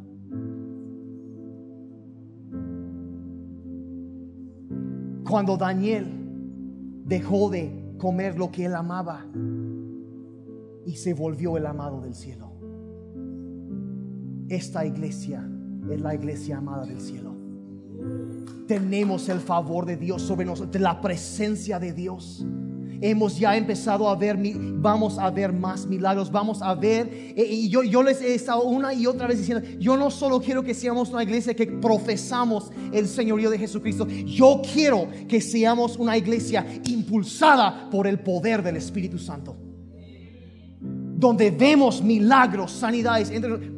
Cuando 5.29 5.57
Daniel 5.57 6.07
dejó 7.05 7.51
de 7.51 7.93
comer 7.99 8.35
lo 8.35 8.51
que 8.51 8.65
él 8.65 8.73
amaba 8.73 9.27
y 10.87 10.95
se 10.95 11.13
volvió 11.13 11.55
el 11.55 11.67
amado 11.67 12.01
del 12.01 12.15
cielo. 12.15 12.51
Esta 14.47 14.87
iglesia 14.87 15.47
es 15.91 16.01
la 16.01 16.15
iglesia 16.15 16.57
amada 16.57 16.87
del 16.87 16.99
cielo. 16.99 17.35
Tenemos 18.67 19.29
el 19.29 19.39
favor 19.39 19.85
de 19.85 19.97
Dios 19.97 20.23
sobre 20.23 20.45
nosotros, 20.45 20.81
la 20.81 20.99
presencia 20.99 21.77
de 21.77 21.93
Dios 21.93 22.43
hemos 23.01 23.37
ya 23.37 23.55
empezado 23.55 24.09
a 24.09 24.15
ver, 24.15 24.37
vamos 24.37 25.17
a 25.17 25.29
ver 25.29 25.53
más 25.53 25.85
milagros, 25.85 26.31
vamos 26.31 26.61
a 26.61 26.75
ver, 26.75 27.33
eh, 27.35 27.47
y 27.49 27.69
yo, 27.69 27.83
yo 27.83 28.03
les 28.03 28.21
he 28.21 28.35
estado 28.35 28.63
una 28.63 28.93
y 28.93 29.07
otra 29.07 29.27
vez 29.27 29.39
diciendo, 29.39 29.65
yo 29.79 29.97
no 29.97 30.11
solo 30.11 30.41
quiero 30.41 30.63
que 30.63 30.73
seamos 30.73 31.09
una 31.09 31.23
iglesia 31.23 31.53
que 31.53 31.67
profesamos 31.67 32.71
el 32.91 33.07
señorío 33.07 33.49
de 33.49 33.57
Jesucristo, 33.57 34.07
yo 34.07 34.61
quiero 34.73 35.07
que 35.27 35.41
seamos 35.41 35.97
una 35.97 36.17
iglesia 36.17 36.65
impulsada 36.85 37.89
por 37.89 38.07
el 38.07 38.19
poder 38.19 38.61
del 38.63 38.77
Espíritu 38.77 39.17
Santo. 39.17 39.55
Donde 40.81 41.51
vemos 41.51 42.01
milagros, 42.01 42.71
sanidades, 42.71 43.29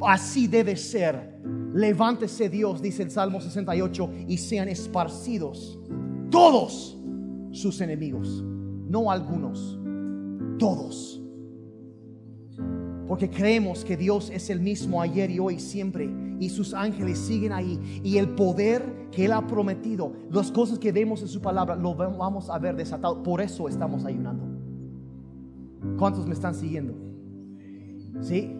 así 0.07 0.47
debe 0.47 0.75
ser. 0.75 1.39
Levántese 1.73 2.49
Dios, 2.49 2.81
dice 2.81 3.01
el 3.01 3.09
Salmo 3.09 3.41
68, 3.41 4.11
y 4.27 4.37
sean 4.37 4.69
esparcidos 4.69 5.79
todos 6.29 6.97
sus 7.51 7.81
enemigos 7.81 8.43
no 8.91 9.09
algunos, 9.09 9.79
todos. 10.59 11.21
Porque 13.07 13.29
creemos 13.29 13.83
que 13.83 13.97
Dios 13.97 14.29
es 14.29 14.49
el 14.49 14.59
mismo 14.59 15.01
ayer 15.01 15.31
y 15.31 15.39
hoy 15.39 15.59
siempre. 15.59 16.09
Y 16.39 16.49
sus 16.49 16.73
ángeles 16.73 17.17
siguen 17.17 17.51
ahí. 17.51 18.01
Y 18.03 18.17
el 18.17 18.29
poder 18.29 19.09
que 19.11 19.25
Él 19.25 19.33
ha 19.33 19.45
prometido, 19.47 20.13
las 20.29 20.51
cosas 20.51 20.79
que 20.79 20.91
vemos 20.91 21.21
en 21.21 21.27
su 21.27 21.41
palabra, 21.41 21.75
lo 21.75 21.95
vamos 21.95 22.49
a 22.49 22.57
ver 22.57 22.75
desatado. 22.75 23.21
Por 23.23 23.41
eso 23.41 23.67
estamos 23.67 24.05
ayunando. 24.05 24.45
¿Cuántos 25.97 26.25
me 26.25 26.33
están 26.33 26.53
siguiendo? 26.53 26.93
¿Sí? 28.21 28.55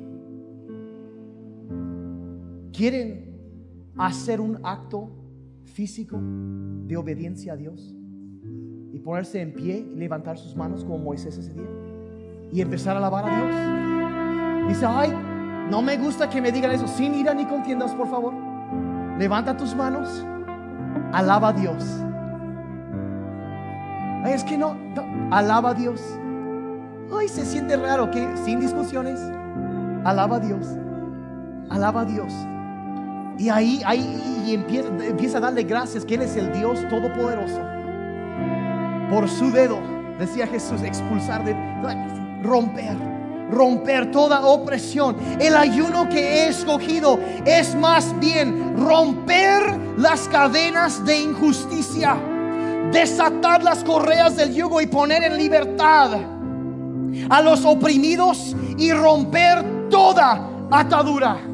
¿Quieren 2.74 3.38
hacer 3.98 4.42
un 4.42 4.60
acto 4.64 5.12
físico 5.66 6.20
de 6.88 6.98
obediencia 6.98 7.54
a 7.54 7.56
Dios? 7.58 7.96
Ponerse 9.04 9.42
en 9.42 9.54
pie 9.54 9.86
y 9.94 9.96
levantar 9.96 10.38
sus 10.38 10.56
manos 10.56 10.84
como 10.84 10.98
Moisés 11.00 11.38
ese 11.38 11.54
día 11.54 11.70
y 12.52 12.62
empezar 12.62 12.96
a 12.96 13.00
alabar 13.00 13.26
a 13.28 13.36
Dios. 13.36 14.68
Dice, 14.68 14.86
ay, 14.86 15.14
no 15.70 15.82
me 15.82 15.98
gusta 15.98 16.30
que 16.30 16.42
me 16.42 16.52
digan 16.52 16.72
eso, 16.72 16.88
sin 16.88 17.16
ira 17.16 17.34
ni 17.34 17.46
contiendas, 17.46 17.94
por 17.94 18.08
favor. 18.10 18.34
Levanta 19.18 19.56
tus 19.56 19.76
manos, 19.76 20.26
alaba 21.14 21.50
a 21.50 21.54
Dios. 21.54 21.84
Ay, 24.24 24.34
es 24.34 24.44
que 24.44 24.58
no, 24.58 24.76
alaba 25.32 25.70
a 25.72 25.74
Dios. 25.74 26.02
Ay, 27.14 27.28
se 27.28 27.46
siente 27.46 27.76
raro 27.78 28.12
que 28.12 28.28
sin 28.44 28.60
discusiones, 28.60 29.20
alaba 30.04 30.38
a 30.38 30.40
Dios, 30.40 30.68
alaba 31.70 32.02
a 32.02 32.06
Dios. 32.06 32.34
Y 33.38 33.50
ahí, 33.50 33.82
ahí 33.86 34.44
y 34.46 34.54
empieza, 34.54 34.90
empieza 35.04 35.38
a 35.38 35.42
darle 35.42 35.64
gracias 35.64 36.06
que 36.06 36.16
Él 36.16 36.22
es 36.22 36.36
el 36.36 36.52
Dios 36.52 36.88
Todopoderoso 36.90 37.81
por 39.12 39.30
su 39.30 39.52
dedo, 39.52 39.78
decía 40.18 40.48
Jesús, 40.48 40.82
expulsar 40.84 41.44
de 41.44 41.54
romper, 42.42 42.96
romper 43.52 44.10
toda 44.10 44.46
opresión. 44.46 45.18
El 45.38 45.56
ayuno 45.58 46.08
que 46.08 46.20
he 46.20 46.48
escogido 46.48 47.20
es 47.46 47.76
más 47.76 48.18
bien 48.22 48.78
romper 48.78 49.62
las 49.98 50.30
cadenas 50.30 51.06
de 51.06 51.20
injusticia, 51.20 52.16
desatar 52.94 53.62
las 53.62 53.84
correas 53.84 54.38
del 54.38 54.56
yugo 54.56 54.80
y 54.80 54.88
poner 54.88 55.24
en 55.24 55.36
libertad 55.36 56.12
a 57.30 57.42
los 57.42 57.66
oprimidos 57.66 58.56
y 58.78 58.94
romper 58.94 59.90
toda 59.90 60.48
atadura. 60.72 61.51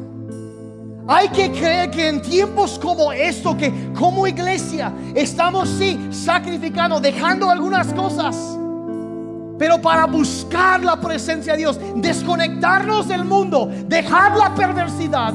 Hay 1.10 1.30
que 1.30 1.50
creer 1.50 1.90
que 1.90 2.06
en 2.06 2.20
tiempos 2.20 2.78
como 2.78 3.10
esto, 3.10 3.56
que 3.56 3.94
como 3.98 4.26
iglesia 4.26 4.92
estamos 5.14 5.66
sí 5.70 5.98
sacrificando, 6.10 7.00
dejando 7.00 7.48
algunas 7.48 7.94
cosas, 7.94 8.36
pero 9.58 9.80
para 9.80 10.04
buscar 10.04 10.84
la 10.84 11.00
presencia 11.00 11.54
de 11.54 11.60
Dios, 11.60 11.80
desconectarnos 11.96 13.08
del 13.08 13.24
mundo, 13.24 13.70
dejar 13.86 14.36
la 14.36 14.54
perversidad, 14.54 15.32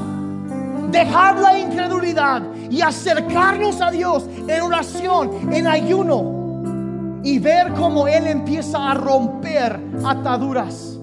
dejar 0.92 1.40
la 1.40 1.58
incredulidad 1.58 2.42
y 2.70 2.80
acercarnos 2.80 3.80
a 3.80 3.90
Dios 3.90 4.26
en 4.46 4.62
oración, 4.62 5.52
en 5.52 5.66
ayuno 5.66 7.20
y 7.24 7.40
ver 7.40 7.72
cómo 7.72 8.06
Él 8.06 8.28
empieza 8.28 8.92
a 8.92 8.94
romper 8.94 9.80
ataduras, 10.04 11.00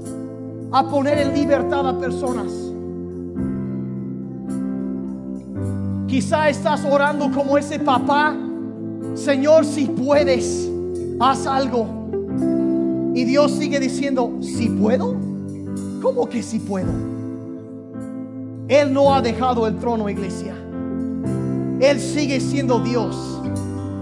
a 0.72 0.90
poner 0.90 1.18
en 1.18 1.34
libertad 1.34 1.90
a 1.90 2.00
personas. 2.00 2.71
Quizá 6.12 6.50
estás 6.50 6.84
orando 6.84 7.32
como 7.32 7.58
ese 7.58 7.80
papá. 7.80 8.36
Señor, 9.16 9.64
si 9.64 9.86
puedes, 9.86 10.70
haz 11.22 11.48
algo. 11.48 11.88
Y 13.16 13.24
Dios 13.24 13.54
sigue 13.54 13.80
diciendo, 13.80 14.38
si 14.42 14.68
puedo. 14.68 15.16
¿Cómo 16.02 16.28
que 16.28 16.44
si 16.44 16.60
puedo? 16.60 16.92
Él 18.68 18.92
no 18.92 19.16
ha 19.16 19.22
dejado 19.22 19.66
el 19.66 19.78
trono, 19.78 20.10
iglesia. 20.10 20.54
Él 21.80 21.98
sigue 21.98 22.42
siendo 22.42 22.82
Dios. 22.82 23.16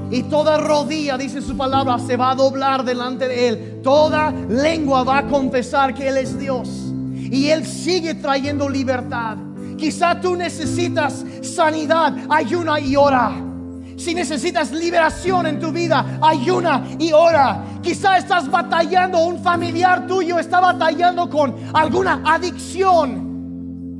Y 0.10 0.24
toda 0.24 0.58
rodilla, 0.58 1.16
dice 1.16 1.44
su 1.44 1.56
palabra, 1.56 2.00
se 2.00 2.18
va 2.18 2.32
a 2.32 2.36
doblar 2.36 2.84
delante 2.84 3.28
de 3.28 3.50
Él. 3.50 3.82
Toda 3.84 4.32
lengua 4.32 5.04
va 5.04 5.20
a 5.20 5.28
confesar 5.28 5.94
que 5.94 6.08
Él 6.08 6.18
es 6.18 6.40
Dios. 6.40 6.92
Y 7.14 7.50
Él 7.50 7.68
sigue 7.68 8.16
trayendo 8.16 8.68
libertad. 8.68 9.38
Quizá 9.80 10.20
tú 10.20 10.36
necesitas 10.36 11.24
sanidad, 11.42 12.14
ayuna 12.30 12.80
y 12.82 12.98
ora. 12.98 13.32
Si 13.96 14.14
necesitas 14.14 14.72
liberación 14.72 15.48
en 15.48 15.60
tu 15.60 15.72
vida, 15.72 16.20
ayuna 16.22 16.86
y 17.00 17.14
ora. 17.14 17.64
Quizá 17.82 18.18
estás 18.18 18.52
batallando, 18.52 19.20
un 19.20 19.42
familiar 19.42 20.06
tuyo 20.06 20.38
está 20.38 20.60
batallando 20.60 21.30
con 21.30 21.56
alguna 21.74 22.22
adicción. 22.26 23.28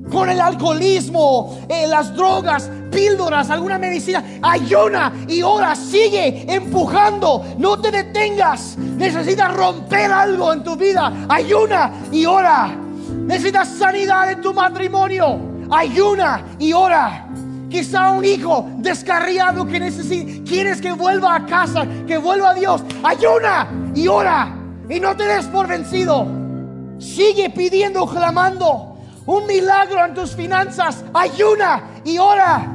con 0.10 0.28
el 0.28 0.42
alcoholismo, 0.42 1.60
eh, 1.70 1.86
las 1.86 2.16
drogas, 2.16 2.68
píldoras, 2.90 3.52
alguna 3.52 3.78
medicina. 3.78 4.24
Ayuna 4.42 5.14
y 5.28 5.44
ora, 5.44 5.76
sigue 5.76 6.52
empujando, 6.52 7.46
no 7.60 7.80
te 7.80 7.92
detengas. 7.92 8.76
Necesitas 8.76 9.54
romper 9.54 10.12
algo 10.12 10.52
en 10.52 10.64
tu 10.64 10.76
vida. 10.76 11.28
Ayuna 11.30 11.92
y 12.12 12.26
ora. 12.26 12.76
Necesitas 13.28 13.68
sanidad 13.68 14.32
en 14.32 14.42
tu 14.42 14.52
matrimonio. 14.52 15.49
Ayuna 15.72 16.44
y 16.58 16.74
ora. 16.74 17.28
Quizá 17.70 18.12
un 18.12 18.26
hijo 18.26 18.68
descarriado 18.78 19.66
que 19.68 19.80
necesita, 19.80 20.44
quieres 20.44 20.82
que 20.82 20.92
vuelva 20.92 21.36
a 21.36 21.46
casa, 21.46 21.86
que 22.08 22.18
vuelva 22.18 22.52
a 22.52 22.54
Dios. 22.56 22.84
Ayuna 23.04 23.68
y 23.94 24.08
ora. 24.08 24.56
Y 24.90 25.00
no 25.00 25.16
te 25.16 25.26
des 25.26 25.46
por 25.46 25.68
vencido. 25.68 26.28
Sigue 26.98 27.52
pidiendo, 27.52 28.08
clamando. 28.08 28.98
Un 29.28 29.46
milagro 29.46 30.04
en 30.04 30.16
tus 30.16 30.36
finanzas. 30.36 31.04
Ayuna 31.14 31.84
y 32.04 32.18
ora. 32.18 32.66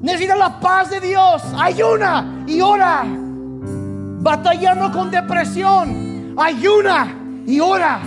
Necesitas 0.00 0.38
la 0.38 0.60
paz 0.60 0.90
de 0.90 1.00
Dios. 1.00 1.42
Ayuna 1.58 2.44
y 2.46 2.60
ora. 2.60 3.04
Batallando 3.04 4.92
con 4.92 5.10
depresión. 5.10 6.34
Ayuna 6.38 7.12
y 7.46 7.58
ora. 7.58 8.00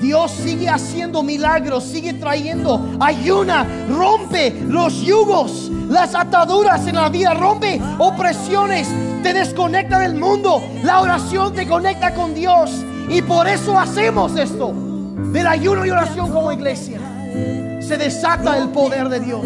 Dios 0.00 0.30
sigue 0.30 0.68
haciendo 0.68 1.22
milagros, 1.22 1.84
sigue 1.84 2.14
trayendo 2.14 2.96
ayuna, 2.98 3.66
rompe 3.88 4.50
los 4.66 5.02
yugos, 5.02 5.70
las 5.88 6.14
ataduras 6.14 6.86
en 6.86 6.96
la 6.96 7.08
vida, 7.10 7.34
rompe 7.34 7.80
opresiones, 7.98 8.88
te 9.22 9.34
desconecta 9.34 9.98
del 9.98 10.14
mundo. 10.14 10.62
La 10.82 11.00
oración 11.00 11.52
te 11.52 11.66
conecta 11.66 12.14
con 12.14 12.34
Dios 12.34 12.70
y 13.08 13.20
por 13.22 13.46
eso 13.46 13.78
hacemos 13.78 14.36
esto, 14.36 14.72
del 15.32 15.46
ayuno 15.46 15.84
y 15.84 15.90
oración 15.90 16.32
como 16.32 16.50
iglesia. 16.50 16.98
Se 17.80 17.96
desata 17.98 18.56
el 18.58 18.70
poder 18.70 19.08
de 19.08 19.20
Dios. 19.20 19.42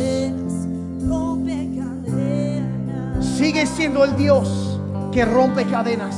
Sigue 3.36 3.66
siendo 3.66 4.04
el 4.04 4.16
Dios 4.16 4.78
que 5.12 5.24
rompe 5.24 5.64
cadenas. 5.64 6.14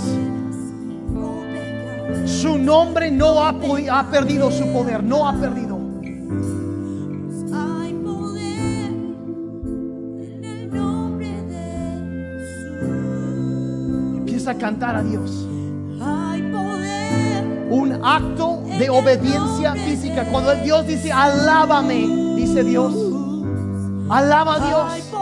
Su 2.25 2.59
nombre 2.59 3.11
no 3.11 3.43
ha, 3.43 3.49
ha 3.51 4.11
perdido 4.11 4.51
su 4.51 4.73
poder, 4.73 5.03
no 5.03 5.29
ha 5.29 5.33
perdido. 5.35 5.77
Hay 7.53 7.93
poder 7.95 8.91
en 10.21 10.45
el 10.45 10.71
nombre 10.75 11.43
de 11.43 12.39
Jesús. 12.39 12.89
Empieza 14.19 14.51
a 14.53 14.55
cantar 14.55 14.97
a 14.97 15.03
Dios. 15.03 15.47
Hay 16.01 16.43
poder 16.43 17.67
Un 17.71 18.01
acto 18.05 18.63
de 18.79 18.89
obediencia 18.91 19.75
física. 19.75 20.25
Cuando 20.31 20.53
el 20.53 20.63
Dios 20.63 20.87
dice, 20.87 21.11
alábame, 21.11 22.07
dice 22.37 22.63
Dios. 22.63 22.95
Alaba 24.09 24.55
a 24.55 24.61
Dios. 24.61 25.13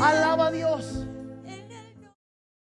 Alaba 0.00 0.46
a 0.46 0.50
Dios. 0.50 1.01